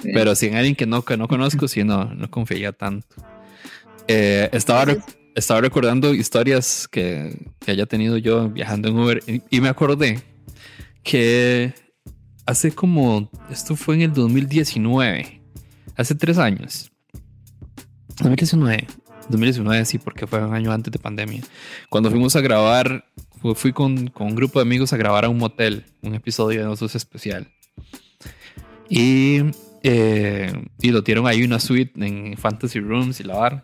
Sí. 0.00 0.10
pero 0.12 0.34
si 0.34 0.46
en 0.46 0.56
alguien 0.56 0.74
que 0.74 0.84
no, 0.86 1.02
que 1.02 1.16
no 1.16 1.28
conozco, 1.28 1.68
sí, 1.68 1.84
no, 1.84 2.06
no 2.14 2.28
confiaría 2.30 2.72
tanto. 2.72 3.06
Eh, 4.08 4.48
estaba, 4.52 4.84
estaba 5.36 5.60
recordando 5.60 6.12
historias 6.12 6.88
que, 6.88 7.38
que 7.60 7.70
haya 7.70 7.86
tenido 7.86 8.16
yo 8.18 8.48
viajando 8.50 8.88
en 8.88 8.98
Uber 8.98 9.22
y, 9.28 9.42
y 9.48 9.60
me 9.60 9.68
acordé 9.68 10.20
que 11.04 11.72
hace 12.46 12.72
como, 12.72 13.30
esto 13.50 13.76
fue 13.76 13.94
en 13.94 14.02
el 14.02 14.12
2019, 14.12 15.40
hace 15.96 16.14
tres 16.16 16.38
años. 16.38 16.90
2019, 18.18 18.86
2019 19.32 19.84
sí, 19.84 19.98
porque 19.98 20.26
fue 20.26 20.44
un 20.44 20.54
año 20.54 20.70
antes 20.72 20.92
de 20.92 20.98
pandemia. 20.98 21.42
Cuando 21.88 22.10
fuimos 22.10 22.36
a 22.36 22.40
grabar, 22.40 23.04
fu- 23.40 23.54
fui 23.54 23.72
con, 23.72 24.06
con 24.08 24.28
un 24.28 24.34
grupo 24.36 24.58
de 24.60 24.62
amigos 24.62 24.92
a 24.92 24.96
grabar 24.96 25.24
a 25.24 25.28
un 25.28 25.38
motel, 25.38 25.84
un 26.02 26.14
episodio 26.14 26.60
de 26.60 26.66
nosotros 26.66 26.94
especial. 26.94 27.48
Y, 28.88 29.38
eh, 29.82 30.52
y 30.80 30.90
lo 30.90 31.00
dieron 31.02 31.26
ahí 31.26 31.42
una 31.42 31.58
suite 31.58 31.92
en 32.04 32.36
Fantasy 32.36 32.80
Rooms 32.80 33.20
y 33.20 33.24
la 33.24 33.34
bar. 33.36 33.62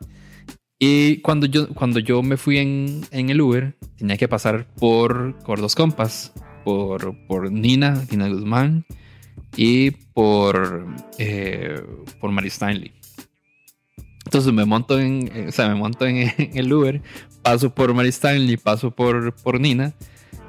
Y 0.78 1.18
cuando 1.22 1.46
yo, 1.46 1.68
cuando 1.74 1.98
yo 1.98 2.22
me 2.22 2.36
fui 2.36 2.58
en, 2.58 3.02
en 3.10 3.30
el 3.30 3.40
Uber, 3.40 3.76
tenía 3.96 4.16
que 4.16 4.28
pasar 4.28 4.66
por, 4.78 5.36
por 5.44 5.60
dos 5.60 5.74
compas, 5.74 6.32
por, 6.64 7.16
por 7.26 7.50
Nina, 7.50 8.04
Nina 8.10 8.28
Guzmán, 8.28 8.86
y 9.56 9.90
por, 9.90 10.86
eh, 11.18 11.82
por 12.20 12.30
Mary 12.30 12.48
Stanley. 12.48 12.92
Entonces 14.28 14.52
me 14.52 14.66
monto 14.66 15.00
en, 15.00 15.30
eh, 15.34 15.46
o 15.48 15.52
sea, 15.52 15.70
me 15.70 15.74
monto 15.74 16.04
en, 16.04 16.30
en 16.36 16.58
el 16.58 16.70
Uber, 16.70 17.00
paso 17.40 17.74
por 17.74 17.94
Mary 17.94 18.10
Stanley, 18.10 18.58
paso 18.58 18.90
por, 18.90 19.34
por 19.36 19.58
Nina, 19.58 19.94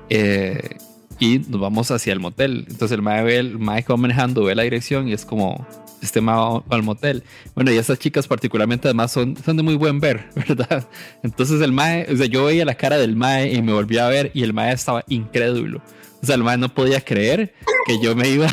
eh, 0.10 0.76
y 1.18 1.40
nos 1.40 1.62
vamos 1.62 1.90
hacia 1.90 2.12
el 2.12 2.20
motel. 2.20 2.66
Entonces 2.68 2.92
el 2.92 3.02
mae, 3.02 3.24
ve, 3.24 3.38
el 3.38 3.58
mae 3.58 3.82
que 3.84 3.94
va 3.94 3.96
manejando 3.96 4.44
ve 4.44 4.54
la 4.54 4.64
dirección 4.64 5.08
y 5.08 5.14
es 5.14 5.24
como, 5.24 5.66
este 6.02 6.20
mae 6.20 6.36
va 6.36 6.76
al 6.76 6.84
motel. 6.84 7.24
Bueno, 7.56 7.72
y 7.72 7.78
esas 7.78 7.98
chicas 8.00 8.28
particularmente 8.28 8.90
además 8.90 9.14
son, 9.14 9.38
son 9.38 9.56
de 9.56 9.64
muy 9.64 9.76
buen 9.76 10.02
ver, 10.02 10.28
¿verdad? 10.36 10.86
Entonces 11.24 11.62
el 11.62 11.72
mae, 11.72 12.06
o 12.12 12.18
sea, 12.18 12.26
yo 12.26 12.44
veía 12.44 12.66
la 12.66 12.76
cara 12.76 12.98
del 12.98 13.16
mae 13.16 13.54
y 13.54 13.62
me 13.62 13.72
volví 13.72 13.98
a 13.98 14.10
ver 14.10 14.30
y 14.34 14.44
el 14.44 14.52
mae 14.52 14.74
estaba 14.74 15.06
incrédulo. 15.08 15.82
O 16.22 16.26
sea, 16.26 16.36
el 16.36 16.44
mae 16.44 16.58
no 16.58 16.68
podía 16.68 17.00
creer 17.00 17.54
que 17.86 17.98
yo 18.02 18.14
me 18.14 18.28
iba... 18.28 18.50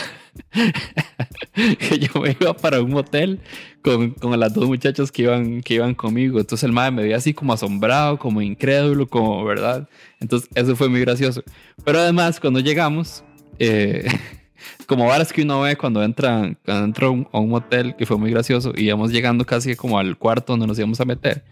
que 1.54 1.98
yo 1.98 2.20
me 2.20 2.36
iba 2.38 2.54
para 2.54 2.80
un 2.80 2.90
motel 2.90 3.40
con, 3.86 4.10
con 4.10 4.38
las 4.40 4.52
dos 4.52 4.66
muchachas 4.66 5.12
que 5.12 5.22
iban, 5.22 5.62
que 5.62 5.74
iban 5.74 5.94
conmigo. 5.94 6.40
Entonces 6.40 6.64
el 6.64 6.72
mae 6.72 6.90
me 6.90 7.04
veía 7.04 7.18
así 7.18 7.32
como 7.32 7.52
asombrado, 7.52 8.18
como 8.18 8.42
incrédulo, 8.42 9.06
como 9.06 9.44
verdad. 9.44 9.88
Entonces 10.18 10.50
eso 10.56 10.74
fue 10.74 10.88
muy 10.88 11.00
gracioso. 11.02 11.44
Pero 11.84 12.00
además 12.00 12.40
cuando 12.40 12.58
llegamos, 12.58 13.22
eh, 13.60 14.04
como 14.86 15.06
varas 15.06 15.32
que 15.32 15.42
uno 15.42 15.60
ve 15.60 15.76
cuando 15.76 16.02
entra, 16.02 16.56
cuando 16.64 16.84
entra 16.84 17.06
a 17.06 17.38
un, 17.38 17.48
motel, 17.48 17.94
que 17.94 18.06
fue 18.06 18.18
muy 18.18 18.32
gracioso, 18.32 18.72
íbamos 18.76 19.12
llegando 19.12 19.46
casi 19.46 19.76
como 19.76 20.00
al 20.00 20.18
cuarto 20.18 20.54
donde 20.54 20.66
nos 20.66 20.76
íbamos 20.78 21.00
a 21.00 21.04
meter. 21.04 21.44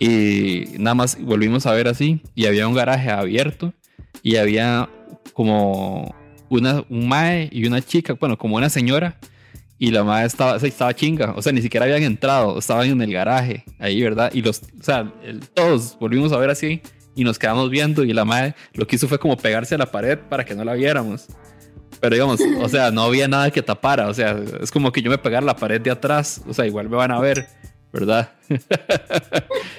Y 0.00 0.64
nada 0.78 0.96
más 0.96 1.16
volvimos 1.20 1.66
a 1.66 1.72
ver 1.74 1.86
así, 1.86 2.20
y 2.34 2.46
había 2.46 2.66
un 2.66 2.74
garaje 2.74 3.08
abierto, 3.08 3.72
y 4.20 4.34
había 4.34 4.88
como 5.32 6.12
una, 6.48 6.84
un 6.88 7.06
mae 7.06 7.48
y 7.52 7.66
una 7.66 7.80
chica, 7.80 8.14
bueno, 8.14 8.36
como 8.36 8.56
una 8.56 8.68
señora, 8.68 9.16
y 9.84 9.90
la 9.90 10.04
madre 10.04 10.26
estaba, 10.28 10.56
estaba 10.58 10.94
chinga, 10.94 11.32
o 11.36 11.42
sea, 11.42 11.50
ni 11.52 11.60
siquiera 11.60 11.86
habían 11.86 12.04
entrado, 12.04 12.56
estaban 12.56 12.88
en 12.88 13.02
el 13.02 13.12
garaje, 13.12 13.64
ahí, 13.80 14.00
¿verdad? 14.00 14.30
Y 14.32 14.40
los, 14.40 14.62
o 14.78 14.82
sea, 14.82 15.12
el- 15.24 15.40
todos 15.48 15.96
volvimos 15.98 16.30
a 16.32 16.36
ver 16.36 16.50
así 16.50 16.80
y 17.16 17.24
nos 17.24 17.36
quedamos 17.36 17.68
viendo 17.68 18.04
y 18.04 18.12
la 18.12 18.24
madre 18.24 18.54
lo 18.74 18.86
que 18.86 18.94
hizo 18.94 19.08
fue 19.08 19.18
como 19.18 19.36
pegarse 19.36 19.74
a 19.74 19.78
la 19.78 19.90
pared 19.90 20.18
para 20.30 20.44
que 20.44 20.54
no 20.54 20.62
la 20.62 20.74
viéramos. 20.74 21.26
Pero 22.00 22.14
digamos, 22.14 22.38
o 22.60 22.68
sea, 22.68 22.92
no 22.92 23.02
había 23.02 23.26
nada 23.26 23.50
que 23.50 23.60
tapara, 23.60 24.06
o 24.08 24.14
sea, 24.14 24.38
es 24.60 24.70
como 24.70 24.92
que 24.92 25.02
yo 25.02 25.10
me 25.10 25.18
pegara 25.18 25.44
la 25.44 25.56
pared 25.56 25.80
de 25.80 25.90
atrás, 25.90 26.40
o 26.46 26.54
sea, 26.54 26.64
igual 26.64 26.88
me 26.88 26.94
van 26.94 27.10
a 27.10 27.18
ver, 27.18 27.48
¿verdad? 27.92 28.30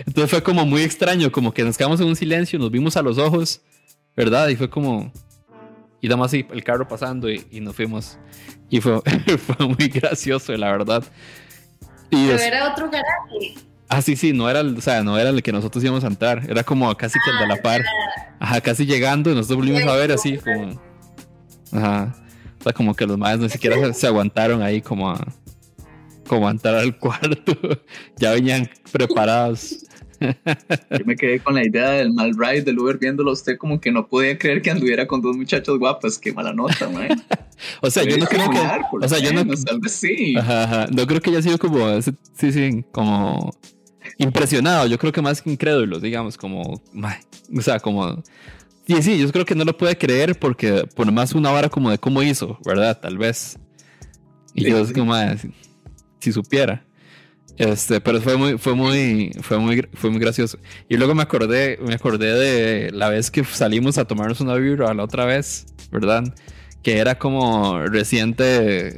Entonces 0.05 0.29
fue 0.29 0.43
como 0.43 0.65
muy 0.65 0.81
extraño, 0.81 1.31
como 1.31 1.53
que 1.53 1.63
nos 1.63 1.77
quedamos 1.77 2.01
en 2.01 2.07
un 2.07 2.15
silencio, 2.17 2.59
nos 2.59 2.71
vimos 2.71 2.97
a 2.97 3.01
los 3.01 3.17
ojos, 3.17 3.61
¿verdad? 4.17 4.49
Y 4.49 4.55
fue 4.57 4.69
como, 4.69 5.11
y 6.01 6.07
damos 6.09 6.25
así 6.27 6.45
el 6.51 6.61
carro 6.63 6.87
pasando 6.87 7.29
y, 7.29 7.45
y 7.51 7.59
nos 7.61 7.75
fuimos. 7.75 8.17
Y 8.73 8.81
fue, 8.81 8.99
fue 9.37 9.67
muy 9.67 9.87
gracioso, 9.87 10.51
la 10.57 10.71
verdad. 10.71 11.03
Y 12.09 12.25
Pero 12.25 12.41
era 12.41 12.71
otro 12.71 12.89
garaje. 12.89 13.53
Ah, 13.87 14.01
sí, 14.01 14.15
sí, 14.15 14.33
no 14.33 14.49
era, 14.49 14.61
el, 14.61 14.75
o 14.75 14.81
sea, 14.81 15.03
no 15.03 15.19
era 15.19 15.29
el 15.29 15.43
que 15.43 15.51
nosotros 15.51 15.83
íbamos 15.83 16.03
a 16.03 16.07
entrar, 16.07 16.41
era 16.49 16.63
como 16.63 16.91
casi 16.97 17.19
que 17.23 17.29
el 17.29 17.37
de 17.37 17.55
la 17.55 17.61
par. 17.61 17.83
Ajá, 18.39 18.61
casi 18.61 18.87
llegando, 18.87 19.29
y 19.29 19.35
nosotros 19.35 19.59
volvimos 19.59 19.83
a 19.83 19.95
ver 19.95 20.11
así, 20.11 20.39
como. 20.39 20.81
Ajá. 21.71 22.15
O 22.59 22.63
sea, 22.63 22.73
como 22.73 22.95
que 22.95 23.05
los 23.05 23.15
madres 23.15 23.41
ni 23.41 23.49
siquiera 23.49 23.75
se, 23.77 23.93
se 23.93 24.07
aguantaron 24.07 24.63
ahí 24.63 24.81
como 24.81 25.11
a. 25.11 25.23
Como 26.27 26.47
a 26.47 26.51
entrar 26.51 26.73
al 26.73 26.97
cuarto. 26.97 27.55
ya 28.17 28.31
venían 28.31 28.67
preparados. 28.91 29.82
Yo 30.99 31.05
me 31.05 31.15
quedé 31.15 31.39
con 31.39 31.55
la 31.55 31.65
idea 31.65 31.91
del 31.91 32.13
mal 32.13 32.33
ride 32.37 32.61
del 32.61 32.79
Uber 32.79 32.97
viéndolo 32.97 33.31
a 33.31 33.33
usted 33.33 33.57
como 33.57 33.79
que 33.81 33.91
no 33.91 34.07
podía 34.07 34.37
creer 34.37 34.61
que 34.61 34.71
anduviera 34.71 35.07
con 35.07 35.21
dos 35.21 35.35
muchachas 35.37 35.75
guapas. 35.77 36.17
Qué 36.17 36.31
mala 36.33 36.53
nota, 36.53 36.89
man. 36.89 37.07
O 37.81 37.89
sea, 37.89 38.03
yo 38.03 38.17
no 38.17 38.25
creo 38.25 38.49
que. 38.49 38.59
O 39.05 39.07
sea, 39.07 39.19
yo 39.19 39.31
no. 39.31 39.45
tal 39.63 39.79
vez 39.79 39.91
sí. 39.93 40.35
Ajá, 40.37 40.63
ajá. 40.63 40.87
No 40.91 41.05
creo 41.07 41.21
que 41.21 41.29
haya 41.29 41.41
sido 41.41 41.57
como. 41.57 41.87
Sí, 42.01 42.51
sí, 42.51 42.83
como. 42.91 43.51
Impresionado. 44.17 44.87
Yo 44.87 44.97
creo 44.97 45.11
que 45.13 45.21
más 45.21 45.41
que 45.41 45.51
incrédulo, 45.51 45.99
digamos, 45.99 46.37
como. 46.37 46.81
"Mae", 46.93 47.19
O 47.55 47.61
sea, 47.61 47.79
como. 47.79 48.21
Sí, 48.85 49.01
sí, 49.01 49.17
yo 49.17 49.31
creo 49.31 49.45
que 49.45 49.55
no 49.55 49.63
lo 49.63 49.77
puede 49.77 49.97
creer 49.97 50.37
porque 50.37 50.85
por 50.93 51.09
más 51.11 51.33
una 51.33 51.51
vara 51.51 51.69
como 51.69 51.89
de 51.89 51.97
cómo 51.97 52.21
hizo, 52.21 52.57
¿verdad? 52.65 52.99
Tal 53.01 53.17
vez. 53.17 53.57
Y 54.53 54.63
Sí, 54.65 54.69
yo, 54.71 54.85
sí. 54.85 54.93
como, 54.93 55.05
"Mae, 55.05 55.37
si, 55.37 55.49
si 56.19 56.31
supiera. 56.33 56.85
Este, 57.57 58.01
pero 58.01 58.19
fue 58.21 58.35
muy, 58.37 58.57
fue 58.57 58.73
muy, 58.73 59.31
fue 59.41 59.59
muy, 59.59 59.87
fue 59.93 60.09
muy 60.09 60.19
gracioso. 60.19 60.57
Y 60.89 60.97
luego 60.97 61.13
me 61.15 61.21
acordé, 61.23 61.77
me 61.85 61.93
acordé 61.93 62.33
de 62.33 62.91
la 62.91 63.09
vez 63.09 63.29
que 63.29 63.43
salimos 63.43 63.97
a 63.97 64.05
tomarnos 64.05 64.41
una 64.41 64.55
birra 64.55 64.93
la 64.93 65.03
otra 65.03 65.25
vez, 65.25 65.65
¿verdad? 65.91 66.23
que 66.81 66.97
era 66.97 67.17
como 67.17 67.79
reciente 67.83 68.43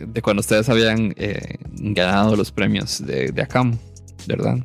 de, 0.08 0.22
cuando 0.24 0.40
ustedes 0.42 0.68
habían 0.70 1.14
eh, 1.18 1.58
ganado 1.72 2.36
los 2.36 2.52
premios 2.52 3.06
de, 3.06 3.28
de 3.32 3.42
ACAM, 3.44 3.78
¿verdad? 4.26 4.58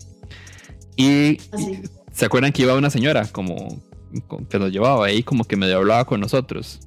Y 0.97 1.37
Así. 1.53 1.83
se 2.15 2.25
acuerdan 2.25 2.51
que 2.53 2.63
iba 2.63 2.75
una 2.75 2.89
señora 2.89 3.27
como 3.31 3.83
con- 4.27 4.47
que 4.47 4.59
nos 4.59 4.73
llevaba 4.73 5.05
ahí, 5.05 5.23
como 5.23 5.45
que 5.45 5.57
medio 5.57 5.77
hablaba 5.77 6.07
con 6.07 6.19
nosotros. 6.21 6.81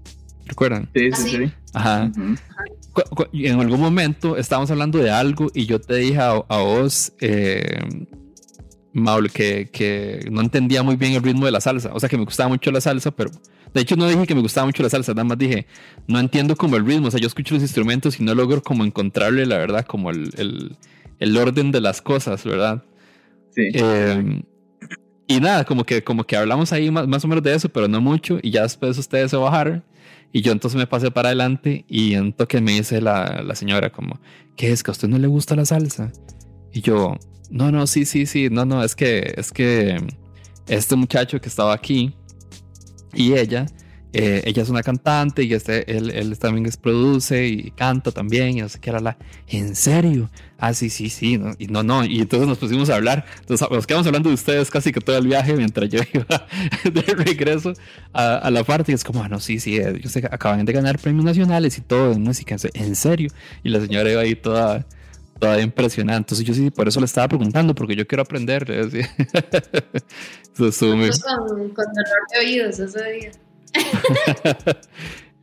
¿Recuerdan? 0.47 0.89
Sí, 0.95 1.09
¿Ah, 1.11 1.15
sí, 1.15 1.23
sí? 1.29 1.37
sí. 1.45 1.51
Ajá. 1.75 2.11
En 3.33 3.59
algún 3.59 3.81
momento 3.81 4.37
estábamos 4.37 4.69
hablando 4.71 4.99
de 4.99 5.11
algo 5.11 5.49
y 5.53 5.65
yo 5.65 5.79
te 5.79 5.95
dije 5.95 6.19
a, 6.19 6.31
a 6.31 6.57
vos, 6.59 7.13
eh, 7.19 7.79
Maul, 8.93 9.31
que, 9.31 9.69
que 9.71 10.27
no 10.31 10.41
entendía 10.41 10.83
muy 10.83 10.95
bien 10.95 11.13
el 11.13 11.23
ritmo 11.23 11.45
de 11.45 11.51
la 11.51 11.61
salsa. 11.61 11.91
O 11.93 11.99
sea, 11.99 12.09
que 12.09 12.17
me 12.17 12.25
gustaba 12.25 12.49
mucho 12.49 12.71
la 12.71 12.81
salsa, 12.81 13.11
pero 13.11 13.31
de 13.73 13.81
hecho 13.81 13.95
no 13.95 14.07
dije 14.07 14.27
que 14.27 14.35
me 14.35 14.41
gustaba 14.41 14.67
mucho 14.67 14.83
la 14.83 14.89
salsa, 14.89 15.13
nada 15.13 15.23
más 15.23 15.37
dije, 15.37 15.65
no 16.07 16.19
entiendo 16.19 16.55
como 16.55 16.75
el 16.75 16.85
ritmo. 16.85 17.07
O 17.07 17.11
sea, 17.11 17.19
yo 17.19 17.27
escucho 17.27 17.55
los 17.55 17.63
instrumentos 17.63 18.19
y 18.19 18.23
no 18.23 18.35
logro 18.35 18.61
como 18.61 18.85
encontrarle, 18.85 19.45
la 19.45 19.57
verdad, 19.57 19.85
como 19.85 20.11
el, 20.11 20.31
el, 20.37 20.77
el 21.19 21.37
orden 21.37 21.71
de 21.71 21.81
las 21.81 22.01
cosas, 22.01 22.43
¿verdad? 22.43 22.83
Sí. 23.55 23.69
Eh, 23.73 24.43
y 25.27 25.39
nada, 25.39 25.63
como 25.63 25.83
que, 25.85 26.03
como 26.03 26.25
que 26.25 26.35
hablamos 26.35 26.73
ahí 26.73 26.91
más, 26.91 27.07
más 27.07 27.23
o 27.25 27.27
menos 27.27 27.43
de 27.43 27.55
eso, 27.55 27.69
pero 27.69 27.87
no 27.87 28.01
mucho. 28.01 28.39
Y 28.41 28.51
ya 28.51 28.63
después 28.63 28.97
ustedes 28.97 29.31
se 29.31 29.37
bajaron. 29.37 29.83
Y 30.35 30.41
yo 30.41 30.51
entonces 30.51 30.77
me 30.77 30.87
pasé 30.87 31.11
para 31.11 31.29
adelante 31.29 31.85
y 31.87 32.15
en 32.15 32.33
toque 32.33 32.59
me 32.59 32.73
dice 32.73 32.99
la, 32.99 33.43
la 33.45 33.53
señora 33.53 33.91
como, 33.91 34.19
¿qué 34.57 34.71
es? 34.71 34.81
¿Que 34.81 34.89
a 34.89 34.93
usted 34.93 35.07
no 35.07 35.19
le 35.19 35.27
gusta 35.27 35.55
la 35.55 35.63
salsa? 35.63 36.11
Y 36.73 36.81
yo, 36.81 37.15
no, 37.51 37.71
no, 37.71 37.85
sí, 37.85 38.03
sí, 38.03 38.25
sí, 38.25 38.49
no, 38.49 38.65
no, 38.65 38.83
es 38.83 38.95
que, 38.95 39.35
es 39.37 39.51
que 39.51 39.95
este 40.67 40.95
muchacho 40.95 41.39
que 41.39 41.47
estaba 41.47 41.71
aquí 41.71 42.15
y 43.13 43.33
ella, 43.33 43.67
eh, 44.11 44.41
ella 44.45 44.63
es 44.63 44.69
una 44.69 44.81
cantante 44.81 45.43
y 45.43 45.53
este, 45.53 45.95
él, 45.95 46.09
él 46.09 46.37
también 46.39 46.65
es 46.65 46.77
produce 46.77 47.47
y 47.47 47.69
canta 47.69 48.11
también 48.11 48.57
y 48.57 48.61
no 48.61 48.69
sé 48.69 48.79
qué 48.79 48.89
era 48.89 48.99
la, 48.99 49.19
¿en 49.47 49.75
serio? 49.75 50.31
Ah, 50.65 50.73
sí, 50.73 50.89
sí, 50.89 51.09
sí, 51.09 51.37
no, 51.37 51.51
y 51.59 51.67
no, 51.67 51.83
no, 51.83 52.05
y 52.05 52.21
entonces 52.21 52.47
nos 52.47 52.57
pusimos 52.57 52.89
a 52.89 52.95
hablar, 52.95 53.25
entonces 53.41 53.67
nos 53.69 53.85
quedamos 53.85 54.07
hablando 54.07 54.29
de 54.29 54.35
ustedes 54.35 54.71
casi 54.71 54.93
que 54.93 55.01
todo 55.01 55.17
el 55.17 55.27
viaje 55.27 55.55
mientras 55.55 55.89
yo 55.89 55.99
iba 56.13 56.47
de 56.85 57.01
regreso 57.01 57.73
a, 58.13 58.37
a 58.37 58.49
la 58.49 58.63
parte 58.63 58.93
y 58.93 58.95
es 58.95 59.03
como, 59.03 59.21
ah, 59.21 59.27
no, 59.27 59.41
sí, 59.41 59.59
sí, 59.59 59.75
eh, 59.75 59.99
sé 60.07 60.21
que 60.21 60.27
acaban 60.31 60.63
de 60.63 60.71
ganar 60.71 60.99
premios 60.99 61.25
nacionales 61.25 61.77
y 61.77 61.81
todo 61.81 62.13
en 62.13 62.21
música, 62.21 62.55
en 62.75 62.95
serio, 62.95 63.29
y 63.61 63.67
la 63.67 63.81
señora 63.81 64.09
iba 64.09 64.21
ahí 64.21 64.35
toda, 64.35 64.87
toda 65.37 65.59
impresionante, 65.59 66.33
entonces 66.33 66.45
yo 66.47 66.53
sí, 66.53 66.71
por 66.71 66.87
eso 66.87 67.01
le 67.01 67.07
estaba 67.07 67.27
preguntando, 67.27 67.75
porque 67.75 67.97
yo 67.97 68.07
quiero 68.07 68.21
aprender, 68.21 68.65
decía. 68.65 69.13
Eso 70.57 70.87
con, 70.91 71.69
con 71.71 71.85
dolor 71.87 72.23
de 72.31 72.39
oídos 72.39 72.79
ese 72.79 73.11
día. 73.11 73.31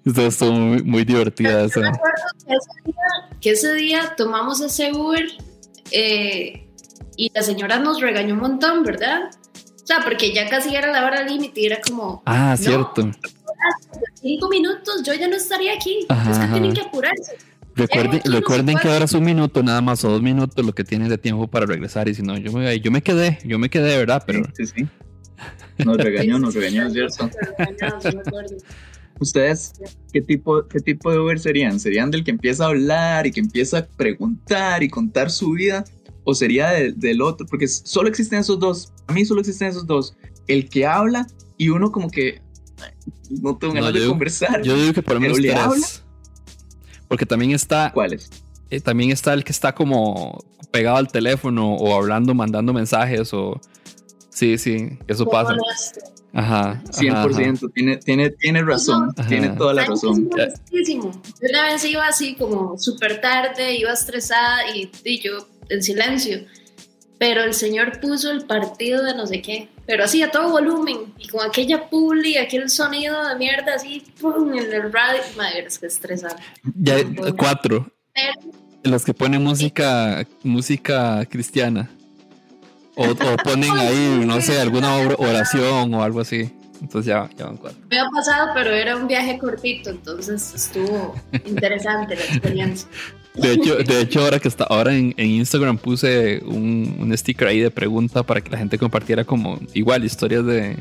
eso 0.04 0.26
estuvo 0.26 0.52
muy, 0.52 0.82
muy 0.82 1.04
divertida 1.04 1.60
Yo 1.60 1.66
esa. 1.66 1.80
me 1.80 1.88
acuerdo 1.88 2.14
que 2.46 2.52
ese 2.54 2.82
día, 2.84 3.38
que 3.40 3.50
ese 3.50 3.74
día 3.74 4.14
tomamos 4.16 4.60
ese 4.60 4.92
Uber 4.92 5.24
eh, 5.92 6.66
y 7.16 7.30
la 7.34 7.42
señora 7.42 7.78
nos 7.78 8.00
regañó 8.00 8.34
un 8.34 8.40
montón, 8.40 8.82
¿verdad? 8.82 9.30
O 9.82 9.86
sea, 9.86 10.00
porque 10.04 10.32
ya 10.32 10.48
casi 10.48 10.74
era 10.74 10.90
la 10.92 11.04
hora 11.04 11.22
límite 11.24 11.60
y 11.60 11.66
era 11.66 11.80
como, 11.80 12.22
Ah, 12.26 12.54
No. 12.58 12.64
cierto. 12.64 13.10
cinco 14.14 14.48
minutos, 14.48 15.02
yo 15.04 15.14
ya 15.14 15.28
no 15.28 15.36
estaría 15.36 15.74
aquí. 15.74 16.06
Ajá, 16.08 16.30
es 16.30 16.38
que 16.38 16.44
ajá. 16.44 16.52
tienen 16.52 16.72
que 16.72 16.80
apurarse. 16.82 17.36
Recuerden, 17.74 18.20
recuerden 18.24 18.78
que 18.78 18.88
ahora 18.88 19.04
es 19.04 19.12
un 19.12 19.24
minuto 19.24 19.62
nada 19.62 19.80
más 19.80 20.04
o 20.04 20.10
dos 20.10 20.20
minutos 20.22 20.64
lo 20.64 20.72
que 20.74 20.84
tienen 20.84 21.08
de 21.08 21.18
tiempo 21.18 21.46
para 21.48 21.66
regresar 21.66 22.08
y 22.08 22.14
si 22.14 22.22
no, 22.22 22.36
yo 22.36 22.52
me, 22.52 22.78
yo 22.80 22.90
me 22.90 23.02
quedé, 23.02 23.38
yo 23.44 23.58
me 23.58 23.70
quedé, 23.70 23.96
¿verdad? 23.96 24.22
Pero 24.26 24.44
Sí, 24.56 24.66
sí, 24.66 24.72
sí. 24.76 24.88
Nos 25.84 25.96
regañó, 25.96 26.38
nos 26.38 26.54
regañó, 26.54 26.86
es 26.86 26.92
cierto. 26.92 27.30
Regañados, 27.58 28.04
yo 28.04 28.12
me 28.12 28.20
acuerdo. 28.20 28.56
¿Ustedes 29.20 29.74
qué 30.12 30.20
tipo, 30.22 30.66
qué 30.66 30.80
tipo 30.80 31.10
de 31.12 31.18
Uber 31.18 31.38
serían? 31.38 31.78
¿Serían 31.78 32.10
del 32.10 32.24
que 32.24 32.30
empieza 32.30 32.64
a 32.64 32.68
hablar 32.68 33.26
y 33.26 33.30
que 33.32 33.40
empieza 33.40 33.78
a 33.78 33.86
preguntar 33.86 34.82
y 34.82 34.88
contar 34.88 35.30
su 35.30 35.52
vida? 35.52 35.84
¿O 36.24 36.34
sería 36.34 36.70
de- 36.70 36.92
del 36.92 37.22
otro? 37.22 37.46
Porque 37.46 37.68
solo 37.68 38.08
existen 38.08 38.40
esos 38.40 38.58
dos. 38.58 38.92
A 39.06 39.12
mí 39.12 39.24
solo 39.24 39.40
existen 39.40 39.68
esos 39.68 39.86
dos. 39.86 40.16
El 40.46 40.68
que 40.68 40.86
habla 40.86 41.26
y 41.58 41.68
uno 41.68 41.92
como 41.92 42.10
que 42.10 42.40
"Ay, 42.82 42.90
no 43.42 43.56
tengo 43.58 43.74
ganas 43.74 43.92
de 43.92 44.00
digo- 44.00 44.12
conversar. 44.12 44.62
yo 44.62 44.74
digo 44.76 44.92
que 44.94 45.02
por 45.02 45.14
lo 45.14 45.20
¿Pero 45.20 45.34
menos 45.34 45.56
habla? 45.56 45.74
tres. 45.76 46.02
Porque 47.08 47.26
también 47.26 47.50
está, 47.52 47.90
¿Cuáles? 47.92 48.30
eh, 48.70 48.80
también 48.80 49.10
está 49.10 49.34
el 49.34 49.44
que 49.44 49.52
está 49.52 49.74
como 49.74 50.38
pegado 50.70 50.96
al 50.96 51.08
teléfono 51.08 51.74
o 51.74 51.94
hablando, 51.94 52.34
mandando 52.34 52.72
mensajes 52.72 53.34
o... 53.34 53.60
Sí, 54.30 54.56
sí, 54.58 54.90
eso 55.08 55.26
pasa. 55.26 55.54
Ajá. 56.32 56.70
ajá, 56.70 56.82
100%. 56.92 57.72
Tiene, 57.72 57.96
tiene, 57.98 58.30
tiene 58.30 58.62
razón. 58.62 59.12
Ajá. 59.16 59.28
Tiene 59.28 59.50
toda 59.50 59.74
la 59.74 59.86
¿Sabes 59.86 60.02
razón. 60.02 60.30
Yo 60.30 61.48
una 61.48 61.62
vez 61.64 61.84
iba 61.84 62.06
así 62.06 62.34
como 62.34 62.78
súper 62.78 63.20
tarde, 63.20 63.76
iba 63.76 63.92
estresada 63.92 64.74
y, 64.74 64.90
y 65.04 65.20
yo 65.20 65.46
en 65.68 65.82
silencio. 65.82 66.40
Pero 67.18 67.44
el 67.44 67.52
señor 67.52 68.00
puso 68.00 68.30
el 68.30 68.46
partido 68.46 69.02
de 69.04 69.14
no 69.14 69.26
sé 69.26 69.42
qué, 69.42 69.68
pero 69.86 70.04
así 70.04 70.22
a 70.22 70.30
todo 70.30 70.50
volumen 70.50 71.12
y 71.18 71.28
con 71.28 71.46
aquella 71.46 71.90
publi, 71.90 72.38
aquel 72.38 72.70
sonido 72.70 73.28
de 73.28 73.36
mierda 73.36 73.74
así, 73.74 74.02
pum, 74.20 74.54
en 74.54 74.72
el 74.72 74.92
radio. 74.92 75.20
Madre, 75.36 75.66
es 75.66 75.78
que 75.78 75.86
estresada. 75.86 76.36
Ya, 76.76 76.96
cuatro. 77.36 77.92
Pero 78.14 78.32
Los 78.84 79.04
que 79.04 79.12
ponen 79.12 79.42
música, 79.42 80.26
música 80.42 81.26
cristiana. 81.26 81.90
O, 82.96 83.04
o 83.10 83.36
ponen 83.44 83.70
ahí, 83.72 84.22
no 84.26 84.40
sé, 84.40 84.60
alguna 84.60 84.96
or- 84.96 85.16
oración 85.18 85.92
o 85.94 86.02
algo 86.02 86.20
así. 86.20 86.50
Entonces 86.82 87.06
ya, 87.08 87.28
ya 87.36 87.44
van 87.46 87.58
cuatro. 87.58 87.78
me 87.90 87.98
ha 88.00 88.08
pasado, 88.08 88.48
pero 88.54 88.70
era 88.70 88.96
un 88.96 89.06
viaje 89.06 89.38
cortito, 89.38 89.90
entonces 89.90 90.54
estuvo 90.54 91.14
interesante 91.44 92.16
la 92.16 92.22
experiencia. 92.24 92.88
De 93.34 93.52
hecho, 93.52 93.76
de 93.76 94.00
hecho 94.00 94.22
ahora 94.22 94.38
que 94.40 94.48
está, 94.48 94.64
ahora 94.64 94.94
en, 94.96 95.14
en 95.18 95.26
Instagram 95.28 95.76
puse 95.78 96.42
un, 96.46 96.96
un 96.98 97.16
sticker 97.16 97.48
ahí 97.48 97.60
de 97.60 97.70
pregunta 97.70 98.22
para 98.22 98.40
que 98.40 98.50
la 98.50 98.56
gente 98.58 98.78
compartiera 98.78 99.24
como 99.24 99.60
igual 99.74 100.04
historias 100.04 100.44
de, 100.46 100.76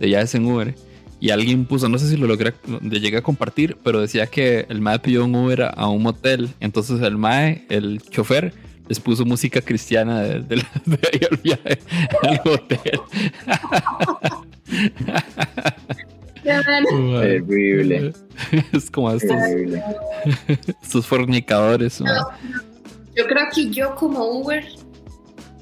de 0.00 0.06
viajes 0.06 0.34
en 0.34 0.46
Uber. 0.46 0.74
Y 1.20 1.30
alguien 1.30 1.64
puso, 1.64 1.88
no 1.88 1.98
sé 1.98 2.08
si 2.08 2.16
lo 2.16 2.26
logré, 2.26 2.52
le 2.82 3.00
llegué 3.00 3.18
a 3.18 3.22
compartir, 3.22 3.76
pero 3.84 4.00
decía 4.00 4.26
que 4.26 4.66
el 4.68 4.80
MAE 4.80 4.98
pidió 4.98 5.24
un 5.24 5.34
Uber 5.34 5.70
a 5.76 5.88
un 5.88 6.02
motel. 6.02 6.50
Entonces 6.60 7.00
el 7.02 7.16
MAE, 7.18 7.64
el 7.68 8.02
chofer, 8.02 8.52
les 8.88 9.00
puso 9.00 9.24
música 9.24 9.60
cristiana 9.60 10.22
de, 10.22 10.40
de, 10.40 10.56
la- 10.56 10.70
de 10.86 10.98
ahí 11.12 11.20
al 11.30 11.36
viaje 11.38 11.78
al 12.22 12.40
hotel. 12.44 13.00
Terrible. 16.42 18.12
Es 18.72 18.90
como 18.90 19.10
estos, 19.12 19.30
Terrible. 19.30 19.82
estos 20.82 21.06
fornicadores. 21.06 22.00
mae. 22.00 22.12
Yo 23.16 23.26
creo 23.26 23.46
que 23.54 23.70
yo 23.70 23.94
como 23.94 24.24
Uber 24.24 24.64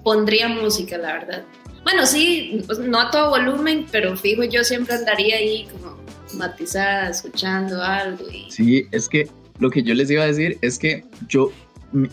pondría 0.03 0.49
música, 0.49 0.99
la 0.99 1.13
verdad. 1.15 1.45
Bueno, 1.85 2.07
sí, 2.07 2.63
pues, 2.67 2.79
no 2.79 3.01
a 3.01 3.11
todo 3.11 3.31
volumen, 3.31 3.87
pero 3.93 4.17
fijo, 4.17 4.43
yo 4.45 4.65
siempre 4.65 4.95
andaría 4.95 5.37
ahí 5.37 5.67
como 5.71 5.97
matizada, 6.35 7.11
escuchando 7.11 7.83
algo. 7.83 8.25
Y... 8.31 8.51
Sí, 8.51 8.87
es 8.91 9.09
que 9.09 9.29
lo 9.59 9.71
que 9.71 9.83
yo 9.83 9.95
les 9.95 10.11
iba 10.11 10.25
a 10.25 10.27
decir 10.27 10.59
es 10.63 10.79
que 10.79 11.05
yo, 11.29 11.53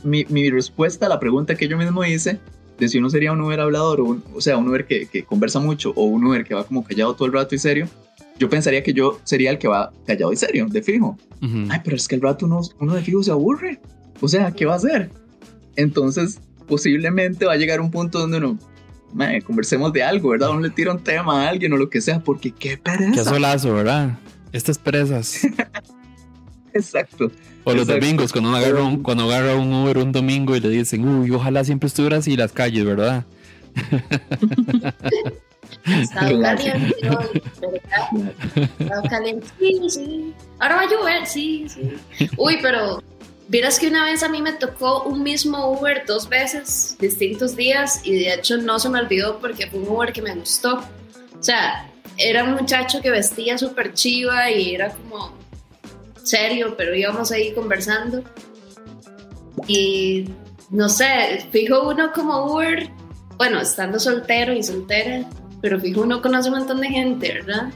mi, 0.03 0.25
mi- 0.29 0.49
respuesta 0.49 1.07
a 1.07 1.09
la 1.09 1.19
pregunta 1.19 1.55
que 1.55 1.67
yo 1.67 1.77
mismo 1.77 2.03
hice, 2.05 2.39
de 2.79 2.87
si 2.87 2.97
uno 2.99 3.09
sería 3.09 3.31
un 3.33 3.41
Uber 3.41 3.59
hablador, 3.59 3.99
o, 4.01 4.05
un- 4.05 4.23
o 4.33 4.39
sea, 4.41 4.57
un 4.57 4.67
Uber 4.69 4.85
que, 4.85 5.07
que 5.07 5.23
conversa 5.23 5.59
mucho, 5.59 5.91
o 5.95 6.05
un 6.05 6.23
Uber 6.25 6.43
que 6.43 6.53
va 6.53 6.63
como 6.63 6.83
callado 6.83 7.15
todo 7.15 7.25
el 7.27 7.33
rato 7.33 7.53
y 7.55 7.57
serio, 7.59 7.87
yo 8.39 8.49
pensaría 8.49 8.81
que 8.81 8.93
yo 8.93 9.19
sería 9.23 9.51
el 9.51 9.57
que 9.59 9.67
va 9.67 9.91
callado 10.07 10.31
y 10.33 10.35
serio, 10.35 10.65
de 10.69 10.81
fijo. 10.81 11.17
Ujú. 11.41 11.65
Ay, 11.69 11.79
pero 11.83 11.95
es 11.95 12.07
que 12.07 12.15
el 12.15 12.21
rato 12.21 12.45
uno, 12.45 12.61
uno 12.79 12.93
de 12.95 13.01
fijo 13.01 13.21
se 13.21 13.31
aburre. 13.31 13.79
O 14.19 14.27
sea, 14.27 14.51
¿qué 14.51 14.65
va 14.65 14.73
a 14.73 14.77
hacer? 14.77 15.09
Entonces, 15.75 16.39
posiblemente 16.67 17.45
va 17.45 17.53
a 17.53 17.57
llegar 17.57 17.81
un 17.81 17.91
punto 17.91 18.19
donde 18.19 18.37
uno, 18.37 18.57
"Mae, 19.13 19.41
conversemos 19.41 19.91
de 19.93 20.03
algo, 20.03 20.29
¿verdad? 20.29 20.49
Uno 20.51 20.61
le 20.61 20.69
tira 20.69 20.91
un 20.91 21.03
tema 21.03 21.43
a 21.45 21.49
alguien 21.49 21.73
o 21.73 21.77
lo 21.77 21.89
que 21.89 22.01
sea, 22.01 22.19
porque 22.23 22.51
qué 22.51 22.69
Qué 22.71 22.77
pereza. 22.77 23.25
solazo, 23.25 23.73
¿verdad? 23.73 24.17
Estas 24.53 24.77
presas. 24.77 25.41
Exacto. 26.73 27.31
O 27.63 27.73
los 27.73 27.83
Exacto. 27.83 28.01
domingos, 28.01 28.31
cuando 28.31 28.49
uno 28.49 28.57
agarra 28.57 28.83
un, 28.83 29.03
cuando 29.03 29.23
agarra 29.25 29.55
un 29.55 29.71
Uber 29.73 29.97
un 29.99 30.11
domingo 30.11 30.55
y 30.55 30.59
le 30.59 30.69
dicen, 30.69 31.07
uy, 31.07 31.29
ojalá 31.31 31.63
siempre 31.63 31.87
estuviera 31.87 32.17
así 32.17 32.35
las 32.35 32.51
calles, 32.51 32.85
¿verdad? 32.85 33.25
Estado 35.85 36.37
Clásico. 36.37 36.71
caliente. 36.71 37.41
Estado 38.79 39.03
caliente. 39.09 39.47
Sí, 39.59 39.79
sí. 39.89 40.33
Ahora 40.59 40.75
va 40.75 40.81
a 40.81 40.89
llover, 40.89 41.25
sí, 41.25 41.67
sí. 41.69 42.27
Uy, 42.37 42.59
pero 42.61 43.01
vieras 43.47 43.79
que 43.79 43.87
una 43.87 44.05
vez 44.05 44.23
a 44.23 44.29
mí 44.29 44.41
me 44.41 44.53
tocó 44.53 45.03
un 45.03 45.23
mismo 45.23 45.71
Uber 45.71 46.03
dos 46.07 46.27
veces, 46.27 46.97
distintos 46.99 47.55
días, 47.55 48.01
y 48.03 48.13
de 48.13 48.33
hecho 48.33 48.57
no 48.57 48.79
se 48.79 48.89
me 48.89 48.99
olvidó 48.99 49.39
porque 49.39 49.67
fue 49.67 49.79
un 49.79 49.87
Uber 49.89 50.11
que 50.11 50.21
me 50.21 50.35
gustó. 50.35 50.83
O 51.39 51.43
sea, 51.43 51.87
era 52.17 52.43
un 52.43 52.51
muchacho 52.53 53.01
que 53.01 53.09
vestía 53.09 53.57
súper 53.57 53.93
chiva 53.93 54.51
y 54.51 54.75
era 54.75 54.89
como 54.89 55.33
serio, 56.23 56.75
pero 56.77 56.95
íbamos 56.95 57.31
ahí 57.31 57.53
conversando. 57.53 58.23
Y 59.67 60.29
no 60.69 60.89
sé, 60.89 61.45
fijo 61.51 61.87
uno 61.89 62.11
como 62.13 62.53
Uber, 62.53 62.89
bueno, 63.37 63.59
estando 63.59 63.99
soltero 63.99 64.53
y 64.53 64.63
soltera, 64.63 65.27
pero 65.61 65.79
fijo 65.79 66.01
uno 66.01 66.21
conoce 66.21 66.49
un 66.49 66.59
montón 66.59 66.81
de 66.81 66.89
gente, 66.89 67.33
¿verdad? 67.33 67.71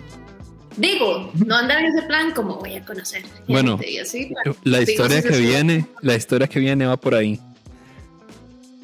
Digo, 0.77 1.31
no 1.45 1.55
andar 1.55 1.79
en 1.79 1.85
ese 1.87 2.05
plan 2.07 2.31
como 2.31 2.57
voy 2.57 2.75
a 2.75 2.83
conocer. 2.83 3.23
gente 3.23 3.41
Bueno, 3.47 3.79
y 3.85 3.97
así, 3.97 4.29
bueno, 4.31 4.57
La 4.63 4.79
digo, 4.79 4.91
historia 4.91 5.21
que 5.21 5.37
viene, 5.37 5.85
la 6.01 6.15
historia 6.15 6.47
que 6.47 6.59
viene 6.59 6.85
va 6.85 6.97
por 6.97 7.15
ahí. 7.15 7.39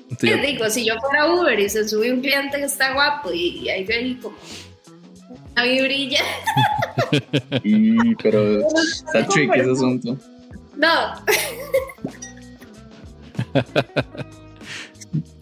Entonces, 0.10 0.42
Te 0.42 0.48
digo, 0.48 0.70
si 0.70 0.86
yo 0.86 0.96
fuera 1.00 1.34
Uber 1.34 1.60
y 1.60 1.70
se 1.70 1.88
sube 1.88 2.12
un 2.12 2.22
cliente 2.22 2.58
que 2.58 2.66
está 2.66 2.94
guapo 2.94 3.32
y, 3.32 3.60
y 3.60 3.70
ahí 3.70 3.86
como 3.86 4.36
una 5.54 5.64
vibrilla, 5.64 6.22
Y, 7.64 8.16
pero 8.24 8.68
está 8.68 9.26
tricky 9.28 9.60
ese 9.60 9.72
asunto. 9.72 10.18
no, 10.78 10.88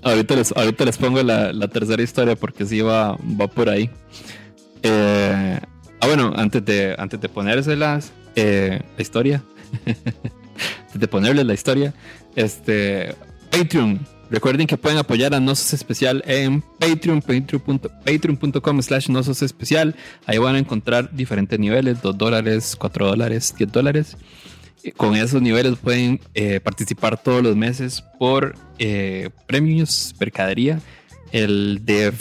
Ahorita 0.01 0.35
les, 0.35 0.51
ahorita 0.55 0.85
les 0.85 0.97
pongo 0.97 1.21
la, 1.21 1.53
la 1.53 1.67
tercera 1.67 2.01
historia 2.01 2.35
porque 2.35 2.65
sí 2.65 2.81
va, 2.81 3.17
va 3.39 3.47
por 3.47 3.69
ahí. 3.69 3.89
Eh, 4.81 5.59
ah, 5.99 6.07
bueno, 6.07 6.33
antes 6.35 6.63
de, 6.65 6.95
antes 6.97 7.19
de 7.19 7.29
ponérselas, 7.29 8.11
eh, 8.35 8.81
la 8.95 9.01
historia, 9.01 9.43
antes 9.85 10.99
de 10.99 11.07
ponerles 11.07 11.45
la 11.45 11.53
historia, 11.53 11.93
este, 12.35 13.13
Patreon. 13.51 13.99
Recuerden 14.29 14.67
que 14.67 14.77
pueden 14.77 14.99
apoyar 14.99 15.33
a 15.33 15.39
Nosos 15.39 15.73
Especial 15.73 16.23
en 16.27 16.61
Patreon, 16.61 17.21
patreon.com 17.21 17.79
patreon 18.05 18.83
slash 18.83 19.09
Nosos 19.09 19.41
Especial. 19.41 19.95
Ahí 20.25 20.37
van 20.37 20.55
a 20.55 20.59
encontrar 20.59 21.11
diferentes 21.15 21.59
niveles, 21.59 22.01
2 22.01 22.17
dólares, 22.17 22.75
4 22.77 23.07
dólares, 23.07 23.55
10 23.57 23.71
dólares. 23.71 24.17
Con 24.95 25.15
esos 25.15 25.41
niveles 25.41 25.77
pueden 25.77 26.21
eh, 26.35 26.59
participar 26.59 27.21
todos 27.21 27.43
los 27.43 27.55
meses 27.55 28.03
por 28.19 28.55
eh, 28.77 29.29
premios, 29.47 30.15
mercadería. 30.19 30.79
El 31.31 31.81
de 31.83 32.13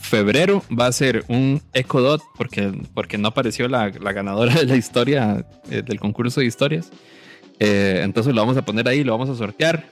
febrero 0.00 0.62
va 0.70 0.86
a 0.86 0.92
ser 0.92 1.24
un 1.28 1.60
Echo 1.72 2.00
Dot 2.00 2.22
porque, 2.36 2.72
porque 2.94 3.18
no 3.18 3.28
apareció 3.28 3.68
la, 3.68 3.90
la 4.00 4.12
ganadora 4.12 4.54
de 4.54 4.64
la 4.64 4.76
historia 4.76 5.44
eh, 5.70 5.82
del 5.82 6.00
concurso 6.00 6.40
de 6.40 6.46
historias. 6.46 6.90
Eh, 7.58 8.00
entonces 8.04 8.34
lo 8.34 8.40
vamos 8.40 8.56
a 8.56 8.64
poner 8.64 8.88
ahí, 8.88 9.04
lo 9.04 9.12
vamos 9.12 9.28
a 9.28 9.34
sortear. 9.34 9.90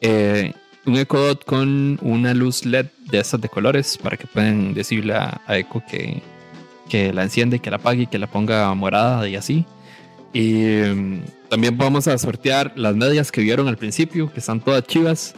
Eh, 0.00 0.52
un 0.88 0.96
Echo 0.96 1.18
Dot 1.18 1.44
con 1.44 1.98
una 2.02 2.34
luz 2.34 2.64
LED 2.64 2.86
de 3.10 3.20
estas 3.20 3.40
de 3.40 3.48
colores 3.48 3.98
para 3.98 4.16
que 4.16 4.26
puedan 4.26 4.74
decirle 4.74 5.14
a, 5.14 5.40
Echo 5.48 5.82
que, 5.88 6.22
que 6.88 7.12
la 7.12 7.22
enciende, 7.22 7.60
que 7.60 7.70
la 7.70 7.76
apague, 7.76 8.06
que 8.06 8.18
la 8.18 8.26
ponga 8.26 8.72
morada 8.74 9.28
y 9.28 9.36
así. 9.36 9.66
Y 10.32 10.62
mm, 10.62 11.22
también 11.48 11.78
vamos 11.78 12.08
a 12.08 12.18
sortear 12.18 12.72
las 12.76 12.94
medias 12.96 13.32
que 13.32 13.40
vieron 13.40 13.68
al 13.68 13.76
principio, 13.76 14.32
que 14.32 14.40
están 14.40 14.60
todas 14.60 14.84
chivas. 14.84 15.34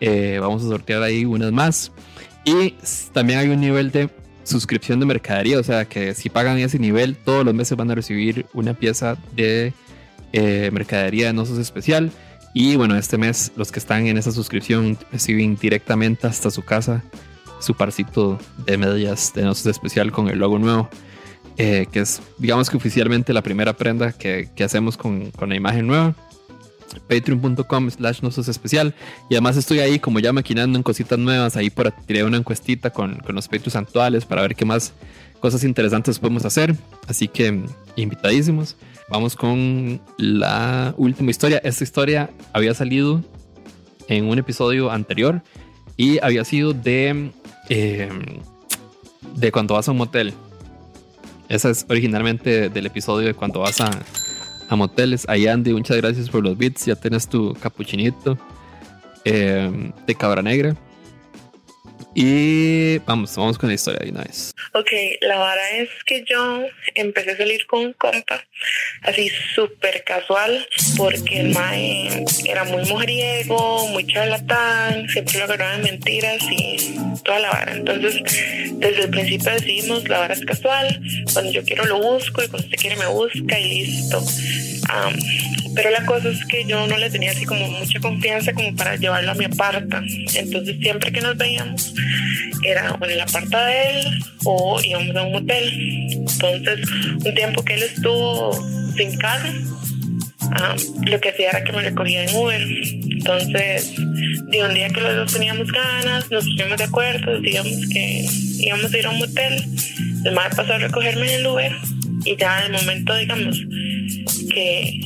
Eh, 0.00 0.38
vamos 0.40 0.64
a 0.64 0.68
sortear 0.68 1.02
ahí 1.02 1.24
unas 1.24 1.52
más. 1.52 1.92
Y 2.44 2.74
también 3.12 3.40
hay 3.40 3.48
un 3.48 3.60
nivel 3.60 3.90
de 3.90 4.10
suscripción 4.44 4.98
de 5.00 5.06
mercadería, 5.06 5.58
o 5.58 5.62
sea 5.62 5.84
que 5.84 6.14
si 6.14 6.30
pagan 6.30 6.56
ese 6.58 6.78
nivel, 6.78 7.16
todos 7.16 7.44
los 7.44 7.52
meses 7.52 7.76
van 7.76 7.90
a 7.90 7.94
recibir 7.94 8.46
una 8.54 8.72
pieza 8.72 9.18
de 9.36 9.74
eh, 10.32 10.70
mercadería 10.72 11.26
de 11.26 11.32
Nosos 11.34 11.58
Especial. 11.58 12.10
Y 12.54 12.76
bueno, 12.76 12.96
este 12.96 13.18
mes 13.18 13.52
los 13.56 13.70
que 13.70 13.78
están 13.78 14.06
en 14.06 14.18
esa 14.18 14.32
suscripción 14.32 14.98
reciben 15.12 15.56
directamente 15.56 16.26
hasta 16.26 16.50
su 16.50 16.62
casa 16.62 17.02
su 17.60 17.74
parcito 17.74 18.38
de 18.66 18.78
medias 18.78 19.32
de 19.34 19.42
Nosos 19.42 19.66
Especial 19.66 20.12
con 20.12 20.28
el 20.28 20.38
logo 20.38 20.58
nuevo 20.60 20.88
eh, 21.60 21.86
que 21.90 22.00
es, 22.00 22.22
digamos 22.38 22.70
que 22.70 22.76
oficialmente 22.76 23.32
la 23.32 23.42
primera 23.42 23.72
prenda 23.72 24.12
que, 24.12 24.48
que 24.54 24.62
hacemos 24.62 24.96
con, 24.96 25.32
con 25.32 25.48
la 25.48 25.56
imagen 25.56 25.88
nueva. 25.88 26.14
Patreon.com 27.08 27.90
slash 27.90 28.22
nosos 28.22 28.48
especial. 28.48 28.94
Y 29.28 29.34
además 29.34 29.56
estoy 29.56 29.80
ahí 29.80 29.98
como 29.98 30.20
ya 30.20 30.32
maquinando 30.32 30.78
en 30.78 30.84
cositas 30.84 31.18
nuevas. 31.18 31.56
Ahí 31.56 31.68
por 31.68 31.90
tiré 31.90 32.22
una 32.22 32.38
encuestita 32.38 32.90
con, 32.90 33.16
con 33.16 33.34
los 33.34 33.48
Patreons 33.48 33.76
actuales 33.76 34.24
para 34.24 34.40
ver 34.42 34.54
qué 34.54 34.64
más 34.64 34.92
cosas 35.40 35.64
interesantes 35.64 36.18
podemos 36.20 36.44
hacer. 36.44 36.76
Así 37.08 37.26
que 37.26 37.64
invitadísimos. 37.96 38.76
Vamos 39.10 39.36
con 39.36 40.00
la 40.18 40.94
última 40.98 41.30
historia. 41.30 41.60
Esta 41.64 41.82
historia 41.82 42.30
había 42.52 42.74
salido 42.74 43.22
en 44.08 44.26
un 44.26 44.38
episodio 44.38 44.90
anterior 44.90 45.42
y 45.96 46.18
había 46.22 46.44
sido 46.44 46.74
de, 46.74 47.30
eh, 47.70 48.08
de 49.34 49.52
cuando 49.52 49.74
vas 49.74 49.88
a 49.88 49.92
un 49.92 49.98
motel. 49.98 50.34
Esa 51.48 51.70
es 51.70 51.86
originalmente 51.88 52.68
del 52.68 52.86
episodio 52.86 53.28
de 53.28 53.34
cuando 53.34 53.60
vas 53.60 53.80
a, 53.80 53.90
a 54.68 54.76
moteles. 54.76 55.26
Ahí 55.26 55.46
Andy, 55.46 55.72
muchas 55.72 55.96
gracias 55.96 56.28
por 56.28 56.44
los 56.44 56.58
bits. 56.58 56.84
Ya 56.84 56.94
tienes 56.94 57.28
tu 57.28 57.54
capuchinito 57.54 58.36
eh, 59.24 59.92
de 60.06 60.14
cabra 60.14 60.42
negra. 60.42 60.76
Y 62.14 62.98
vamos, 62.98 63.36
vamos 63.36 63.58
con 63.58 63.68
la 63.68 63.74
historia 63.74 64.00
de 64.00 64.10
una 64.10 64.22
vez. 64.22 64.52
Ok, 64.72 64.90
la 65.20 65.38
vara 65.38 65.70
es 65.76 65.88
que 66.06 66.24
yo 66.28 66.64
empecé 66.94 67.32
a 67.32 67.36
salir 67.36 67.66
con 67.66 67.80
un 67.86 67.92
compa, 67.92 68.44
así 69.02 69.30
súper 69.54 70.02
casual, 70.04 70.66
porque 70.96 71.40
el 71.40 71.50
mae 71.50 72.24
era 72.44 72.64
muy 72.64 72.84
mujeriego, 72.86 73.88
muy 73.88 74.06
charlatán, 74.06 75.08
siempre 75.08 75.38
lo 75.38 75.44
agarraba 75.44 75.76
de 75.76 75.82
mentiras 75.82 76.42
y 76.50 76.96
toda 77.24 77.40
la 77.40 77.50
vara. 77.50 77.72
Entonces, 77.72 78.22
desde 78.72 79.02
el 79.02 79.10
principio 79.10 79.52
decidimos, 79.52 80.08
la 80.08 80.18
vara 80.18 80.34
es 80.34 80.44
casual, 80.44 81.00
cuando 81.32 81.52
yo 81.52 81.62
quiero 81.62 81.84
lo 81.84 82.00
busco 82.00 82.42
y 82.42 82.48
cuando 82.48 82.66
usted 82.66 82.78
quiere 82.78 82.96
me 82.96 83.06
busca 83.06 83.58
y 83.58 83.84
listo. 83.84 84.24
Am, 84.88 85.14
pero 85.74 85.90
la 85.90 86.04
cosa 86.06 86.30
es 86.30 86.44
que 86.46 86.64
yo 86.64 86.86
no 86.86 86.96
le 86.96 87.10
tenía 87.10 87.30
así 87.30 87.44
como 87.44 87.68
mucha 87.68 88.00
confianza 88.00 88.52
como 88.52 88.74
para 88.74 88.96
llevarlo 88.96 89.30
a 89.30 89.34
mi 89.34 89.44
aparta. 89.44 90.02
Entonces, 90.34 90.76
siempre 90.80 91.12
que 91.12 91.20
nos 91.20 91.36
veíamos, 91.36 91.94
era 92.64 92.92
o 92.92 93.04
en 93.04 93.10
el 93.12 93.20
aparta 93.20 93.66
de 93.66 93.90
él 93.90 94.24
o 94.44 94.80
íbamos 94.82 95.16
a 95.16 95.22
un 95.22 95.32
motel. 95.32 95.72
Entonces, 96.12 96.80
un 97.24 97.34
tiempo 97.34 97.64
que 97.64 97.74
él 97.74 97.82
estuvo 97.82 98.52
sin 98.96 99.16
carro, 99.18 99.50
ah, 100.52 100.76
lo 101.06 101.20
que 101.20 101.30
hacía 101.30 101.50
era 101.50 101.64
que 101.64 101.72
me 101.72 101.82
recogía 101.82 102.24
en 102.24 102.34
Uber. 102.34 102.62
Entonces, 102.62 103.94
de 104.50 104.64
un 104.64 104.74
día 104.74 104.88
que 104.88 105.00
los 105.00 105.16
dos 105.16 105.32
teníamos 105.32 105.70
ganas, 105.70 106.30
nos 106.30 106.44
pusimos 106.44 106.78
de 106.78 106.84
acuerdo, 106.84 107.40
digamos 107.40 107.76
que 107.92 108.26
íbamos 108.60 108.92
a 108.92 108.98
ir 108.98 109.06
a 109.06 109.10
un 109.10 109.18
motel. 109.18 109.64
El 110.24 110.32
madre 110.32 110.56
pasó 110.56 110.72
a 110.74 110.78
recogerme 110.78 111.32
en 111.34 111.40
el 111.40 111.46
Uber 111.46 111.72
y 112.24 112.36
ya 112.36 112.64
en 112.64 112.74
el 112.74 112.80
momento, 112.80 113.14
digamos, 113.16 113.58
que, 114.52 115.00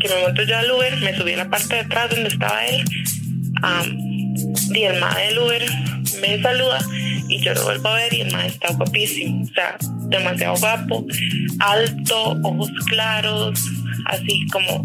que 0.00 0.08
me 0.08 0.22
monto 0.22 0.42
yo 0.42 0.56
al 0.56 0.70
Uber, 0.70 0.96
me 0.98 1.16
subí 1.16 1.32
a 1.32 1.38
la 1.38 1.50
parte 1.50 1.74
de 1.74 1.80
atrás 1.80 2.10
donde 2.10 2.28
estaba 2.28 2.64
él. 2.66 2.84
am, 3.62 4.05
y 4.74 4.82
el 4.82 5.00
del 5.00 5.38
Uber 5.38 5.66
me 6.20 6.42
saluda 6.42 6.78
y 7.28 7.40
yo 7.40 7.54
lo 7.54 7.64
vuelvo 7.64 7.88
a 7.88 7.94
ver 7.94 8.14
y 8.14 8.20
el 8.22 8.32
mae 8.32 8.48
está 8.48 8.72
guapísimo, 8.72 9.44
o 9.44 9.46
sea, 9.48 9.76
demasiado 10.08 10.56
guapo, 10.56 11.04
alto, 11.58 12.36
ojos 12.42 12.70
claros, 12.88 13.58
así 14.06 14.46
como, 14.52 14.84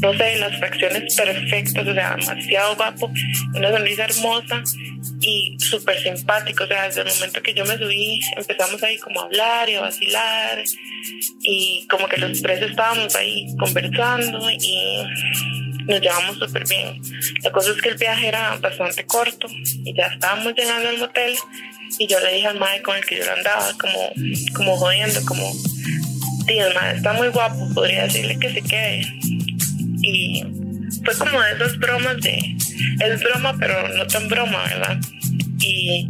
no 0.00 0.16
sé, 0.16 0.36
las 0.38 0.58
fracciones 0.58 1.14
perfectas, 1.14 1.86
o 1.86 1.94
sea, 1.94 2.16
demasiado 2.16 2.76
guapo, 2.76 3.12
una 3.54 3.70
sonrisa 3.70 4.04
hermosa 4.04 4.62
y 5.20 5.56
súper 5.58 6.02
simpático, 6.02 6.64
o 6.64 6.66
sea, 6.66 6.84
desde 6.86 7.02
el 7.02 7.08
momento 7.08 7.42
que 7.42 7.54
yo 7.54 7.64
me 7.64 7.76
subí 7.76 8.20
empezamos 8.36 8.82
ahí 8.82 8.98
como 8.98 9.20
a 9.20 9.24
hablar 9.24 9.68
y 9.68 9.74
a 9.74 9.82
vacilar 9.82 10.62
y 11.42 11.86
como 11.88 12.08
que 12.08 12.16
los 12.16 12.40
tres 12.42 12.62
estábamos 12.62 13.14
ahí 13.16 13.46
conversando 13.58 14.50
y 14.50 15.04
nos 15.86 16.00
llevamos 16.00 16.38
súper 16.38 16.66
bien. 16.68 17.00
La 17.42 17.50
cosa 17.50 17.70
es 17.72 17.82
que 17.82 17.90
el 17.90 17.96
viaje 17.96 18.28
era 18.28 18.56
bastante 18.56 19.04
corto 19.06 19.48
y 19.84 19.94
ya 19.94 20.06
estábamos 20.06 20.54
llegando 20.54 20.88
al 20.88 20.98
motel 20.98 21.34
y 21.98 22.06
yo 22.06 22.20
le 22.20 22.34
dije 22.34 22.46
al 22.46 22.58
mae 22.58 22.82
con 22.82 22.96
el 22.96 23.04
que 23.04 23.18
yo 23.18 23.24
andaba 23.32 23.72
como, 23.78 24.12
como 24.54 24.76
jodiendo, 24.76 25.20
como, 25.26 25.52
tío, 26.46 26.66
el 26.66 26.74
mae 26.74 26.96
está 26.96 27.12
muy 27.12 27.28
guapo, 27.28 27.68
podría 27.74 28.04
decirle 28.04 28.38
que 28.38 28.52
se 28.52 28.62
quede. 28.62 29.02
Y 30.02 30.42
fue 31.04 31.16
como 31.18 31.40
de 31.40 31.52
esas 31.52 31.78
bromas 31.78 32.20
de, 32.20 32.56
es 33.00 33.22
broma, 33.22 33.56
pero 33.58 33.88
no 33.96 34.06
tan 34.06 34.28
broma, 34.28 34.64
¿verdad? 34.64 34.98
Y 35.62 36.08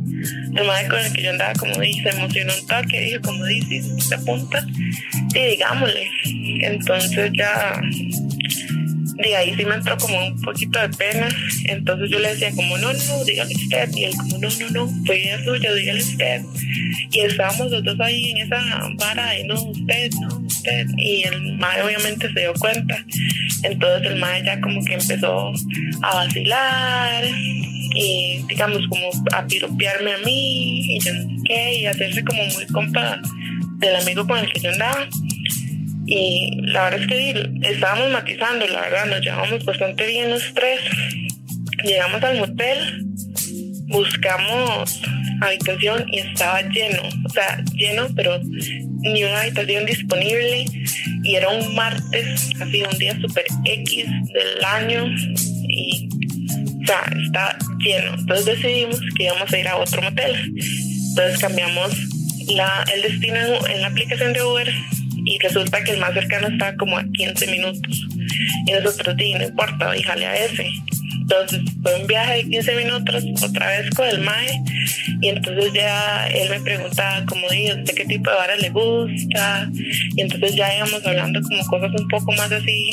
el 0.56 0.66
mae 0.66 0.88
con 0.88 0.98
el 0.98 1.12
que 1.12 1.22
yo 1.22 1.30
andaba, 1.30 1.52
como 1.54 1.74
dice, 1.80 2.08
emocionó 2.10 2.52
un 2.54 2.66
toque, 2.66 3.00
dijo, 3.00 3.20
como 3.22 3.44
dice, 3.46 3.82
se 4.00 4.14
apunta, 4.14 4.64
y 5.34 5.46
digámosle. 5.50 6.08
Entonces 6.62 7.30
ya 7.34 7.80
de 9.22 9.36
ahí 9.36 9.54
sí 9.56 9.64
me 9.64 9.74
entró 9.74 9.96
como 9.98 10.26
un 10.26 10.40
poquito 10.40 10.80
de 10.80 10.88
pena. 10.90 11.28
Entonces 11.64 12.10
yo 12.10 12.18
le 12.18 12.28
decía 12.28 12.50
como, 12.54 12.78
no, 12.78 12.92
no, 12.92 13.24
dígale 13.24 13.54
usted. 13.54 13.90
Y 13.94 14.04
él 14.04 14.16
como, 14.16 14.38
no, 14.38 14.48
no, 14.48 14.70
no, 14.70 15.04
fue 15.06 15.18
idea 15.20 15.44
suya, 15.44 15.74
dígale 15.74 16.00
usted. 16.00 16.42
Y 17.12 17.20
estábamos 17.20 17.70
los 17.70 17.84
dos 17.84 18.00
ahí 18.00 18.30
en 18.30 18.38
esa 18.38 18.60
vara 18.96 19.30
de, 19.30 19.44
no, 19.44 19.62
usted, 19.62 20.10
no, 20.20 20.38
usted. 20.38 20.86
Y 20.96 21.22
el 21.24 21.56
mae 21.58 21.82
obviamente 21.82 22.32
se 22.32 22.40
dio 22.40 22.54
cuenta. 22.54 23.04
Entonces 23.62 24.10
el 24.10 24.18
mae 24.18 24.44
ya 24.44 24.60
como 24.60 24.82
que 24.84 24.94
empezó 24.94 25.52
a 26.02 26.14
vacilar 26.14 27.24
y 27.94 28.44
digamos 28.48 28.86
como 28.88 29.10
a 29.32 29.46
piropearme 29.46 30.12
a 30.12 30.18
mí 30.18 30.96
y 30.96 31.00
yo 31.00 31.12
no 31.12 31.22
sé 31.22 31.36
qué, 31.44 31.74
y 31.80 31.86
hacerse 31.86 32.24
como 32.24 32.44
muy 32.44 32.66
compa 32.66 33.20
del 33.78 33.96
amigo 33.96 34.26
con 34.26 34.38
el 34.38 34.52
que 34.52 34.60
yo 34.60 34.70
andaba. 34.70 35.08
Y 36.12 36.60
la 36.62 36.90
verdad 36.90 37.00
es 37.02 37.06
que 37.06 37.70
estábamos 37.70 38.10
matizando, 38.10 38.66
la 38.66 38.80
verdad, 38.80 39.06
nos 39.06 39.20
llevamos 39.20 39.64
bastante 39.64 40.04
bien 40.08 40.28
los 40.30 40.42
tres. 40.54 40.80
Llegamos 41.84 42.20
al 42.24 42.38
motel, 42.38 43.04
buscamos 43.86 45.00
habitación 45.40 46.04
y 46.12 46.18
estaba 46.18 46.62
lleno, 46.62 47.02
o 47.24 47.28
sea, 47.30 47.62
lleno, 47.74 48.08
pero 48.16 48.40
ni 48.42 49.22
una 49.22 49.42
habitación 49.42 49.86
disponible 49.86 50.66
y 51.22 51.34
era 51.36 51.48
un 51.48 51.76
martes, 51.76 52.50
así 52.60 52.82
un 52.82 52.98
día 52.98 53.18
super 53.20 53.44
X 53.64 54.06
del 54.34 54.64
año 54.64 55.06
y 55.68 56.08
o 56.82 56.86
sea, 56.86 57.02
está 57.24 57.56
lleno. 57.78 58.14
Entonces 58.18 58.46
decidimos 58.46 59.00
que 59.16 59.24
íbamos 59.24 59.52
a 59.52 59.58
ir 59.58 59.68
a 59.68 59.76
otro 59.76 60.02
motel. 60.02 60.34
Entonces 61.10 61.38
cambiamos 61.38 61.92
la, 62.48 62.84
el 62.92 63.02
destino 63.02 63.36
en, 63.36 63.70
en 63.70 63.82
la 63.82 63.88
aplicación 63.88 64.32
de 64.32 64.42
Uber 64.42 64.74
y 65.24 65.38
resulta 65.38 65.82
que 65.84 65.92
el 65.92 65.98
más 66.00 66.14
cercano 66.14 66.48
está 66.48 66.76
como 66.76 66.98
a 66.98 67.04
15 67.04 67.46
minutos. 67.48 68.06
Y 68.66 68.72
nosotros 68.72 69.16
dijimos, 69.16 69.42
no 69.42 69.48
importa, 69.48 69.92
díjale 69.92 70.26
a 70.26 70.44
ese. 70.44 70.70
Entonces 71.20 71.60
fue 71.82 72.00
un 72.00 72.06
viaje 72.06 72.36
de 72.38 72.50
15 72.50 72.74
minutos 72.76 73.24
otra 73.44 73.68
vez 73.68 73.90
con 73.94 74.08
el 74.08 74.20
MAE 74.20 74.62
y 75.20 75.28
entonces 75.28 75.72
ya 75.72 76.26
él 76.28 76.50
me 76.50 76.60
preguntaba 76.60 77.24
como 77.26 77.48
dije, 77.48 77.74
¿usted 77.74 77.94
qué 77.94 78.04
tipo 78.04 78.30
de 78.30 78.36
vara 78.36 78.56
le 78.56 78.70
gusta? 78.70 79.70
Y 80.16 80.20
entonces 80.22 80.56
ya 80.56 80.74
íbamos 80.76 81.06
hablando 81.06 81.40
como 81.42 81.64
cosas 81.66 81.90
un 82.00 82.08
poco 82.08 82.32
más 82.32 82.50
así, 82.50 82.90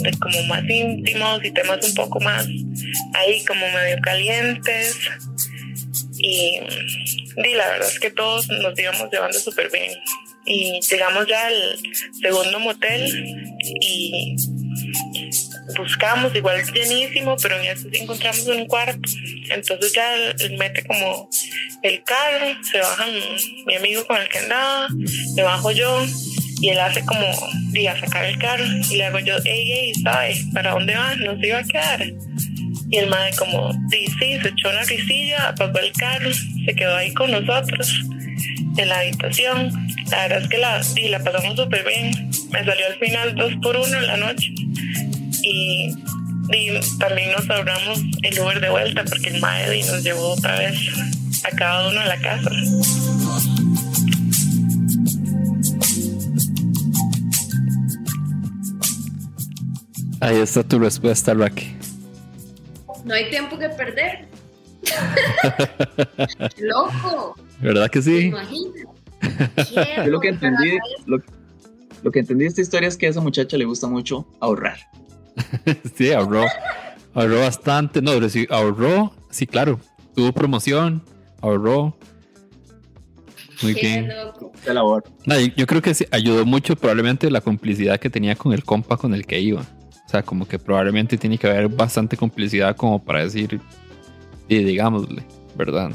de 0.00 0.10
como 0.12 0.42
más 0.44 0.62
íntimos 0.68 1.44
y 1.44 1.50
temas 1.50 1.86
un 1.86 1.94
poco 1.94 2.18
más 2.20 2.46
ahí 3.14 3.44
como 3.44 3.68
medio 3.68 4.00
calientes. 4.00 4.98
Y, 6.18 6.60
y 7.36 7.54
la 7.56 7.68
verdad 7.68 7.88
es 7.88 8.00
que 8.00 8.10
todos 8.10 8.48
nos 8.48 8.78
íbamos 8.78 9.10
llevando 9.10 9.38
súper 9.38 9.70
bien. 9.70 9.92
Y 10.46 10.80
llegamos 10.80 11.26
ya 11.26 11.46
al 11.46 11.78
segundo 12.20 12.60
motel 12.60 13.58
y 13.80 14.36
buscamos 15.76 16.34
igual 16.34 16.62
llenísimo, 16.72 17.36
pero 17.42 17.60
en 17.60 17.66
eso 17.66 17.88
sí 17.90 17.98
encontramos 18.00 18.46
un 18.46 18.66
cuarto. 18.66 19.10
Entonces 19.50 19.92
ya 19.92 20.14
él 20.14 20.56
mete 20.58 20.84
como 20.84 21.28
el 21.82 22.02
carro, 22.04 22.46
se 22.62 22.78
baja 22.78 23.06
mi 23.66 23.74
amigo 23.74 24.06
con 24.06 24.20
el 24.20 24.28
que 24.28 24.38
andaba, 24.38 24.88
me 25.34 25.42
bajo 25.42 25.70
yo 25.72 26.04
y 26.60 26.70
él 26.70 26.78
hace 26.80 27.04
como, 27.04 27.26
diga, 27.72 27.98
sacar 27.98 28.24
el 28.24 28.38
carro 28.38 28.64
y 28.64 28.96
le 28.96 29.04
hago 29.04 29.18
yo, 29.18 29.36
ey, 29.44 29.72
ey, 29.72 29.94
¿sabes? 30.02 30.44
¿Para 30.54 30.72
dónde 30.72 30.94
vas? 30.94 31.18
¿Nos 31.18 31.42
iba 31.42 31.58
a 31.58 31.64
quedar? 31.64 32.06
Y 32.88 32.98
el 32.98 33.08
madre 33.08 33.36
como, 33.36 33.72
sí, 33.90 34.06
sí, 34.18 34.38
se 34.40 34.48
echó 34.48 34.70
una 34.70 34.82
risilla, 34.84 35.48
apagó 35.48 35.78
el 35.80 35.92
carro, 35.92 36.30
se 36.32 36.74
quedó 36.74 36.96
ahí 36.96 37.12
con 37.12 37.30
nosotros 37.30 37.92
en 38.76 38.88
la 38.88 38.98
habitación. 39.00 39.72
La 40.10 40.22
verdad 40.22 40.42
es 40.42 40.48
que 40.48 40.58
la, 40.58 40.80
y 40.96 41.08
la 41.08 41.18
pasamos 41.22 41.56
súper 41.56 41.84
bien. 41.86 42.30
Me 42.50 42.64
salió 42.64 42.86
al 42.86 42.98
final 42.98 43.34
dos 43.34 43.52
por 43.62 43.76
uno 43.76 43.96
en 43.96 44.06
la 44.06 44.16
noche. 44.16 44.52
Y, 45.42 45.92
y 46.52 46.80
también 46.98 47.32
nos 47.32 47.48
ahorramos 47.48 48.00
el 48.22 48.40
Uber 48.40 48.60
de 48.60 48.70
vuelta 48.70 49.04
porque 49.04 49.28
el 49.30 49.40
madre 49.40 49.80
nos 49.84 50.02
llevó 50.02 50.32
otra 50.32 50.58
vez 50.58 50.78
a 51.44 51.56
cada 51.56 51.88
uno 51.88 52.00
a 52.00 52.06
la 52.06 52.18
casa. 52.18 52.50
Ahí 60.20 60.40
está 60.40 60.62
tu 60.62 60.78
respuesta, 60.78 61.34
Racky. 61.34 61.76
No 63.04 63.14
hay 63.14 63.30
tiempo 63.30 63.58
que 63.58 63.68
perder. 63.68 64.26
Loco. 66.58 67.34
¿Verdad 67.60 67.90
que 67.90 68.02
sí? 68.02 68.32
Yo 69.74 70.06
lo 70.06 70.20
que 70.20 70.28
entendí, 70.28 70.78
lo, 71.06 71.18
lo 72.02 72.10
que 72.10 72.20
entendí 72.20 72.44
de 72.44 72.48
esta 72.48 72.60
historia 72.60 72.88
es 72.88 72.96
que 72.96 73.06
a 73.06 73.10
esa 73.10 73.20
muchacha 73.20 73.56
le 73.56 73.64
gusta 73.64 73.86
mucho 73.88 74.26
ahorrar. 74.40 74.78
sí, 75.96 76.12
ahorró. 76.12 76.44
Ahorró 77.14 77.40
bastante. 77.40 78.02
No, 78.02 78.12
pero 78.12 78.28
sí, 78.28 78.46
ahorró. 78.50 79.12
Sí, 79.30 79.46
claro. 79.46 79.80
Tuvo 80.14 80.32
promoción. 80.32 81.02
Ahorró. 81.40 81.96
Muy 83.62 83.74
Qué 83.74 83.80
bien. 83.80 84.08
loco. 84.08 84.52
Labor. 84.66 85.04
No, 85.24 85.38
yo- 85.40 85.52
yo 85.56 85.66
creo 85.66 85.80
que 85.80 85.94
sí, 85.94 86.04
ayudó 86.10 86.44
mucho 86.44 86.76
probablemente 86.76 87.30
la 87.30 87.40
complicidad 87.40 87.98
que 87.98 88.10
tenía 88.10 88.36
con 88.36 88.52
el 88.52 88.64
compa 88.64 88.96
con 88.96 89.14
el 89.14 89.26
que 89.26 89.40
iba. 89.40 89.62
O 89.62 90.08
sea, 90.08 90.22
como 90.22 90.46
que 90.46 90.58
probablemente 90.58 91.16
tiene 91.16 91.38
que 91.38 91.46
haber 91.48 91.68
bastante 91.68 92.16
complicidad 92.16 92.76
como 92.76 93.02
para 93.02 93.22
decir, 93.24 93.60
y 94.48 94.58
digámosle, 94.64 95.24
¿verdad? 95.54 95.90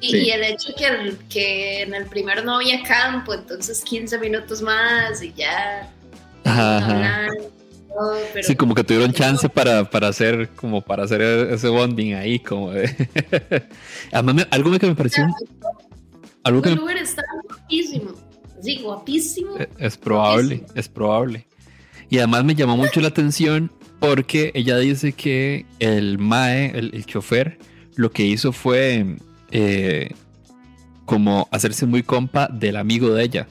Y, 0.00 0.10
Sí. 0.10 0.16
y 0.18 0.30
el 0.30 0.44
hecho 0.44 0.72
que, 0.76 0.86
el- 0.86 1.18
que 1.28 1.82
en 1.82 1.94
el 1.94 2.06
primero 2.06 2.42
no 2.42 2.56
había 2.56 2.82
campo, 2.82 3.34
entonces 3.34 3.82
15 3.84 4.18
minutos 4.18 4.62
más 4.62 5.22
y 5.22 5.32
ya. 5.34 5.92
Ajá, 6.44 7.28
pero- 8.32 8.46
Sí, 8.46 8.54
como 8.56 8.74
que 8.74 8.82
tuvieron 8.84 9.12
chance 9.12 9.48
para, 9.48 9.90
para 9.90 10.08
hacer, 10.08 10.48
como 10.50 10.80
para 10.80 11.04
hacer 11.04 11.20
ese 11.20 11.68
bonding 11.68 12.14
ahí, 12.14 12.38
como 12.38 12.70
de... 12.70 12.84
Además, 14.12 14.34
me- 14.36 14.46
algo 14.50 14.78
que 14.78 14.86
me 14.86 14.94
pareció... 14.94 15.26
Algo 16.44 16.62
que 16.62 16.70
el 16.70 16.76
me- 16.76 16.82
Uber 16.84 16.96
está 16.96 17.22
guapísimo. 17.48 18.12
Sí, 18.62 18.78
guapísimo. 18.82 19.58
Eh, 19.58 19.68
Es 19.78 19.98
probable, 19.98 20.64
es 20.74 20.88
probable. 20.88 21.46
Y 22.08 22.18
además 22.18 22.44
me 22.44 22.54
llamó 22.54 22.76
mucho 22.76 23.00
la 23.00 23.08
atención 23.08 23.70
porque 24.00 24.50
ella 24.54 24.78
dice 24.78 25.12
que 25.12 25.66
el 25.78 26.18
Mae, 26.18 26.72
el, 26.76 27.04
chofer, 27.06 27.58
lo 27.96 28.10
que 28.10 28.24
hizo 28.24 28.52
fue 28.52 29.16
eh, 29.50 30.10
como 31.04 31.48
hacerse 31.50 31.86
muy 31.86 32.02
compa 32.02 32.48
del 32.48 32.76
amigo 32.76 33.12
de 33.14 33.24
ella. 33.24 33.46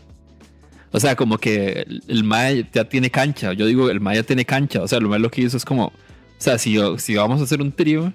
O 0.91 1.00
sea, 1.00 1.16
como 1.16 1.38
que 1.38 1.86
el, 2.08 2.24
Mae 2.24 2.68
ya 2.74 2.84
tiene 2.86 3.12
cancha. 3.12 3.54
Yo 3.54 3.68
digo, 3.68 3.89
el 3.91 4.00
Mae 4.00 4.16
ya 4.16 4.24
tiene 4.24 4.43
cancha. 4.43 4.82
O 4.82 4.88
sea, 4.88 5.00
lo 5.00 5.08
más 5.10 5.22
lo 5.22 5.30
que 5.30 5.41
hizo 5.41 5.56
es 5.56 5.64
como, 5.66 5.86
o 5.86 5.93
sea, 6.39 6.58
si, 6.58 6.74
yo- 6.74 6.97
si 6.97 7.16
vamos 7.16 7.39
a 7.41 7.43
hacer 7.43 7.62
un 7.62 7.72
trío, 7.72 8.12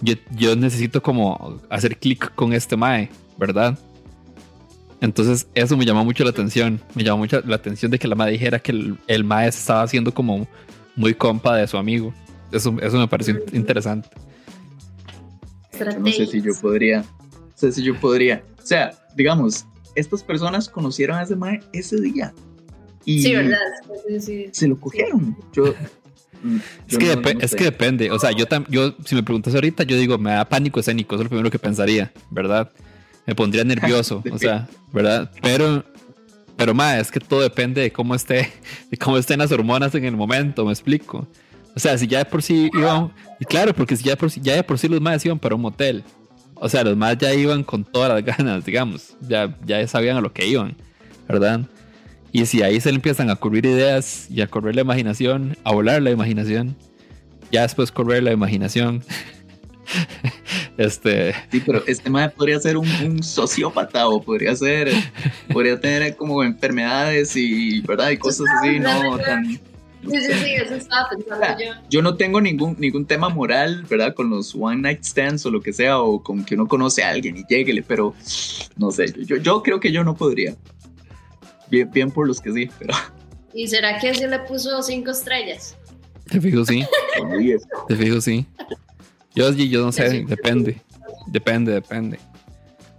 yo, 0.00 0.14
yo 0.36 0.54
necesito 0.54 1.02
como 1.02 1.60
hacer 1.68 1.96
clic 1.98 2.32
con 2.34 2.52
este 2.52 2.76
Mae, 2.76 3.10
¿verdad? 3.38 3.76
Entonces 5.00 5.48
eso 5.54 5.76
me 5.76 5.84
llamó 5.84 6.04
mucho 6.04 6.22
la 6.22 6.30
atención. 6.30 6.80
Me 6.94 7.02
llamó 7.02 7.18
mucho 7.18 7.42
la 7.44 7.56
atención 7.56 7.90
de 7.90 7.98
que 7.98 8.06
la 8.06 8.14
madre 8.14 8.32
dijera 8.32 8.60
que 8.60 8.70
el, 8.70 8.96
el 9.08 9.24
mae 9.24 9.48
estaba 9.48 9.82
haciendo 9.82 10.14
como 10.14 10.46
muy 10.96 11.14
compa 11.14 11.56
de 11.56 11.66
su 11.66 11.76
amigo. 11.76 12.12
Eso, 12.50 12.74
eso 12.80 12.98
me 12.98 13.08
pareció 13.08 13.34
in- 13.34 13.56
interesante. 13.56 14.08
Yo 15.78 15.86
no 15.98 16.06
sé 16.12 16.26
si 16.26 16.42
yo 16.42 16.52
podría. 16.60 16.98
No 17.00 17.06
sé 17.56 17.72
si 17.72 17.82
yo 17.82 17.98
podría. 17.98 18.42
O 18.62 18.66
sea, 18.66 18.92
digamos, 19.16 19.64
estas 19.94 20.22
personas 20.22 20.68
conocieron 20.68 21.16
a 21.18 21.22
ese 21.22 21.36
mae 21.36 21.60
ese 21.72 22.00
día. 22.00 22.32
Y 23.04 23.22
Sí, 23.22 23.34
¿verdad? 23.34 23.56
Sí, 24.08 24.20
sí. 24.20 24.48
se 24.52 24.68
lo 24.68 24.78
cogieron. 24.78 25.36
Yo. 25.52 25.64
mm, 26.42 26.56
Es 26.86 26.92
yo 26.92 26.98
que, 26.98 27.06
no- 27.06 27.12
depe- 27.22 27.34
no 27.34 27.40
es 27.40 27.50
sé. 27.50 27.56
que 27.56 27.64
depende. 27.64 28.10
O 28.10 28.18
sea, 28.18 28.30
yo, 28.32 28.46
tam- 28.46 28.66
yo 28.68 28.94
si 29.04 29.14
me 29.14 29.22
preguntas 29.22 29.54
ahorita, 29.54 29.82
yo 29.84 29.96
digo, 29.96 30.18
me 30.18 30.30
da 30.32 30.44
pánico 30.48 30.78
escénico. 30.80 31.14
Eso 31.14 31.22
es 31.22 31.24
lo 31.26 31.30
primero 31.30 31.50
que 31.50 31.58
pensaría, 31.58 32.12
¿verdad? 32.30 32.70
Me 33.26 33.34
pondría 33.34 33.64
nervioso, 33.64 34.22
o 34.32 34.38
sea, 34.38 34.68
¿verdad? 34.92 35.30
Pero, 35.42 35.84
pero 36.56 36.74
mae, 36.74 37.00
es 37.00 37.10
que 37.10 37.20
todo 37.20 37.40
depende 37.40 37.80
de 37.80 37.92
cómo 37.92 38.14
esté, 38.14 38.52
de 38.90 38.96
cómo 38.96 39.18
estén 39.18 39.38
las 39.38 39.52
hormonas 39.52 39.94
en 39.94 40.04
el 40.04 40.16
momento, 40.16 40.64
me 40.64 40.72
explico. 40.72 41.26
O 41.74 41.80
sea, 41.80 41.96
si 41.96 42.06
ya 42.06 42.18
de 42.18 42.24
por 42.26 42.42
sí 42.42 42.70
iban, 42.74 43.12
claro, 43.48 43.74
porque 43.74 43.96
si 43.96 44.04
ya 44.04 44.12
de 44.12 44.16
por 44.16 44.30
sí, 44.30 44.40
ya 44.42 44.54
de 44.54 44.62
por 44.62 44.78
sí 44.78 44.88
los 44.88 45.00
maes 45.00 45.24
iban 45.24 45.38
para 45.38 45.54
un 45.54 45.62
motel. 45.62 46.04
O 46.54 46.68
sea, 46.68 46.84
los 46.84 46.96
maes 46.96 47.18
ya 47.18 47.32
iban 47.34 47.64
con 47.64 47.84
todas 47.84 48.10
las 48.10 48.24
ganas, 48.36 48.64
digamos. 48.64 49.14
Ya, 49.20 49.56
ya 49.64 49.86
sabían 49.86 50.16
a 50.16 50.20
lo 50.20 50.32
que 50.32 50.46
iban, 50.46 50.76
¿verdad? 51.28 51.62
Y 52.30 52.46
si 52.46 52.62
ahí 52.62 52.80
se 52.80 52.90
le 52.90 52.96
empiezan 52.96 53.30
a 53.30 53.34
ocurrir 53.34 53.66
ideas 53.66 54.26
y 54.30 54.40
a 54.40 54.46
correr 54.46 54.74
la 54.74 54.82
imaginación, 54.82 55.56
a 55.64 55.72
volar 55.72 56.00
la 56.02 56.10
imaginación, 56.10 56.76
ya 57.50 57.62
después 57.62 57.92
correr 57.92 58.22
la 58.22 58.32
imaginación. 58.32 59.02
este, 60.78 61.34
Sí, 61.50 61.62
pero 61.64 61.82
este 61.86 62.08
mae 62.08 62.30
podría 62.30 62.58
ser 62.58 62.76
un, 62.76 62.88
un 63.04 63.22
sociópata 63.22 64.08
o 64.08 64.22
podría 64.22 64.54
ser. 64.56 64.90
Podría 65.52 65.78
tener 65.78 66.16
como 66.16 66.42
enfermedades 66.42 67.36
y. 67.36 67.80
¿Verdad? 67.82 68.10
Y 68.10 68.16
cosas 68.18 68.46
así, 68.58 68.78
no 68.78 69.18
tan. 69.18 69.42
no 70.02 70.10
Sí, 70.10 70.20
sí, 70.20 70.32
sí, 70.32 70.54
eso 70.54 70.74
estaba 70.74 71.08
pensando 71.10 71.46
yo. 71.58 71.72
Yo 71.88 72.02
no 72.02 72.16
tengo 72.16 72.40
ningún, 72.40 72.74
ningún 72.78 73.06
tema 73.06 73.28
moral, 73.28 73.84
¿verdad? 73.88 74.14
Con 74.14 74.30
los 74.30 74.54
one 74.54 74.82
night 74.82 75.04
stands 75.04 75.46
o 75.46 75.50
lo 75.50 75.60
que 75.60 75.72
sea, 75.72 76.00
o 76.00 76.22
con 76.22 76.44
que 76.44 76.56
uno 76.56 76.66
conoce 76.66 77.04
a 77.04 77.10
alguien 77.10 77.36
y 77.36 77.44
lléguele, 77.48 77.82
pero 77.82 78.14
no 78.76 78.90
sé, 78.90 79.12
yo, 79.24 79.36
yo 79.36 79.62
creo 79.62 79.78
que 79.78 79.92
yo 79.92 80.02
no 80.02 80.16
podría. 80.16 80.56
Bien, 81.70 81.88
bien 81.90 82.10
por 82.10 82.26
los 82.26 82.40
que 82.40 82.52
sí, 82.52 82.68
pero 82.78 82.94
¿Y 83.54 83.68
será 83.68 83.98
que 83.98 84.12
sí 84.14 84.26
le 84.26 84.38
puso 84.40 84.82
cinco 84.82 85.10
estrellas? 85.10 85.76
te 86.28 86.40
fijo, 86.40 86.64
sí. 86.64 86.84
Te 87.88 87.96
fijo, 87.96 88.20
sí. 88.20 88.46
Yo, 89.34 89.50
yo 89.52 89.84
no 89.84 89.92
sé, 89.92 90.24
depende. 90.26 90.80
Depende, 91.26 91.72
depende. 91.72 92.18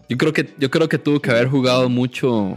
Yo 0.10 0.18
creo 0.18 0.34
que, 0.34 0.54
yo 0.58 0.70
creo 0.70 0.90
que 0.90 0.98
tuvo 0.98 1.22
que 1.22 1.32
haber 1.32 1.48
jugado 1.48 1.90
mucho 1.90 2.56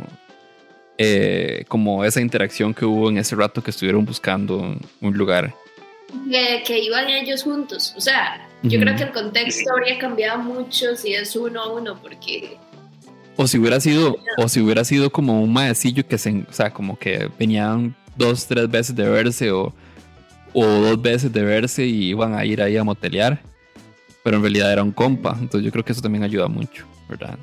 eh, 0.99 1.65
como 1.69 2.05
esa 2.05 2.21
interacción 2.21 2.73
que 2.73 2.85
hubo 2.85 3.11
en 3.11 3.19
ese 3.19 3.37
rato 3.37 3.63
que 3.63 3.71
estuvieron 3.71 4.05
buscando 4.05 4.77
un 5.01 5.15
lugar. 5.17 5.55
Que, 6.31 6.63
que 6.67 6.79
iban 6.79 7.09
ellos 7.09 7.43
juntos. 7.43 7.93
O 7.97 8.01
sea, 8.01 8.49
yo 8.63 8.81
creo 8.81 8.97
que 8.97 9.03
el 9.05 9.13
contexto 9.13 9.71
habría 9.73 9.99
cambiado 9.99 10.39
mucho 10.39 10.97
si 10.97 11.15
es 11.15 11.37
uno 11.37 11.61
a 11.63 11.73
uno, 11.73 12.01
porque 12.01 12.57
O 13.37 13.47
si 13.47 13.59
hubiera 13.59 13.81
sido, 13.81 14.17
o 14.39 14.49
si 14.49 14.61
hubiera 14.61 14.85
sido 14.85 15.11
como 15.11 15.43
un 15.43 15.53
maecillo 15.53 16.07
que 16.07 16.17
se, 16.17 16.45
o 16.49 16.53
sea, 16.53 16.73
como 16.73 16.99
que 16.99 17.29
venían 17.39 17.95
dos, 18.17 18.47
tres 18.47 18.71
veces 18.71 18.97
de 18.97 19.09
verse 19.09 19.51
o, 19.51 19.75
o 20.55 20.65
dos 20.65 21.01
veces 21.01 21.33
de 21.33 21.43
verse 21.43 21.85
y 21.85 22.09
iban 22.09 22.35
a 22.35 22.45
ir 22.45 22.63
ahí 22.63 22.77
a 22.77 22.85
motelear. 22.85 23.43
Pero 24.27 24.39
en 24.39 24.43
realidad 24.43 24.73
era 24.73 24.83
un 24.83 24.91
compa. 24.91 25.37
Entonces 25.41 25.65
yo 25.65 25.71
creo 25.71 25.85
que 25.85 25.93
eso 25.93 26.03
también 26.03 26.25
ayuda 26.25 26.49
mucho, 26.49 26.85
¿verdad? 27.09 27.39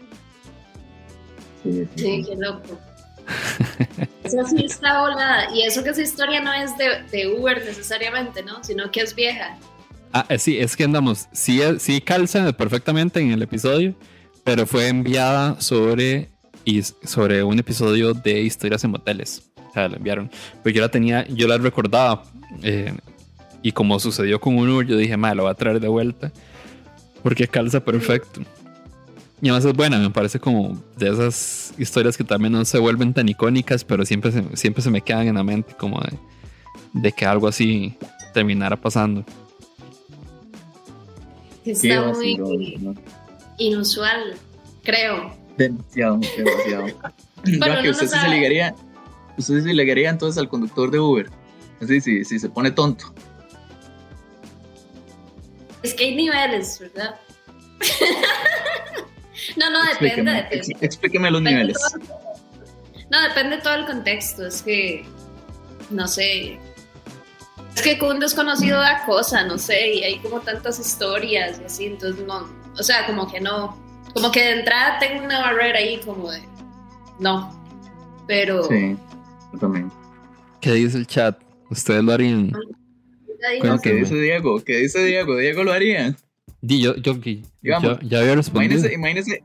Sí, 1.63 1.71
sí, 1.71 1.87
Sí, 1.95 2.25
qué 2.27 2.35
loco. 2.35 2.77
Eso 4.25 4.45
sí 4.47 4.65
está 4.65 4.99
volada. 4.99 5.47
Y 5.55 5.61
eso 5.61 5.81
que 5.81 5.91
esa 5.91 6.01
historia 6.01 6.41
no 6.41 6.51
es 6.51 6.77
de, 6.77 7.03
de 7.09 7.39
Uber 7.39 7.63
necesariamente, 7.63 8.43
¿no? 8.43 8.61
Sino 8.65 8.91
que 8.91 8.99
es 8.99 9.15
vieja. 9.15 9.57
Ah, 10.11 10.25
eh, 10.27 10.37
sí, 10.37 10.57
es 10.57 10.75
que 10.75 10.83
andamos, 10.83 11.29
sí, 11.31 11.61
eh, 11.61 11.79
sí 11.79 12.01
calza 12.01 12.51
perfectamente 12.51 13.21
en 13.21 13.31
el 13.31 13.41
episodio, 13.41 13.95
pero 14.43 14.67
fue 14.67 14.89
enviada 14.89 15.61
sobre, 15.61 16.31
y 16.65 16.81
sobre 16.83 17.43
un 17.43 17.59
episodio 17.59 18.13
de 18.13 18.41
historias 18.41 18.83
en 18.83 18.91
moteles. 18.91 19.51
O 19.69 19.73
sea, 19.73 19.87
la 19.87 19.95
enviaron. 19.95 20.29
Pero 20.61 20.75
yo 20.75 20.81
la 20.81 20.89
tenía, 20.89 21.25
yo 21.29 21.47
la 21.47 21.57
recordaba. 21.57 22.25
eh, 22.61 22.93
y 23.61 23.71
como 23.71 23.97
sucedió 24.01 24.41
con 24.41 24.57
un 24.57 24.67
Uber, 24.67 24.85
yo 24.85 24.97
dije, 24.97 25.15
madre, 25.15 25.37
lo 25.37 25.43
voy 25.43 25.51
a 25.51 25.55
traer 25.55 25.79
de 25.79 25.87
vuelta. 25.87 26.33
Porque 27.23 27.47
calza 27.47 27.83
perfecto. 27.83 28.41
Y 29.41 29.49
además 29.49 29.65
es 29.65 29.73
buena, 29.73 29.99
me 29.99 30.09
parece 30.09 30.39
como 30.39 30.81
de 30.97 31.09
esas 31.09 31.73
historias 31.77 32.15
que 32.15 32.23
también 32.23 32.53
no 32.53 32.63
se 32.63 32.79
vuelven 32.79 33.13
tan 33.13 33.27
icónicas, 33.27 33.83
pero 33.83 34.05
siempre 34.05 34.31
se, 34.31 34.43
siempre 34.55 34.81
se 34.81 34.89
me 34.89 35.01
quedan 35.01 35.27
en 35.27 35.35
la 35.35 35.43
mente 35.43 35.73
como 35.77 35.99
de, 35.99 36.17
de 36.93 37.11
que 37.11 37.25
algo 37.25 37.47
así 37.47 37.97
terminara 38.33 38.79
pasando. 38.79 39.25
Está 41.65 42.13
muy 42.13 42.95
inusual, 43.57 44.35
creo. 44.83 45.35
Demasiado, 45.57 46.19
demasiado. 46.37 46.85
Bueno, 47.59 47.81
que 47.81 47.89
usted 47.89 48.05
no 48.05 48.11
sí 48.13 48.19
se 48.19 48.29
ligaría, 48.29 48.73
usted 49.37 49.55
sí 49.55 49.61
se 49.63 49.73
ligaría 49.73 50.09
entonces 50.09 50.39
al 50.39 50.47
conductor 50.47 50.89
de 50.89 50.99
Uber. 51.01 51.29
Así, 51.81 51.99
si 51.99 52.23
si 52.23 52.39
se 52.39 52.47
pone 52.47 52.71
tonto. 52.71 53.13
Es 55.83 55.93
que 55.93 56.05
hay 56.05 56.15
niveles, 56.15 56.79
¿verdad? 56.79 57.15
no, 59.57 59.69
no, 59.69 59.79
depende, 59.83 59.91
Explíqueme, 59.91 60.33
depende. 60.33 60.55
ex- 60.57 60.81
explíqueme 60.83 61.31
los 61.31 61.43
Depende 61.43 61.61
niveles. 61.63 61.77
todo- 61.91 63.03
No, 63.09 63.21
depende 63.21 63.57
todo 63.57 63.73
el 63.75 63.85
contexto. 63.85 64.45
Es 64.47 64.61
que, 64.61 65.05
no 65.89 66.07
sé. 66.07 66.59
Es 67.75 67.81
que 67.81 67.97
con 67.97 68.11
un 68.15 68.19
desconocido 68.19 68.79
da 68.79 69.03
cosa, 69.05 69.43
no 69.43 69.57
sé, 69.57 69.95
y 69.95 70.03
hay 70.03 70.19
como 70.19 70.39
tantas 70.41 70.79
historias 70.79 71.59
y 71.59 71.65
así, 71.65 71.85
entonces 71.87 72.25
no. 72.25 72.47
O 72.79 72.83
sea, 72.83 73.05
como 73.05 73.29
que 73.31 73.39
no. 73.41 73.77
Como 74.13 74.31
que 74.31 74.41
de 74.43 74.51
entrada 74.59 74.99
tengo 74.99 75.23
una 75.25 75.39
barrera 75.41 75.79
ahí, 75.79 75.99
como 76.01 76.31
de. 76.31 76.41
No. 77.19 77.51
Pero. 78.27 78.63
Sí, 78.65 78.95
yo 79.53 79.59
también. 79.59 79.91
¿Qué 80.61 80.71
dice 80.73 80.97
el 80.97 81.07
chat? 81.07 81.37
¿Ustedes 81.69 82.03
lo 82.03 82.13
harían? 82.13 82.51
Bueno, 83.59 83.79
¿Qué 83.81 83.93
dice 83.93 84.15
Diego? 84.19 84.63
¿Qué 84.63 84.77
dice 84.77 85.03
Diego? 85.05 85.37
Diego 85.37 85.63
lo 85.63 85.73
haría. 85.73 86.15
Di, 86.61 86.81
yo, 86.81 86.95
yo, 86.95 87.13
yo, 87.19 87.41
Digamos, 87.61 87.99
ya 88.01 88.19
había 88.19 88.35
respondido. 88.35 88.73
Imagínese, 88.75 88.93
imagínese. 88.95 89.43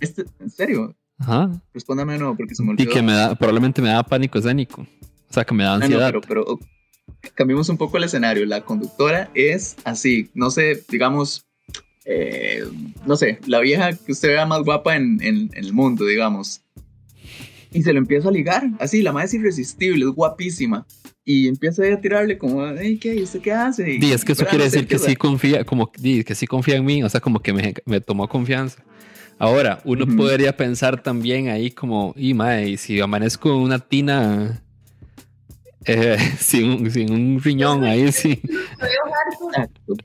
Este, 0.00 0.24
¿En 0.40 0.50
serio? 0.50 0.94
Ajá. 1.18 1.50
Respóndame 1.74 2.14
de 2.14 2.18
nuevo 2.20 2.36
porque 2.36 2.54
se 2.54 2.62
me 2.62 2.70
Y 2.70 2.72
olvidó. 2.72 2.90
que 2.92 3.02
me 3.02 3.12
da, 3.12 3.34
probablemente 3.34 3.80
me 3.82 3.88
da 3.90 4.02
pánico 4.02 4.38
escénico. 4.38 4.82
O 4.82 5.32
sea, 5.32 5.44
que 5.44 5.54
me 5.54 5.64
da 5.64 5.74
Ah, 5.74 5.78
no, 5.78 5.84
ansiedad. 5.84 6.06
pero, 6.08 6.20
pero 6.22 6.42
ok, 6.44 6.62
cambiemos 7.34 7.68
un 7.68 7.76
poco 7.76 7.96
el 7.98 8.04
escenario. 8.04 8.44
La 8.46 8.62
conductora 8.62 9.30
es 9.34 9.76
así, 9.84 10.30
no 10.34 10.50
sé, 10.50 10.82
digamos, 10.88 11.46
eh, 12.04 12.64
no 13.06 13.16
sé, 13.16 13.38
la 13.46 13.60
vieja 13.60 13.92
que 13.92 14.12
usted 14.12 14.28
vea 14.28 14.46
más 14.46 14.62
guapa 14.64 14.96
en, 14.96 15.18
en- 15.22 15.50
en 15.54 15.64
el 15.64 15.72
mundo, 15.72 16.04
digamos. 16.06 16.62
Y 17.72 17.82
se 17.84 17.92
lo 17.92 17.98
empieza 18.00 18.28
a 18.28 18.32
ligar, 18.32 18.64
así, 18.80 19.00
la 19.02 19.12
madre 19.12 19.26
es 19.26 19.34
irresistible, 19.34 20.04
es 20.04 20.10
guapísima. 20.10 20.86
Y 21.24 21.48
empieza 21.48 21.82
a 21.84 22.00
tirarle 22.00 22.38
como, 22.38 22.66
hey, 22.66 22.98
¿qué? 23.00 23.14
¿Y 23.14 23.22
usted 23.22 23.40
qué 23.40 23.52
hace? 23.52 23.90
Y, 23.90 23.98
Di, 23.98 24.12
es 24.12 24.24
que 24.24 24.32
eso 24.32 24.46
quiere 24.46 24.64
decir 24.64 24.86
que 24.86 24.98
sí 24.98 25.14
confía, 25.16 25.64
como 25.64 25.90
di, 25.98 26.24
que 26.24 26.34
sí 26.34 26.46
confía 26.46 26.76
en 26.76 26.84
mí, 26.84 27.02
o 27.02 27.08
sea, 27.08 27.20
como 27.20 27.40
que 27.40 27.52
me, 27.52 27.74
me 27.84 28.00
tomó 28.00 28.28
confianza. 28.28 28.82
Ahora, 29.38 29.80
uno 29.84 30.04
Ujú. 30.04 30.16
podría 30.16 30.56
pensar 30.56 31.02
también 31.02 31.48
ahí 31.48 31.70
como, 31.70 32.12
y 32.16 32.34
mae, 32.34 32.70
y 32.70 32.76
si 32.76 33.00
amanezco 33.00 33.50
en 33.50 33.56
una 33.56 33.78
tina 33.78 34.62
eh, 35.86 36.18
sin, 36.38 36.70
un, 36.70 36.90
sin 36.90 37.12
un 37.12 37.40
riñón 37.42 37.84
ahí, 37.84 38.12
sí. 38.12 38.40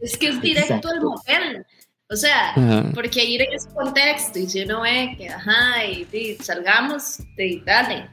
Es 0.01 0.17
que 0.17 0.29
es 0.29 0.41
directo 0.41 0.73
Exacto. 0.73 0.89
al 0.89 1.01
motel. 1.01 1.65
O 2.09 2.15
sea, 2.15 2.51
Ajá. 2.51 2.91
porque 2.93 3.23
ir 3.23 3.41
en 3.41 3.53
ese 3.53 3.69
contexto 3.73 4.39
y 4.39 4.47
si 4.47 4.61
uno 4.61 4.81
ve 4.81 5.15
que, 5.17 5.29
ajá, 5.29 5.85
y, 5.85 6.07
y 6.11 6.35
salgamos, 6.35 7.19
y 7.37 7.61
dale. 7.61 8.09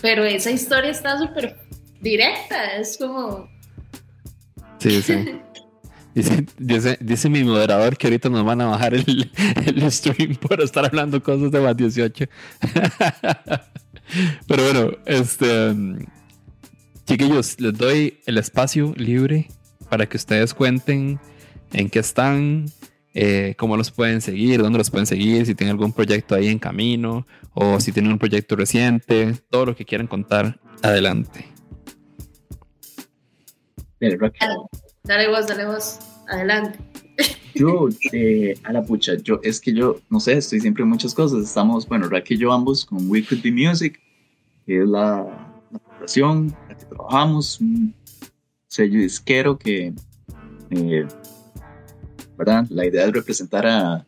Pero 0.00 0.24
esa 0.24 0.50
historia 0.50 0.90
está 0.90 1.18
súper 1.18 1.56
directa, 2.00 2.76
es 2.76 2.98
como, 2.98 3.48
Sí, 4.78 5.02
sí. 5.02 5.14
Dice, 6.14 6.46
dice, 6.58 6.98
dice 7.00 7.28
mi 7.28 7.44
moderador 7.44 7.96
que 7.96 8.08
ahorita 8.08 8.28
nos 8.28 8.44
van 8.44 8.60
a 8.60 8.66
bajar 8.66 8.92
el, 8.92 9.30
el 9.66 9.92
stream 9.92 10.34
por 10.34 10.60
estar 10.60 10.84
hablando 10.84 11.22
cosas 11.22 11.52
de 11.52 11.60
más 11.60 11.76
18. 11.76 12.24
Pero 14.48 14.64
bueno, 14.64 14.90
este. 15.06 15.76
Chiquillos, 17.06 17.60
les 17.60 17.74
doy 17.74 18.18
el 18.26 18.36
espacio 18.36 18.94
libre 18.96 19.46
para 19.88 20.06
que 20.06 20.16
ustedes 20.16 20.54
cuenten 20.54 21.20
en 21.72 21.88
qué 21.88 22.00
están, 22.00 22.66
eh, 23.14 23.54
cómo 23.56 23.76
los 23.76 23.92
pueden 23.92 24.20
seguir, 24.20 24.60
dónde 24.60 24.78
los 24.78 24.90
pueden 24.90 25.06
seguir, 25.06 25.46
si 25.46 25.54
tienen 25.54 25.72
algún 25.72 25.92
proyecto 25.92 26.34
ahí 26.34 26.48
en 26.48 26.58
camino 26.58 27.28
o 27.54 27.78
si 27.78 27.92
tienen 27.92 28.10
un 28.10 28.18
proyecto 28.18 28.56
reciente, 28.56 29.34
todo 29.50 29.66
lo 29.66 29.76
que 29.76 29.84
quieran 29.84 30.08
contar, 30.08 30.58
adelante. 30.82 31.57
Dale, 34.00 34.16
Rocky. 34.16 34.38
dale, 34.40 34.56
dale 35.04 35.28
vos, 35.28 35.46
dale 35.46 35.66
vos, 35.66 35.98
adelante. 36.28 36.78
Yo, 37.54 37.88
eh, 38.12 38.54
a 38.64 38.72
la 38.72 38.82
pucha, 38.82 39.14
yo, 39.16 39.40
es 39.42 39.60
que 39.60 39.72
yo, 39.72 40.00
no 40.08 40.20
sé, 40.20 40.34
estoy 40.34 40.60
siempre 40.60 40.82
en 40.82 40.88
muchas 40.88 41.14
cosas. 41.14 41.44
Estamos, 41.44 41.86
bueno, 41.88 42.08
Rack 42.08 42.30
y 42.30 42.38
yo 42.38 42.52
ambos 42.52 42.84
con 42.84 43.10
We 43.10 43.24
Could 43.24 43.42
Be 43.42 43.50
Music, 43.50 44.00
que 44.66 44.82
es 44.82 44.88
la, 44.88 45.24
la 45.70 45.80
en 46.16 46.54
la 46.68 46.76
que 46.76 46.84
trabajamos, 46.84 47.60
un 47.60 47.94
sello 48.68 49.00
disquero 49.00 49.58
que, 49.58 49.92
eh, 50.70 51.06
¿verdad? 52.36 52.66
La 52.70 52.86
idea 52.86 53.06
es 53.06 53.12
representar 53.12 53.66
a 53.66 54.06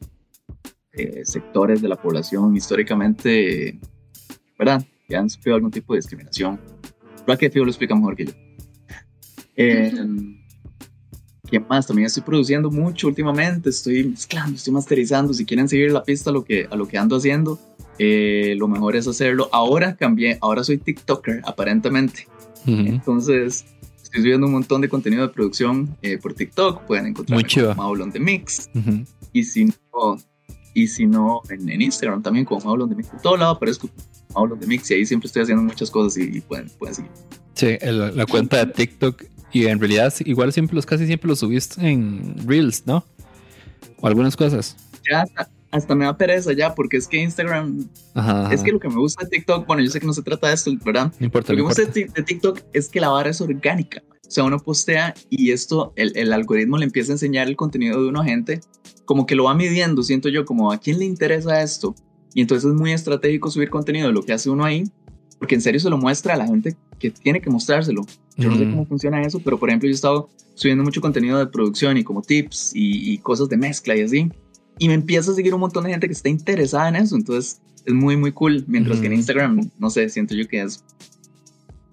eh, 0.92 1.22
sectores 1.24 1.82
de 1.82 1.88
la 1.88 1.96
población 1.96 2.56
históricamente, 2.56 3.78
¿verdad? 4.58 4.84
Que 5.08 5.16
han 5.16 5.28
sufrido 5.28 5.56
algún 5.56 5.70
tipo 5.70 5.94
de 5.94 5.98
discriminación. 5.98 6.60
Fio 7.52 7.64
lo 7.64 7.70
explica 7.70 7.94
mejor 7.94 8.16
que 8.16 8.26
yo. 8.26 8.32
Eh, 9.60 9.92
¿Qué 11.50 11.58
más? 11.58 11.86
También 11.86 12.06
estoy 12.06 12.22
produciendo 12.22 12.70
mucho 12.70 13.08
últimamente, 13.08 13.70
estoy 13.70 14.04
mezclando, 14.04 14.56
estoy 14.56 14.72
masterizando. 14.72 15.34
Si 15.34 15.44
quieren 15.44 15.68
seguir 15.68 15.90
la 15.90 16.04
pista 16.04 16.30
a 16.30 16.32
lo 16.32 16.44
que, 16.44 16.68
a 16.70 16.76
lo 16.76 16.86
que 16.86 16.96
ando 16.96 17.16
haciendo, 17.16 17.58
eh, 17.98 18.54
lo 18.56 18.68
mejor 18.68 18.94
es 18.94 19.08
hacerlo. 19.08 19.48
Ahora 19.52 19.96
cambié, 19.96 20.38
ahora 20.40 20.62
soy 20.62 20.78
TikToker, 20.78 21.42
aparentemente. 21.44 22.28
Ujú. 22.62 22.72
Entonces, 22.86 23.64
estoy 24.00 24.22
subiendo 24.22 24.46
un 24.46 24.52
montón 24.52 24.80
de 24.80 24.88
contenido 24.88 25.26
de 25.26 25.32
producción 25.32 25.96
eh, 26.02 26.18
por 26.18 26.34
TikTok. 26.34 26.82
Pueden 26.86 27.06
encontrarme 27.06 27.44
como 27.52 27.74
Maulon 27.74 28.10
de 28.12 28.20
Mix. 28.20 28.70
Ujú. 28.74 29.04
Y 29.32 29.42
si 29.42 29.64
no, 29.64 30.18
y 30.72 30.86
si 30.86 31.04
no 31.06 31.40
en, 31.50 31.68
en 31.68 31.82
Instagram 31.82 32.22
también 32.22 32.44
como 32.44 32.64
Maulon 32.64 32.88
de 32.90 32.94
Mix. 32.94 33.12
En 33.12 33.20
todo 33.22 33.36
lado 33.36 33.52
aparezco 33.52 33.90
Maulon 34.36 34.60
de 34.60 34.68
Mix 34.68 34.88
y 34.92 34.94
ahí 34.94 35.04
siempre 35.06 35.26
estoy 35.26 35.42
haciendo 35.42 35.64
muchas 35.64 35.90
cosas 35.90 36.16
y, 36.16 36.36
y 36.36 36.40
pueden, 36.42 36.68
pueden 36.78 36.94
seguir. 36.94 37.10
Sí, 37.54 37.76
el- 37.80 38.16
la 38.16 38.24
cuenta 38.26 38.64
de 38.64 38.72
TikTok. 38.72 39.24
Y 39.52 39.66
en 39.66 39.78
realidad, 39.78 40.12
igual 40.24 40.52
siempre 40.52 40.76
los 40.76 40.86
casi 40.86 41.06
siempre 41.06 41.28
los 41.28 41.40
subiste 41.40 41.88
en 41.88 42.34
Reels, 42.46 42.86
¿no? 42.86 43.04
O 44.00 44.06
algunas 44.06 44.36
cosas. 44.36 44.76
Ya 45.10 45.24
hasta, 45.70 45.94
me 45.94 46.04
da 46.04 46.16
pereza 46.16 46.52
ya, 46.52 46.74
porque 46.74 46.96
es 46.96 47.06
que 47.06 47.18
Instagram 47.18 47.88
Ajá. 48.14 48.52
Es 48.52 48.62
que 48.62 48.72
lo 48.72 48.80
que 48.80 48.88
me 48.88 48.96
gusta 48.96 49.24
de 49.24 49.30
TikTok, 49.30 49.66
bueno, 49.66 49.82
yo 49.82 49.90
sé 49.90 50.00
que 50.00 50.06
no 50.06 50.12
se 50.12 50.22
trata 50.22 50.48
de 50.48 50.54
esto, 50.54 50.72
¿verdad? 50.84 51.12
no 51.18 51.26
importa, 51.26 51.52
Lo 51.52 51.56
que 51.56 51.62
me 51.62 51.68
gusta 51.68 51.84
de, 51.84 52.22
TikTok 52.22 52.60
es 52.72 52.88
que 52.88 53.00
la 53.00 53.08
vara 53.08 53.30
es 53.30 53.40
orgánica. 53.40 54.02
O 54.26 54.30
sea, 54.30 54.44
uno 54.44 54.58
postea 54.58 55.14
y 55.28 55.50
esto, 55.50 55.92
el, 55.96 56.16
el 56.16 56.32
algoritmo 56.32 56.76
le 56.78 56.84
empieza 56.84 57.12
a 57.12 57.14
enseñar 57.14 57.48
el 57.48 57.56
contenido 57.56 58.00
de 58.02 58.08
uno 58.08 58.20
a 58.20 58.24
gente, 58.24 58.60
como 59.04 59.26
que 59.26 59.34
lo 59.34 59.44
va 59.44 59.54
midiendo, 59.54 60.02
siento 60.02 60.28
yo, 60.28 60.44
como 60.44 60.72
a 60.72 60.78
quién 60.78 60.98
le 60.98 61.04
interesa 61.04 61.62
esto. 61.62 61.94
Y 62.32 62.40
entonces 62.40 62.70
es 62.70 62.76
muy 62.76 62.92
estratégico 62.92 63.50
subir 63.50 63.70
contenido 63.70 64.06
de 64.06 64.12
lo 64.12 64.22
que 64.22 64.32
hace 64.32 64.50
uno 64.50 64.64
ahí, 64.64 64.84
porque 65.40 65.56
en 65.56 65.62
serio 65.62 65.80
se 65.80 65.90
lo 65.90 65.98
muestra 65.98 66.34
a 66.34 66.36
la 66.36 66.46
gente 66.46 66.76
que 67.00 67.10
tiene 67.10 67.40
que 67.40 67.50
mostrárselo. 67.50 68.06
Yo 68.36 68.50
no 68.50 68.58
sé 68.58 68.64
cómo 68.64 68.86
funciona 68.86 69.22
eso, 69.22 69.40
pero 69.40 69.58
por 69.58 69.70
ejemplo 69.70 69.88
yo 69.88 69.92
he 69.92 69.94
estado 69.94 70.28
subiendo 70.54 70.84
mucho 70.84 71.00
contenido 71.00 71.38
de 71.38 71.46
producción 71.46 71.96
y 71.96 72.04
como 72.04 72.20
tips 72.20 72.72
y, 72.74 73.12
y 73.12 73.18
cosas 73.18 73.48
de 73.48 73.56
mezcla 73.56 73.96
y 73.96 74.02
así. 74.02 74.30
Y 74.78 74.88
me 74.88 74.94
empieza 74.94 75.32
a 75.32 75.34
seguir 75.34 75.54
un 75.54 75.60
montón 75.60 75.84
de 75.84 75.90
gente 75.90 76.06
que 76.06 76.12
está 76.12 76.28
interesada 76.28 76.88
en 76.90 76.96
eso. 76.96 77.16
Entonces 77.16 77.60
es 77.86 77.94
muy, 77.94 78.18
muy 78.18 78.32
cool. 78.32 78.64
Mientras 78.68 79.00
que 79.00 79.06
en. 79.06 79.14
Instagram, 79.14 79.70
no 79.78 79.90
sé, 79.90 80.08
siento 80.10 80.34
yo 80.34 80.46
que 80.46 80.60
es... 80.60 80.84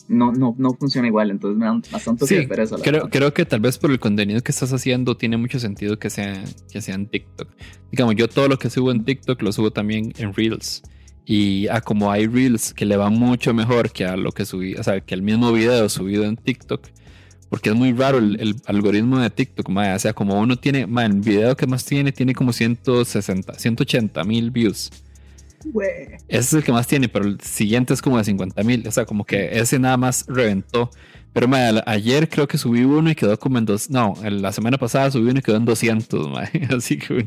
No, 0.10 0.32
no, 0.32 0.54
no 0.58 0.74
funciona 0.74 1.08
igual. 1.08 1.32
Entonces 1.32 1.58
me 1.58 1.66
da 1.66 1.82
bastante 1.92 2.28
Sí, 2.28 2.48
pereza. 2.48 2.76
Creo, 2.78 2.92
verdad. 2.94 3.10
creo 3.12 3.34
que 3.34 3.46
tal 3.46 3.62
vez 3.62 3.78
por 3.78 3.92
el 3.92 4.00
contenido 4.00 4.42
que 4.42 4.52
estás 4.52 4.72
haciendo 4.74 5.16
tiene 5.16 5.38
mucho 5.38 5.60
sentido 5.60 6.00
que 6.00 6.10
sea, 6.10 6.44
que 6.72 6.82
sea 6.82 6.96
en 6.96 7.08
TikTok. 7.08 7.50
Digamos, 7.92 8.16
yo 8.16 8.28
todo 8.28 8.50
lo 8.50 8.60
que 8.60 8.70
subo 8.70 8.92
en 8.92 9.06
TikTok 9.06 9.42
lo 9.42 9.52
subo 9.54 9.72
también 9.72 10.14
en 10.18 10.34
Reels. 10.34 10.82
Y 11.30 11.68
a 11.68 11.82
como 11.82 12.10
hay 12.10 12.26
Reels 12.26 12.74
que 12.74 12.86
le 12.86 12.96
va 12.96 13.10
mucho 13.10 13.54
mejor 13.54 13.92
que 13.92 14.06
a 14.06 14.16
lo 14.16 14.32
que 14.32 14.46
subí, 14.46 14.76
o 14.76 14.84
sea, 14.84 15.02
que 15.02 15.14
el 15.14 15.22
mismo 15.22 15.52
video 15.52 15.90
subido 15.90 16.24
en 16.24 16.38
TikTok. 16.38 16.88
Porque 17.50 17.70
es 17.70 17.76
muy 17.76 17.92
raro 17.92 18.18
el, 18.18 18.40
el 18.40 18.56
algoritmo 18.66 19.20
de 19.20 19.30
TikTok. 19.30 19.68
O 19.70 20.00
sea, 20.00 20.14
como 20.14 20.40
uno 20.40 20.56
tiene, 20.56 20.88
mae, 20.88 21.06
el 21.06 21.20
video 21.20 21.58
que 21.58 21.68
más 21.68 21.84
tiene, 21.84 22.14
tiene 22.14 22.34
como 22.34 22.54
160, 22.54 23.56
180 23.56 24.24
mil 24.24 24.52
views. 24.52 24.90
Ese 26.30 26.40
es 26.40 26.54
el 26.54 26.64
que 26.64 26.72
más 26.72 26.88
tiene, 26.88 27.10
pero 27.10 27.26
el 27.26 27.42
siguiente 27.42 27.94
es 27.94 28.02
como 28.02 28.18
de 28.18 28.24
50 28.24 28.64
mil. 28.64 28.88
O 28.88 28.92
sea, 28.92 29.06
como 29.06 29.26
que 29.26 29.60
ese 29.60 29.80
nada 29.80 29.98
más 29.98 30.24
reventó. 30.30 30.92
Pero 31.34 31.50
ayer 31.86 32.30
creo 32.30 32.48
que 32.48 32.58
subí 32.58 32.84
uno 32.84 33.12
y 33.12 33.16
quedó 33.16 33.38
como 33.38 33.60
en 33.60 33.66
dos. 33.66 33.92
No, 33.92 34.16
la 34.24 34.52
semana 34.52 34.78
pasada 34.78 35.12
subí 35.12 35.30
uno 35.30 35.40
y 35.40 35.42
quedó 35.44 35.58
en 35.58 35.66
200. 35.66 36.30
mae. 36.30 36.50
Así 36.76 36.98
que, 36.98 37.26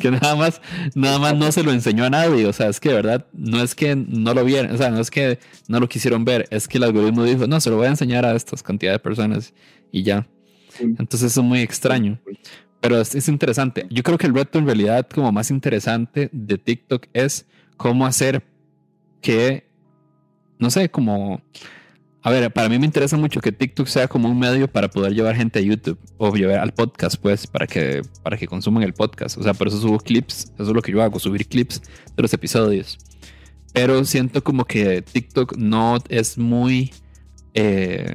que 0.00 0.10
nada 0.10 0.34
más, 0.36 0.62
nada 0.94 1.18
más 1.18 1.36
no 1.36 1.52
se 1.52 1.62
lo 1.62 1.70
enseñó 1.70 2.04
a 2.04 2.10
nadie. 2.10 2.46
O 2.46 2.52
sea, 2.52 2.68
es 2.68 2.80
que 2.80 2.88
de 2.88 2.94
verdad 2.94 3.26
no 3.32 3.62
es 3.62 3.74
que 3.74 3.94
no 3.94 4.32
lo 4.32 4.44
vieron. 4.44 4.74
O 4.74 4.78
sea, 4.78 4.90
no 4.90 5.00
es 5.00 5.10
que 5.10 5.38
no 5.68 5.80
lo 5.80 5.88
quisieron 5.88 6.24
ver. 6.24 6.46
Es 6.50 6.66
que 6.66 6.78
el 6.78 6.84
algoritmo 6.84 7.24
dijo, 7.24 7.46
no, 7.46 7.60
se 7.60 7.68
lo 7.68 7.76
voy 7.76 7.86
a 7.86 7.90
enseñar 7.90 8.24
a 8.24 8.34
estas 8.34 8.62
cantidad 8.62 8.92
de 8.92 8.98
personas 8.98 9.52
y 9.90 10.02
ya. 10.02 10.26
Entonces 10.80 11.32
eso 11.32 11.40
es 11.42 11.46
muy 11.46 11.60
extraño. 11.60 12.18
Pero 12.80 13.00
es, 13.00 13.14
es 13.14 13.28
interesante. 13.28 13.86
Yo 13.90 14.02
creo 14.02 14.16
que 14.16 14.26
el 14.26 14.34
reto 14.34 14.58
en 14.58 14.66
realidad 14.66 15.06
como 15.12 15.30
más 15.30 15.50
interesante 15.50 16.30
de 16.32 16.56
TikTok 16.56 17.06
es 17.12 17.46
cómo 17.76 18.06
hacer 18.06 18.42
que, 19.20 19.68
no 20.58 20.70
sé, 20.70 20.90
como... 20.90 21.42
A 22.24 22.30
ver, 22.30 22.52
para 22.52 22.68
mí 22.68 22.78
me 22.78 22.86
interesa 22.86 23.16
mucho 23.16 23.40
que 23.40 23.50
TikTok 23.50 23.88
sea 23.88 24.06
como 24.06 24.28
un 24.28 24.38
medio 24.38 24.68
para 24.68 24.88
poder 24.88 25.12
llevar 25.12 25.34
gente 25.34 25.58
a 25.58 25.62
YouTube 25.62 25.98
o 26.18 26.32
llevar 26.34 26.60
al 26.60 26.72
podcast, 26.72 27.16
pues, 27.20 27.48
para 27.48 27.66
que, 27.66 28.02
para 28.22 28.36
que 28.36 28.46
consuman 28.46 28.84
el 28.84 28.92
podcast. 28.94 29.36
O 29.38 29.42
sea, 29.42 29.54
por 29.54 29.66
eso 29.66 29.80
subo 29.80 29.98
clips, 29.98 30.52
eso 30.54 30.62
es 30.62 30.68
lo 30.68 30.82
que 30.82 30.92
yo 30.92 31.02
hago, 31.02 31.18
subir 31.18 31.48
clips 31.48 31.82
de 32.14 32.22
los 32.22 32.32
episodios. 32.32 32.96
Pero 33.72 34.04
siento 34.04 34.44
como 34.44 34.64
que 34.64 35.02
TikTok 35.02 35.56
no 35.56 35.98
es 36.08 36.38
muy 36.38 36.92
eh, 37.54 38.14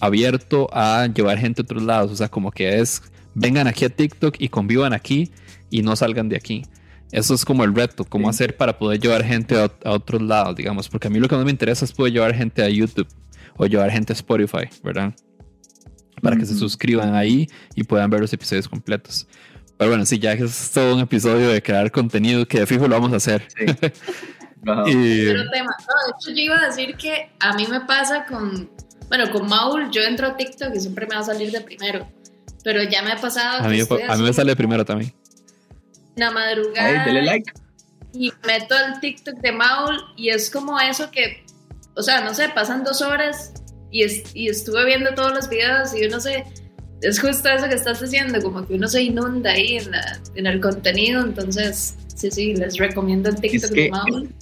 abierto 0.00 0.68
a 0.72 1.06
llevar 1.06 1.38
gente 1.38 1.62
a 1.62 1.64
otros 1.64 1.82
lados. 1.82 2.12
O 2.12 2.16
sea, 2.16 2.28
como 2.28 2.50
que 2.50 2.78
es, 2.78 3.02
vengan 3.34 3.66
aquí 3.66 3.86
a 3.86 3.88
TikTok 3.88 4.36
y 4.38 4.50
convivan 4.50 4.92
aquí 4.92 5.30
y 5.70 5.80
no 5.80 5.96
salgan 5.96 6.28
de 6.28 6.36
aquí. 6.36 6.66
Eso 7.10 7.32
es 7.32 7.46
como 7.46 7.64
el 7.64 7.74
reto, 7.74 8.04
cómo 8.04 8.30
Sí. 8.30 8.36
hacer 8.36 8.56
para 8.58 8.78
poder 8.78 9.00
llevar 9.00 9.24
gente 9.24 9.58
a, 9.58 9.72
a 9.84 9.92
otros 9.92 10.20
lados, 10.20 10.56
digamos. 10.56 10.90
Porque 10.90 11.08
a 11.08 11.10
mí 11.10 11.18
lo 11.18 11.26
que 11.26 11.36
más 11.36 11.44
me 11.46 11.50
interesa 11.50 11.86
es 11.86 11.92
poder 11.92 12.12
llevar 12.12 12.34
gente 12.34 12.62
a 12.62 12.68
YouTube 12.68 13.08
o 13.60 13.66
llevar 13.66 13.90
gente 13.90 14.12
a 14.12 14.16
Spotify, 14.16 14.68
¿verdad? 14.82 15.14
Para 16.22 16.36
que 16.36 16.46
se 16.46 16.54
suscriban 16.54 17.14
ahí 17.14 17.46
y 17.74 17.84
puedan 17.84 18.08
ver 18.08 18.20
los 18.22 18.32
episodios 18.32 18.66
completos. 18.68 19.26
Pero 19.76 19.90
bueno, 19.90 20.06
sí, 20.06 20.18
ya 20.18 20.34
que 20.36 20.44
es 20.44 20.70
todo 20.72 20.94
un 20.94 21.00
episodio 21.00 21.48
de 21.50 21.62
crear 21.62 21.90
contenido 21.90 22.46
que 22.46 22.60
de 22.60 22.66
fijo 22.66 22.88
lo 22.88 22.94
vamos 22.96 23.12
a 23.12 23.16
hacer. 23.16 23.46
Sí. 23.56 23.66
Y- 24.86 25.26
Otro 25.28 25.50
tema. 25.50 25.70
No, 25.78 25.94
de 26.04 26.12
hecho, 26.18 26.30
yo 26.36 26.42
iba 26.42 26.58
a 26.58 26.66
decir 26.66 26.94
que 26.96 27.30
a 27.40 27.54
mí 27.54 27.66
me 27.66 27.80
pasa 27.80 28.26
con. 28.26 28.70
Bueno, 29.08 29.30
con 29.32 29.48
Maul, 29.48 29.90
yo 29.90 30.02
entro 30.02 30.26
a 30.26 30.36
TikTok 30.36 30.74
y 30.74 30.80
siempre 30.80 31.06
me 31.06 31.14
va 31.14 31.22
a 31.22 31.24
salir 31.24 31.50
de 31.50 31.62
primero. 31.62 32.06
Pero 32.62 32.82
ya 32.82 33.00
me 33.02 33.10
ha 33.12 33.16
pasado. 33.16 33.64
a, 33.64 33.68
mí, 33.68 33.80
a 33.80 34.16
mí 34.16 34.22
me 34.22 34.32
sale 34.34 34.54
primero 34.54 34.84
también. 34.84 35.14
En 36.14 36.24
la 36.24 36.30
madrugada. 36.30 37.04
Ay, 37.04 37.06
dele 37.06 37.22
like. 37.22 37.50
y 38.12 38.30
meto 38.46 38.74
el 38.76 39.00
TikTok 39.00 39.36
de 39.36 39.52
Maul 39.52 39.96
y 40.16 40.28
es 40.28 40.50
como 40.50 40.78
eso 40.78 41.10
que, 41.10 41.42
o 41.96 42.02
sea, 42.02 42.22
no 42.24 42.34
sé, 42.34 42.48
pasan 42.54 42.84
dos 42.84 43.02
horas 43.02 43.52
y, 43.90 44.02
es- 44.04 44.24
y 44.34 44.48
estuve 44.48 44.84
viendo 44.84 45.12
todos 45.14 45.32
los 45.32 45.48
videos 45.48 45.94
y 45.94 46.06
uno 46.06 46.20
se, 46.20 46.44
es 47.02 47.20
justo 47.20 47.48
eso 47.48 47.68
que 47.68 47.74
estás 47.74 48.00
diciendo, 48.00 48.40
como 48.42 48.66
que 48.66 48.74
uno 48.74 48.88
se 48.88 49.02
inunda 49.02 49.50
ahí 49.52 49.76
en, 49.78 49.90
la- 49.90 50.20
en 50.34 50.46
el 50.46 50.60
contenido, 50.60 51.22
entonces, 51.22 51.96
sí, 52.14 52.30
sí, 52.30 52.54
les 52.54 52.76
recomiendo 52.76 53.28
el 53.28 53.36
TikTok 53.40 53.64
Es 53.64 53.70
que- 53.70 53.90
Maul. 53.90 54.34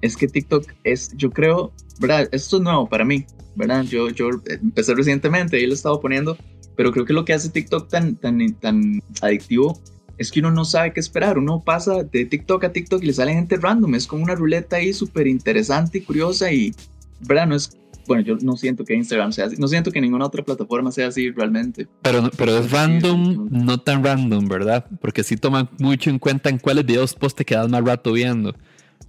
es 0.00 0.16
que 0.16 0.28
TikTok 0.28 0.66
es, 0.84 1.12
yo 1.16 1.30
creo, 1.30 1.72
¿verdad? 2.00 2.28
Esto 2.32 2.56
es 2.56 2.62
nuevo 2.62 2.88
para 2.88 3.04
mí, 3.04 3.24
¿verdad? 3.54 3.82
Yo, 3.84 4.08
yo 4.10 4.28
empecé 4.46 4.94
recientemente 4.94 5.60
y 5.60 5.66
lo 5.66 5.72
he 5.72 5.76
estado 5.76 6.00
poniendo, 6.00 6.36
pero 6.76 6.90
creo 6.92 7.04
que 7.04 7.12
lo 7.12 7.24
que 7.24 7.32
hace 7.34 7.50
TikTok 7.50 7.88
tan, 7.88 8.16
tan, 8.16 8.52
tan 8.54 9.00
adictivo 9.22 9.80
es 10.18 10.30
que 10.30 10.40
uno 10.40 10.50
no 10.50 10.64
sabe 10.64 10.92
qué 10.92 11.00
esperar. 11.00 11.38
Uno 11.38 11.62
pasa 11.64 12.02
de 12.02 12.24
TikTok 12.24 12.64
a 12.64 12.72
TikTok 12.72 13.02
y 13.02 13.06
le 13.06 13.12
sale 13.12 13.32
gente 13.32 13.56
random. 13.56 13.94
Es 13.94 14.06
como 14.06 14.24
una 14.24 14.34
ruleta 14.34 14.76
ahí 14.76 14.92
súper 14.92 15.26
interesante 15.26 15.98
y 15.98 16.00
curiosa 16.02 16.52
y, 16.52 16.74
¿verdad? 17.20 17.46
No 17.46 17.56
es, 17.56 17.76
bueno, 18.06 18.22
yo 18.22 18.36
no 18.42 18.56
siento 18.56 18.84
que 18.84 18.94
Instagram 18.94 19.32
sea 19.32 19.46
así, 19.46 19.56
no 19.58 19.68
siento 19.68 19.90
que 19.90 20.00
ninguna 20.00 20.26
otra 20.26 20.44
plataforma 20.44 20.92
sea 20.92 21.08
así 21.08 21.30
realmente. 21.30 21.88
Pero, 22.02 22.30
pero 22.36 22.58
es 22.58 22.70
random, 22.70 23.48
no 23.50 23.78
tan 23.78 24.04
random, 24.04 24.46
¿verdad? 24.46 24.86
Porque 25.00 25.22
sí 25.24 25.36
toman 25.36 25.68
mucho 25.78 26.10
en 26.10 26.18
cuenta 26.18 26.50
en 26.50 26.58
cuáles 26.58 26.84
videos 26.84 27.14
post 27.14 27.38
te 27.38 27.44
quedas 27.44 27.68
más 27.68 27.84
rato 27.84 28.12
viendo, 28.12 28.54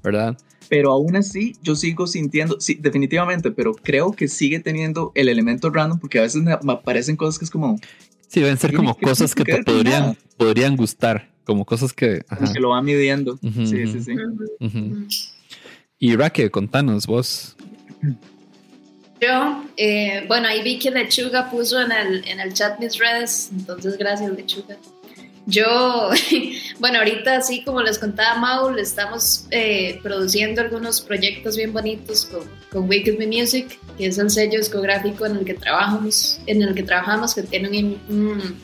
¿verdad? 0.04 0.38
pero 0.70 0.92
aún 0.92 1.16
así 1.16 1.56
yo 1.62 1.76
sigo 1.76 2.08
sintiendo, 2.08 2.60
sí, 2.60 2.76
definitivamente, 2.76 3.52
pero 3.52 3.74
creo 3.74 4.12
que 4.12 4.28
sigue 4.28 4.60
teniendo 4.60 5.12
el 5.16 5.30
elemento 5.30 5.70
random 5.70 6.00
porque 6.00 6.20
a 6.20 6.24
veces 6.24 6.42
me 6.44 6.54
aparecen 6.74 7.16
cosas 7.16 7.40
que 7.40 7.46
es 7.46 7.52
como, 7.52 7.80
Sí, 8.28 8.42
deben 8.42 8.58
ser 8.58 8.74
como 8.74 8.96
cosas 9.00 9.34
que 9.34 9.44
que 9.44 9.56
te 9.56 9.64
podrían, 9.64 10.18
podrían 10.38 10.76
gustar, 10.76 11.32
como 11.44 11.66
cosas 11.66 11.94
que... 11.94 12.24
ajá, 12.28 12.52
que 12.52 12.60
lo 12.60 12.70
va 12.70 12.82
midiendo. 12.82 13.38
Sí, 13.42 13.88
sí, 13.88 14.02
sí. 14.02 14.16
Y 16.00 16.16
Raque, 16.16 16.52
contanos 16.52 17.08
vos. 17.08 17.56
Yo, 19.22 19.64
eh, 19.78 20.26
bueno, 20.28 20.48
ahí 20.48 20.62
vi 20.62 20.78
que 20.78 20.92
Lechuga 20.92 21.50
puso 21.50 21.82
en 21.82 21.92
el, 21.92 22.28
en 22.28 22.40
el 22.40 22.54
chat 22.54 22.80
mis 22.80 22.98
redes, 22.98 23.50
entonces 23.52 23.98
gracias 23.98 24.32
Lechuga. 24.32 24.78
Yo, 25.48 26.10
bueno, 26.80 27.00
ahorita 27.00 27.38
así 27.38 27.64
como 27.64 27.82
les 27.82 28.00
contaba 28.00 28.40
Maul, 28.40 28.80
estamos 28.80 29.46
eh, 29.52 30.00
produciendo 30.02 30.62
algunos 30.62 31.02
proyectos 31.02 31.56
bien 31.56 31.72
bonitos 31.72 32.26
con, 32.26 32.50
con 32.72 32.90
Wicked 32.90 33.18
Me 33.20 33.28
Music, 33.28 33.80
que 33.98 34.08
es 34.08 34.18
el 34.18 34.32
sello 34.32 34.58
discográfico 34.58 35.26
en 35.26 35.38
el 35.38 35.46
que 35.46 35.54
trabajamos, 35.54 36.40
en 36.48 36.64
el 36.64 36.74
que 36.74 36.84
trabajamos, 36.84 37.36
que 37.36 37.44
tiene 37.44 37.70
un, 37.70 38.00
un, 38.10 38.62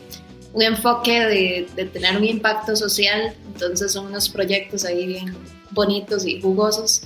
un 0.53 0.61
enfoque 0.61 1.19
de, 1.19 1.67
de 1.75 1.85
tener 1.85 2.17
un 2.17 2.25
impacto 2.25 2.75
social, 2.75 3.35
entonces 3.53 3.91
son 3.91 4.07
unos 4.07 4.27
proyectos 4.29 4.83
ahí 4.83 5.05
bien 5.05 5.35
bonitos 5.71 6.25
y 6.25 6.41
jugosos. 6.41 7.03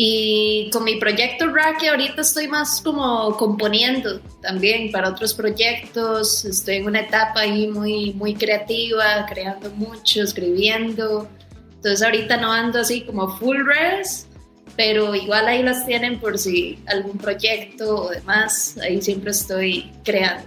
Y 0.00 0.70
con 0.72 0.84
mi 0.84 0.94
proyecto 0.94 1.48
Rack 1.48 1.82
ahorita 1.90 2.20
estoy 2.20 2.46
más 2.46 2.80
como 2.80 3.36
componiendo 3.36 4.20
también 4.40 4.92
para 4.92 5.08
otros 5.08 5.34
proyectos. 5.34 6.44
Estoy 6.44 6.76
en 6.76 6.86
una 6.86 7.00
etapa 7.00 7.40
ahí 7.40 7.66
muy, 7.66 8.12
muy 8.12 8.34
creativa, 8.34 9.26
creando 9.28 9.72
mucho, 9.72 10.22
escribiendo. 10.22 11.28
Entonces 11.74 12.00
ahorita 12.00 12.36
no 12.36 12.52
ando 12.52 12.78
así 12.78 13.00
como 13.00 13.36
full 13.38 13.56
res, 13.66 14.28
pero 14.76 15.16
igual 15.16 15.48
ahí 15.48 15.64
las 15.64 15.84
tienen 15.84 16.20
por 16.20 16.38
si 16.38 16.78
algún 16.86 17.18
proyecto 17.18 18.04
o 18.04 18.10
demás. 18.10 18.78
Ahí 18.80 19.02
siempre 19.02 19.32
estoy 19.32 19.90
creando. 20.04 20.46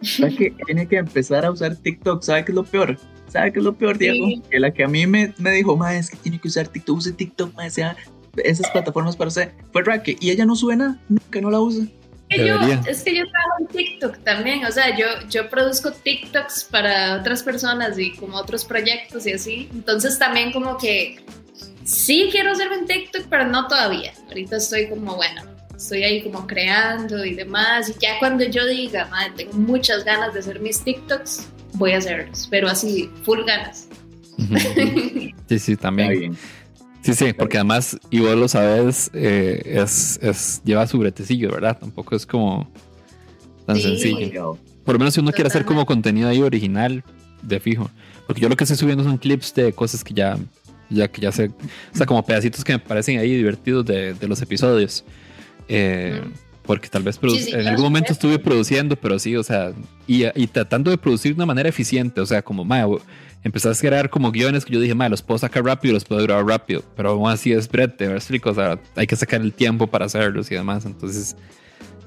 ¿Sabe 0.00 0.34
que 0.36 0.54
tiene 0.64 0.88
que 0.88 0.96
empezar 0.96 1.44
a 1.44 1.50
usar 1.50 1.76
TikTok? 1.76 2.22
¿Sabe 2.22 2.46
qué 2.46 2.52
es 2.52 2.56
lo 2.56 2.64
peor? 2.64 2.96
¿Sabe 3.28 3.52
qué 3.52 3.58
es 3.58 3.64
lo 3.66 3.74
peor, 3.74 3.98
Diego? 3.98 4.26
Sí. 4.26 4.42
Que 4.50 4.58
la 4.58 4.72
que 4.72 4.84
a 4.84 4.88
mí 4.88 5.06
me, 5.06 5.34
me 5.36 5.50
dijo, 5.50 5.76
ma, 5.76 5.94
es 5.94 6.08
que 6.08 6.16
tiene 6.16 6.40
que 6.40 6.48
usar 6.48 6.66
TikTok, 6.66 6.96
use 6.96 7.12
TikTok, 7.12 7.54
ma, 7.54 7.68
sea 7.68 7.94
esas 8.36 8.70
plataformas 8.70 9.16
para 9.16 9.28
usted. 9.28 9.52
Fue 9.72 9.82
Raque, 9.82 10.16
y 10.20 10.30
ella 10.30 10.44
no 10.44 10.56
sube 10.56 10.76
nada, 10.76 10.98
nunca 11.08 11.40
no 11.40 11.50
la 11.50 11.60
usa. 11.60 11.86
yo, 12.30 12.56
es 12.86 13.02
que 13.02 13.16
yo 13.16 13.24
trabajo 13.28 13.56
en 13.60 13.66
TikTok 13.68 14.18
también, 14.18 14.64
o 14.64 14.70
sea, 14.70 14.96
yo, 14.96 15.06
yo 15.28 15.48
produzco 15.48 15.90
TikToks 15.90 16.64
para 16.64 17.16
otras 17.16 17.42
personas 17.42 17.98
y 17.98 18.12
como 18.12 18.36
otros 18.36 18.64
proyectos 18.64 19.26
y 19.26 19.32
así. 19.32 19.68
Entonces 19.72 20.18
también 20.18 20.52
como 20.52 20.78
que 20.78 21.24
sí 21.84 22.28
quiero 22.30 22.52
hacerme 22.52 22.78
un 22.78 22.86
TikTok, 22.86 23.26
pero 23.28 23.46
no 23.46 23.66
todavía. 23.66 24.12
Ahorita 24.28 24.56
estoy 24.56 24.88
como, 24.88 25.16
bueno, 25.16 25.42
estoy 25.76 26.04
ahí 26.04 26.22
como 26.22 26.46
creando 26.46 27.24
y 27.24 27.34
demás. 27.34 27.88
Y 27.88 27.94
ya 28.00 28.18
cuando 28.18 28.44
yo 28.44 28.66
diga, 28.66 29.06
madre, 29.06 29.32
tengo 29.36 29.54
muchas 29.54 30.04
ganas 30.04 30.34
de 30.34 30.40
hacer 30.40 30.60
mis 30.60 30.80
TikToks, 30.84 31.48
voy 31.74 31.92
a 31.92 31.98
hacerlos, 31.98 32.46
pero 32.50 32.68
así, 32.68 33.10
full 33.24 33.40
ganas. 33.44 33.88
Sí, 35.48 35.58
sí, 35.58 35.72
Está 35.72 35.88
también. 35.88 36.10
bien. 36.10 36.38
Sí, 37.02 37.14
sí, 37.14 37.32
porque 37.32 37.56
además, 37.56 37.98
y 38.10 38.20
vos 38.20 38.36
lo 38.36 38.46
sabes, 38.48 39.10
eh, 39.14 39.62
es, 39.64 40.18
es, 40.22 40.60
lleva 40.64 40.86
su 40.86 40.98
bretecillo, 40.98 41.50
¿verdad? 41.50 41.78
Tampoco 41.78 42.14
es 42.14 42.26
como 42.26 42.70
tan 43.66 43.76
Sí. 43.76 43.82
sencillo. 43.82 44.58
Por 44.84 44.94
lo 44.94 44.98
menos 44.98 45.14
si 45.14 45.20
uno 45.20 45.32
quiere 45.32 45.48
hacer 45.48 45.64
como 45.64 45.86
contenido 45.86 46.28
ahí 46.28 46.42
original, 46.42 47.02
de 47.42 47.58
fijo. 47.60 47.90
Porque 48.26 48.42
yo 48.42 48.48
lo 48.48 48.56
que 48.56 48.64
estoy 48.64 48.76
subiendo 48.76 49.02
son 49.04 49.16
clips 49.16 49.54
de 49.54 49.72
cosas 49.72 50.04
que 50.04 50.12
ya, 50.14 50.36
ya 50.90 51.08
que 51.08 51.20
ya 51.22 51.32
sé, 51.32 51.46
o 51.92 51.96
sea, 51.96 52.04
como 52.06 52.24
pedacitos 52.24 52.62
que 52.64 52.72
me 52.74 52.78
parecen 52.78 53.18
ahí 53.18 53.34
divertidos 53.34 53.84
de, 53.86 54.12
de 54.14 54.28
los 54.28 54.40
episodios. 54.42 55.04
Eh, 55.68 56.20
Mm. 56.24 56.32
Porque 56.62 56.88
tal 56.88 57.02
vez 57.02 57.20
produ- 57.20 57.36
Sí, 57.38 57.44
sí, 57.44 57.52
en 57.52 57.66
algún 57.66 57.84
momento 57.84 58.12
estuve 58.12 58.38
produciendo, 58.38 58.94
pero 58.94 59.18
sí, 59.18 59.34
o 59.34 59.42
sea, 59.42 59.72
y, 60.06 60.24
y 60.40 60.46
tratando 60.46 60.90
de 60.92 60.98
producir 60.98 61.32
de 61.32 61.36
una 61.36 61.46
manera 61.46 61.68
eficiente, 61.68 62.20
o 62.20 62.26
sea, 62.26 62.42
como, 62.42 62.64
empecé 63.42 63.68
a 63.68 63.74
crear 63.74 64.10
como 64.10 64.30
guiones 64.30 64.64
que 64.64 64.72
yo 64.72 64.80
dije, 64.80 64.94
mae, 64.94 65.08
los 65.08 65.22
puedo 65.22 65.38
sacar 65.38 65.64
rápido, 65.64 65.94
los 65.94 66.04
puedo 66.04 66.22
grabar 66.22 66.44
rápido, 66.44 66.82
pero 66.96 67.10
aún 67.10 67.30
así 67.30 67.52
es 67.52 67.68
brete, 67.68 68.06
explico, 68.06 68.50
o 68.50 68.54
sea, 68.54 68.78
hay 68.96 69.06
que 69.06 69.16
sacar 69.16 69.40
el 69.40 69.52
tiempo 69.52 69.86
para 69.86 70.06
hacerlos 70.06 70.50
y 70.50 70.54
demás, 70.54 70.84
entonces, 70.84 71.36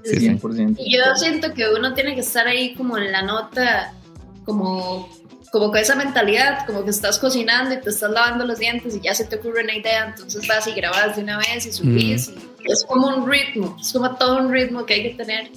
sí, 0.04 0.20
sí. 0.20 0.30
100%. 0.30 0.76
Y 0.78 0.96
yo 0.96 1.04
siento 1.16 1.54
que 1.54 1.66
uno 1.70 1.94
tiene 1.94 2.14
que 2.14 2.22
estar 2.22 2.48
ahí 2.48 2.76
como 2.76 2.98
en 2.98 3.12
la 3.12 3.24
nota, 3.24 3.94
como, 4.46 5.10
como 5.52 5.70
con 5.70 5.78
esa 5.78 5.96
mentalidad, 5.96 6.66
como 6.68 6.84
que 6.84 6.92
estás 6.92 7.18
cocinando 7.18 7.74
y 7.74 7.82
te 7.82 7.90
estás 7.90 8.12
lavando 8.12 8.46
los 8.46 8.60
dientes 8.60 8.96
y 8.96 9.02
ya 9.02 9.16
se 9.16 9.26
te 9.26 9.38
ocurre 9.38 9.64
una 9.64 9.76
idea, 9.76 10.10
entonces 10.10 10.48
vas 10.48 10.68
y 10.68 10.72
grabas 10.74 11.16
de 11.16 11.24
una 11.24 11.38
vez 11.38 11.66
y 11.66 11.72
subís. 11.72 12.32
y 12.64 12.72
es 12.72 12.84
como 12.86 13.08
un 13.08 13.30
ritmo, 13.30 13.76
es 13.82 13.92
como 13.92 14.16
todo 14.16 14.38
un 14.38 14.52
ritmo 14.52 14.86
que 14.86 14.94
hay 14.94 15.04
que 15.04 15.16
tener. 15.16 15.52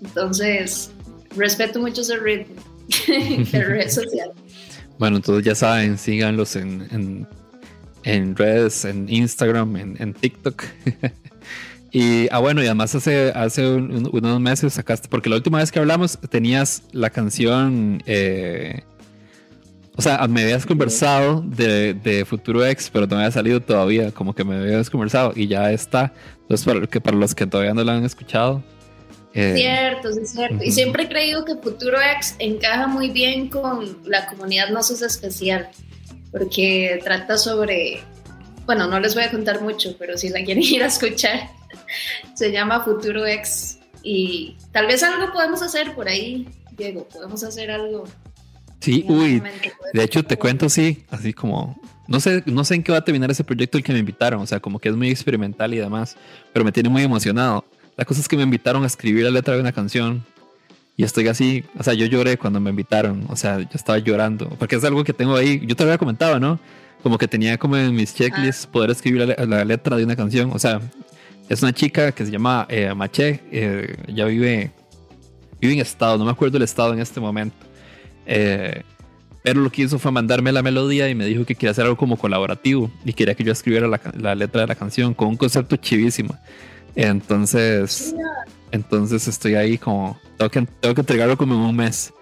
Entonces, 0.00 0.90
respeto 1.36 1.80
mucho 1.80 2.00
ese 2.00 2.16
ritmo 2.16 2.60
de 3.52 3.64
red 3.64 3.88
social. 3.88 4.32
Bueno, 4.98 5.16
entonces 5.16 5.44
ya 5.44 5.54
saben, 5.54 5.98
síganlos 5.98 6.54
en, 6.56 7.26
en, 8.04 8.36
redes, 8.36 8.84
en 8.84 9.08
Instagram, 9.08 9.76
en, 9.76 9.96
en 10.00 10.14
TikTok. 10.14 10.62
y, 11.92 12.28
ah, 12.30 12.38
bueno, 12.38 12.62
y 12.62 12.66
además 12.66 12.94
hace, 12.94 13.30
hace 13.34 13.66
un- 13.68 13.92
un- 13.92 14.10
unos 14.12 14.40
meses 14.40 14.74
sacaste, 14.74 15.08
porque 15.08 15.28
la 15.28 15.36
última 15.36 15.58
vez 15.58 15.72
que 15.72 15.78
hablamos 15.80 16.18
tenías 16.30 16.84
la 16.92 17.10
canción, 17.10 18.02
eh, 18.06 18.82
o 19.96 20.02
sea, 20.02 20.26
me 20.28 20.42
habías 20.42 20.64
conversado 20.66 21.42
de, 21.42 21.94
de 21.94 22.24
Futuro 22.24 22.64
X, 22.64 22.88
pero 22.92 23.06
no 23.06 23.16
había 23.16 23.30
salido 23.30 23.60
todavía, 23.60 24.10
como 24.12 24.34
que 24.34 24.44
me 24.44 24.54
habías 24.56 24.88
conversado 24.88 25.32
y 25.36 25.48
ya 25.48 25.70
está. 25.72 26.12
Entonces, 26.42 26.64
para, 26.66 26.86
que 26.86 27.00
para 27.00 27.16
los 27.16 27.34
que 27.34 27.46
todavía 27.46 27.74
no 27.74 27.82
la 27.84 27.96
han 27.96 28.04
escuchado. 28.04 28.62
Eh, 29.34 29.54
Cierto, 29.56 30.12
sí, 30.12 30.20
es 30.22 30.30
cierto. 30.32 30.56
Y 30.62 30.68
Ujú. 30.68 30.72
siempre 30.72 31.04
he 31.04 31.08
creído 31.08 31.44
que 31.44 31.54
Futuro 31.56 31.98
X 32.16 32.36
encaja 32.38 32.86
muy 32.86 33.08
bien 33.10 33.48
con 33.48 33.98
la 34.04 34.26
comunidad 34.26 34.68
No 34.70 34.82
Sos 34.82 35.02
Especial, 35.02 35.68
porque 36.30 37.00
trata 37.04 37.38
sobre, 37.38 38.00
bueno, 38.66 38.86
no 38.86 38.98
les 39.00 39.14
voy 39.14 39.24
a 39.24 39.30
contar 39.30 39.60
mucho, 39.60 39.96
pero 39.98 40.16
si 40.18 40.28
la 40.28 40.42
quieren 40.44 40.62
ir 40.66 40.82
a 40.82 40.86
escuchar, 40.86 41.48
se 42.34 42.50
llama 42.52 42.84
Futuro 42.84 43.26
X. 43.26 43.78
Y 44.02 44.56
tal 44.72 44.86
vez 44.86 45.02
algo 45.02 45.32
podemos 45.32 45.62
hacer 45.62 45.94
por 45.94 46.08
ahí, 46.08 46.48
Diego, 46.76 47.06
podemos 47.08 47.42
hacer 47.44 47.70
algo. 47.70 48.04
sí, 48.80 49.04
uy. 49.08 49.42
De 49.92 50.02
hecho, 50.02 50.24
te 50.24 50.36
cuento, 50.36 50.68
sí, 50.68 51.04
así 51.10 51.32
como. 51.32 51.80
No 52.08 52.18
sé, 52.18 52.42
no 52.46 52.64
sé 52.64 52.74
en 52.74 52.82
qué 52.82 52.90
va 52.90 52.98
a 52.98 53.04
terminar 53.04 53.30
ese 53.30 53.44
proyecto 53.44 53.78
el 53.78 53.84
que 53.84 53.92
me 53.92 54.00
invitaron, 54.00 54.42
o 54.42 54.46
sea, 54.46 54.58
como 54.58 54.80
que 54.80 54.88
es 54.88 54.96
muy 54.96 55.08
experimental 55.08 55.72
y 55.72 55.78
demás, 55.78 56.16
pero 56.52 56.64
me 56.64 56.72
tiene 56.72 56.88
muy 56.88 57.02
emocionado. 57.04 57.64
La 57.96 58.04
cosa 58.04 58.20
es 58.20 58.28
que 58.28 58.36
me 58.36 58.42
invitaron 58.42 58.84
a 58.84 58.86
escribir 58.86 59.24
la 59.24 59.30
letra 59.30 59.54
de 59.54 59.60
una 59.60 59.72
canción 59.72 60.24
y 60.96 61.04
estoy 61.04 61.28
así, 61.28 61.64
o 61.78 61.82
sea, 61.82 61.94
yo 61.94 62.06
lloré 62.06 62.36
cuando 62.36 62.60
me 62.60 62.70
invitaron, 62.70 63.24
o 63.28 63.36
sea, 63.36 63.58
yo 63.58 63.68
estaba 63.74 63.98
llorando, 63.98 64.48
porque 64.58 64.76
es 64.76 64.84
algo 64.84 65.04
que 65.04 65.12
tengo 65.12 65.36
ahí, 65.36 65.60
yo 65.66 65.74
te 65.74 65.84
lo 65.84 65.90
había 65.90 65.98
comentado, 65.98 66.38
¿no? 66.38 66.60
Como 67.02 67.18
que 67.18 67.26
tenía 67.26 67.58
como 67.58 67.76
en 67.76 67.94
mis 67.94 68.14
checklists 68.14 68.66
poder 68.66 68.90
escribir 68.90 69.26
la, 69.26 69.46
la 69.46 69.64
letra 69.64 69.96
de 69.96 70.04
una 70.04 70.16
canción, 70.16 70.50
o 70.52 70.58
sea, 70.58 70.80
es 71.48 71.62
una 71.62 71.72
chica 71.72 72.12
que 72.12 72.24
se 72.24 72.30
llama 72.30 72.66
eh, 72.68 72.94
Maché, 72.94 73.40
eh, 73.50 73.96
ella 74.06 74.24
vive, 74.26 74.70
vive 75.60 75.74
en 75.74 75.80
estado, 75.80 76.18
no 76.18 76.24
me 76.24 76.30
acuerdo 76.30 76.56
el 76.56 76.62
estado 76.62 76.92
en 76.92 77.00
este 77.00 77.20
momento. 77.20 77.56
Eh, 78.26 78.82
pero 79.42 79.60
lo 79.60 79.70
que 79.70 79.82
hizo 79.82 79.98
fue 79.98 80.12
mandarme 80.12 80.52
la 80.52 80.62
melodía 80.62 81.08
y 81.08 81.14
me 81.14 81.26
dijo 81.26 81.44
que 81.44 81.54
quería 81.54 81.72
hacer 81.72 81.84
algo 81.84 81.96
como 81.96 82.16
colaborativo 82.16 82.90
y 83.04 83.12
quería 83.12 83.34
que 83.34 83.42
yo 83.42 83.52
escribiera 83.52 83.88
la, 83.88 84.00
la 84.18 84.34
letra 84.34 84.62
de 84.62 84.68
la 84.68 84.74
canción 84.76 85.14
con 85.14 85.28
un 85.28 85.36
concepto 85.36 85.76
chivísimo. 85.76 86.38
Entonces, 86.94 88.14
entonces 88.70 89.28
estoy 89.28 89.54
ahí 89.54 89.78
como, 89.78 90.18
tengo 90.38 90.50
que, 90.50 90.66
tengo 90.80 90.94
que 90.94 91.00
entregarlo 91.00 91.36
como 91.36 91.54
en 91.54 91.60
un 91.60 91.76
mes. 91.76 92.12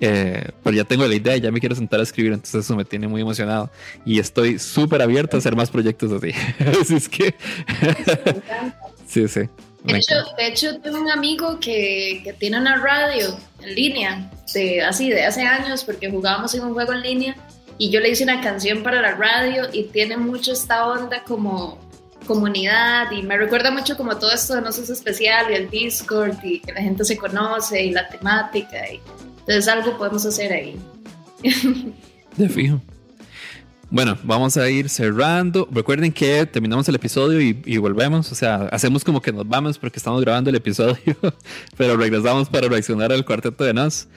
Eh, 0.00 0.48
pero 0.62 0.76
ya 0.76 0.84
tengo 0.84 1.06
la 1.06 1.14
idea, 1.14 1.36
ya 1.36 1.50
me 1.50 1.60
quiero 1.60 1.74
sentar 1.74 2.00
a 2.00 2.02
escribir, 2.02 2.32
entonces 2.32 2.64
eso 2.64 2.76
me 2.76 2.84
tiene 2.84 3.08
muy 3.08 3.22
emocionado 3.22 3.70
y 4.04 4.18
estoy 4.18 4.58
súper 4.58 5.00
abierto 5.00 5.36
a 5.36 5.38
hacer 5.38 5.54
más 5.56 5.70
proyectos 5.70 6.12
así. 6.12 6.32
así 6.80 6.96
es 6.96 7.08
que, 7.08 7.34
sí, 9.06 9.28
sí. 9.28 9.42
De 9.84 9.98
hecho, 9.98 10.14
de 10.36 10.46
hecho, 10.46 10.80
tengo 10.80 10.98
un 10.98 11.10
amigo 11.10 11.60
que, 11.60 12.22
que 12.24 12.32
tiene 12.32 12.58
una 12.58 12.76
radio 12.76 13.36
en 13.62 13.74
línea, 13.74 14.30
de, 14.52 14.82
así 14.82 15.10
de 15.10 15.24
hace 15.24 15.42
años, 15.42 15.84
porque 15.84 16.10
jugábamos 16.10 16.54
en 16.54 16.62
un 16.64 16.72
juego 16.72 16.92
en 16.92 17.02
línea 17.02 17.36
y 17.76 17.90
yo 17.90 18.00
le 18.00 18.10
hice 18.10 18.24
una 18.24 18.40
canción 18.40 18.82
para 18.82 19.00
la 19.00 19.14
radio 19.14 19.68
y 19.72 19.84
tiene 19.84 20.16
mucho 20.16 20.52
esta 20.52 20.86
onda 20.86 21.22
como 21.24 21.78
comunidad 22.24 23.10
y 23.12 23.22
me 23.22 23.36
recuerda 23.36 23.70
mucho 23.70 23.96
como 23.96 24.16
todo 24.16 24.32
esto 24.32 24.54
de 24.54 24.62
No 24.62 24.72
Sos 24.72 24.90
Especial 24.90 25.50
y 25.50 25.54
el 25.54 25.70
Discord 25.70 26.36
y 26.42 26.60
que 26.60 26.72
la 26.72 26.82
gente 26.82 27.04
se 27.04 27.16
conoce 27.16 27.82
y 27.82 27.90
la 27.90 28.08
temática 28.08 28.78
y 28.92 29.00
entonces 29.40 29.68
algo 29.68 29.96
podemos 29.98 30.24
hacer 30.24 30.52
ahí. 30.52 30.76
De 32.36 32.48
fijo. 32.48 32.80
Bueno, 33.90 34.18
vamos 34.24 34.56
a 34.56 34.68
ir 34.68 34.88
cerrando. 34.88 35.68
Recuerden 35.70 36.10
que 36.12 36.46
terminamos 36.46 36.88
el 36.88 36.96
episodio 36.96 37.40
y, 37.40 37.62
y 37.64 37.76
volvemos. 37.76 38.32
O 38.32 38.34
sea, 38.34 38.68
hacemos 38.72 39.04
como 39.04 39.22
que 39.22 39.32
nos 39.32 39.46
vamos 39.46 39.78
porque 39.78 39.98
estamos 39.98 40.20
grabando 40.22 40.50
el 40.50 40.56
episodio, 40.56 41.16
pero 41.76 41.96
regresamos 41.96 42.48
para 42.48 42.68
reaccionar 42.68 43.12
al 43.12 43.24
cuarteto 43.24 43.62
de 43.62 43.74
Nos. 43.74 44.08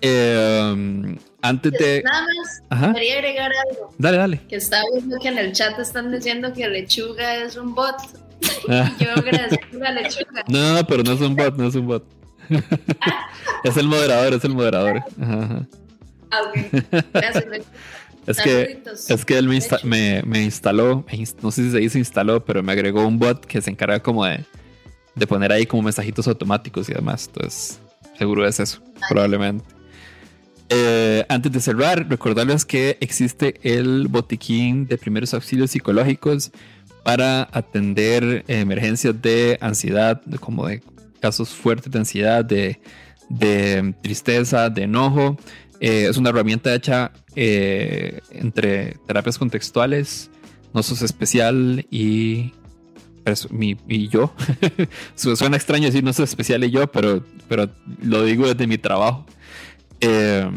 Eh, 0.00 1.18
antes 1.42 1.72
de. 1.72 2.02
Nada 2.04 2.22
más, 2.22 2.62
Ajá, 2.70 2.92
quería 2.94 3.14
agregar 3.14 3.50
algo, 3.70 3.94
dale, 3.98 4.16
dale. 4.18 4.40
que 4.48 4.56
estaba 4.56 4.84
viendo 4.94 5.16
que 5.20 5.28
en 5.28 5.38
el 5.38 5.52
chat 5.52 5.78
están 5.78 6.10
diciendo 6.12 6.52
que 6.52 6.68
Lechuga 6.68 7.36
es 7.36 7.56
un 7.56 7.74
bot. 7.74 7.96
Ah. 8.68 8.92
Yo 9.00 9.10
agradezco 9.12 9.84
a 9.84 9.90
Lechuga. 9.92 10.44
No, 10.48 10.74
no, 10.74 10.86
pero 10.86 11.02
no 11.02 11.12
es 11.12 11.20
un 11.20 11.36
bot, 11.36 11.56
no 11.56 11.68
es 11.68 11.74
un 11.74 11.86
bot. 11.86 12.04
es 13.64 13.76
el 13.76 13.86
moderador, 13.86 14.34
es 14.34 14.44
el 14.44 14.54
moderador. 14.54 15.02
Ajá. 15.20 15.66
Ah, 16.30 16.40
ok. 16.48 16.84
Gracias. 17.12 17.44
Es 18.28 18.36
que, 18.42 18.82
es 19.08 19.24
que 19.24 19.38
él 19.38 19.48
me, 19.48 19.56
insta- 19.56 19.82
me, 19.84 20.22
me 20.22 20.42
instaló, 20.42 21.02
me 21.10 21.24
no 21.40 21.50
sé 21.50 21.62
si 21.62 21.70
se 21.70 21.78
dice 21.78 21.98
instaló, 21.98 22.44
pero 22.44 22.62
me 22.62 22.72
agregó 22.72 23.06
un 23.06 23.18
bot 23.18 23.42
que 23.46 23.62
se 23.62 23.70
encarga 23.70 24.02
como 24.02 24.26
de, 24.26 24.44
de 25.14 25.26
poner 25.26 25.50
ahí 25.50 25.64
como 25.64 25.84
mensajitos 25.84 26.28
automáticos 26.28 26.90
y 26.90 26.92
demás. 26.92 27.26
Entonces, 27.28 27.80
seguro 28.18 28.46
es 28.46 28.60
eso, 28.60 28.82
probablemente. 29.08 29.64
Eh, 30.70 31.24
antes 31.28 31.50
de 31.50 31.60
cerrar, 31.60 32.06
recordarles 32.08 32.64
que 32.64 32.98
existe 33.00 33.54
el 33.62 34.08
botiquín 34.08 34.86
de 34.86 34.98
primeros 34.98 35.32
auxilios 35.32 35.70
psicológicos 35.70 36.50
para 37.04 37.48
atender 37.52 38.44
emergencias 38.48 39.20
de 39.22 39.56
ansiedad, 39.62 40.20
como 40.40 40.66
de 40.66 40.82
casos 41.20 41.50
fuertes 41.50 41.90
de 41.90 41.98
ansiedad, 41.98 42.44
de, 42.44 42.78
tristeza, 44.02 44.68
de 44.68 44.82
enojo. 44.82 45.38
Eh, 45.80 46.06
es 46.10 46.16
una 46.18 46.30
herramienta 46.30 46.74
hecha 46.74 47.12
eh, 47.34 48.20
entre 48.32 48.96
terapias 49.06 49.38
contextuales, 49.38 50.30
no 50.74 50.82
sos 50.82 51.00
especial 51.02 51.86
y, 51.90 52.52
mi- 53.50 53.76
y 53.88 54.08
yo. 54.08 54.34
Su- 55.14 55.34
Suena 55.36 55.56
extraño 55.56 55.86
decir 55.86 56.04
no 56.04 56.12
sos 56.12 56.28
especial 56.28 56.62
y 56.64 56.70
yo, 56.70 56.88
pero, 56.92 57.24
pero 57.48 57.70
lo 58.02 58.22
digo 58.24 58.46
desde 58.46 58.66
mi 58.66 58.76
trabajo. 58.76 59.24
Eh, 60.00 60.50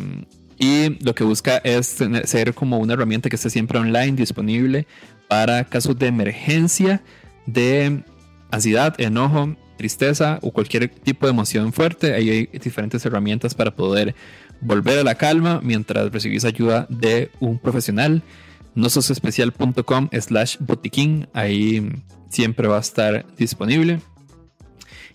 y 0.57 1.03
lo 1.03 1.15
que 1.15 1.23
busca 1.23 1.57
es 1.57 1.97
ser 2.25 2.53
como 2.53 2.77
una 2.77 2.93
herramienta 2.93 3.29
que 3.29 3.35
esté 3.35 3.49
siempre 3.49 3.79
online, 3.79 4.11
disponible 4.11 4.85
para 5.27 5.63
casos 5.63 5.97
de 5.97 6.07
emergencia, 6.07 7.01
de 7.47 8.03
ansiedad, 8.51 8.93
enojo, 8.99 9.55
tristeza 9.77 10.37
o 10.43 10.51
cualquier 10.51 10.87
tipo 10.89 11.25
de 11.25 11.31
emoción 11.31 11.73
fuerte. 11.73 12.13
Ahí 12.13 12.29
hay 12.29 12.45
diferentes 12.59 13.03
herramientas 13.05 13.55
para 13.55 13.75
poder 13.75 14.13
volver 14.61 14.99
a 14.99 15.03
la 15.03 15.15
calma 15.15 15.59
mientras 15.63 16.11
recibís 16.11 16.45
ayuda 16.45 16.85
de 16.89 17.31
un 17.39 17.57
profesional. 17.57 18.21
nososespecial.com 18.75 20.09
slash 20.19 20.57
botiquín. 20.59 21.27
Ahí 21.33 21.91
siempre 22.29 22.67
va 22.67 22.77
a 22.77 22.81
estar 22.81 23.25
disponible. 23.35 23.99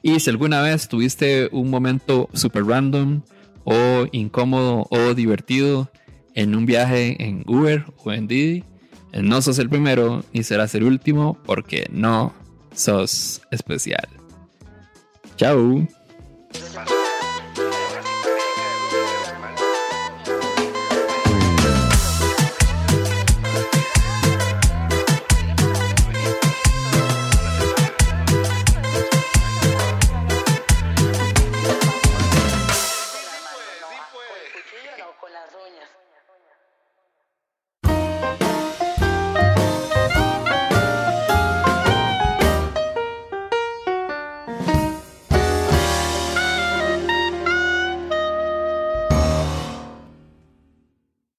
Y 0.03 0.19
si 0.19 0.31
alguna 0.31 0.61
vez 0.61 0.89
tuviste 0.89 1.49
un 1.53 1.71
momento 1.71 2.29
super 2.33 2.65
random 2.65 3.23
o 3.67 4.07
incómodo 4.13 4.87
o 4.91 5.13
divertido 5.13 5.91
en 6.35 6.55
un 6.55 6.65
viaje 6.65 7.17
en 7.23 7.43
Uber 7.47 7.85
o 8.03 8.13
en 8.13 8.29
Didi, 8.29 8.65
no 9.13 9.43
sos 9.43 9.59
el 9.59 9.69
primero 9.69 10.25
ni 10.33 10.43
serás 10.43 10.75
el 10.75 10.85
último 10.85 11.37
porque 11.45 11.89
no 11.91 12.33
sos 12.75 13.43
especial. 13.51 14.09
Chao. 15.37 15.87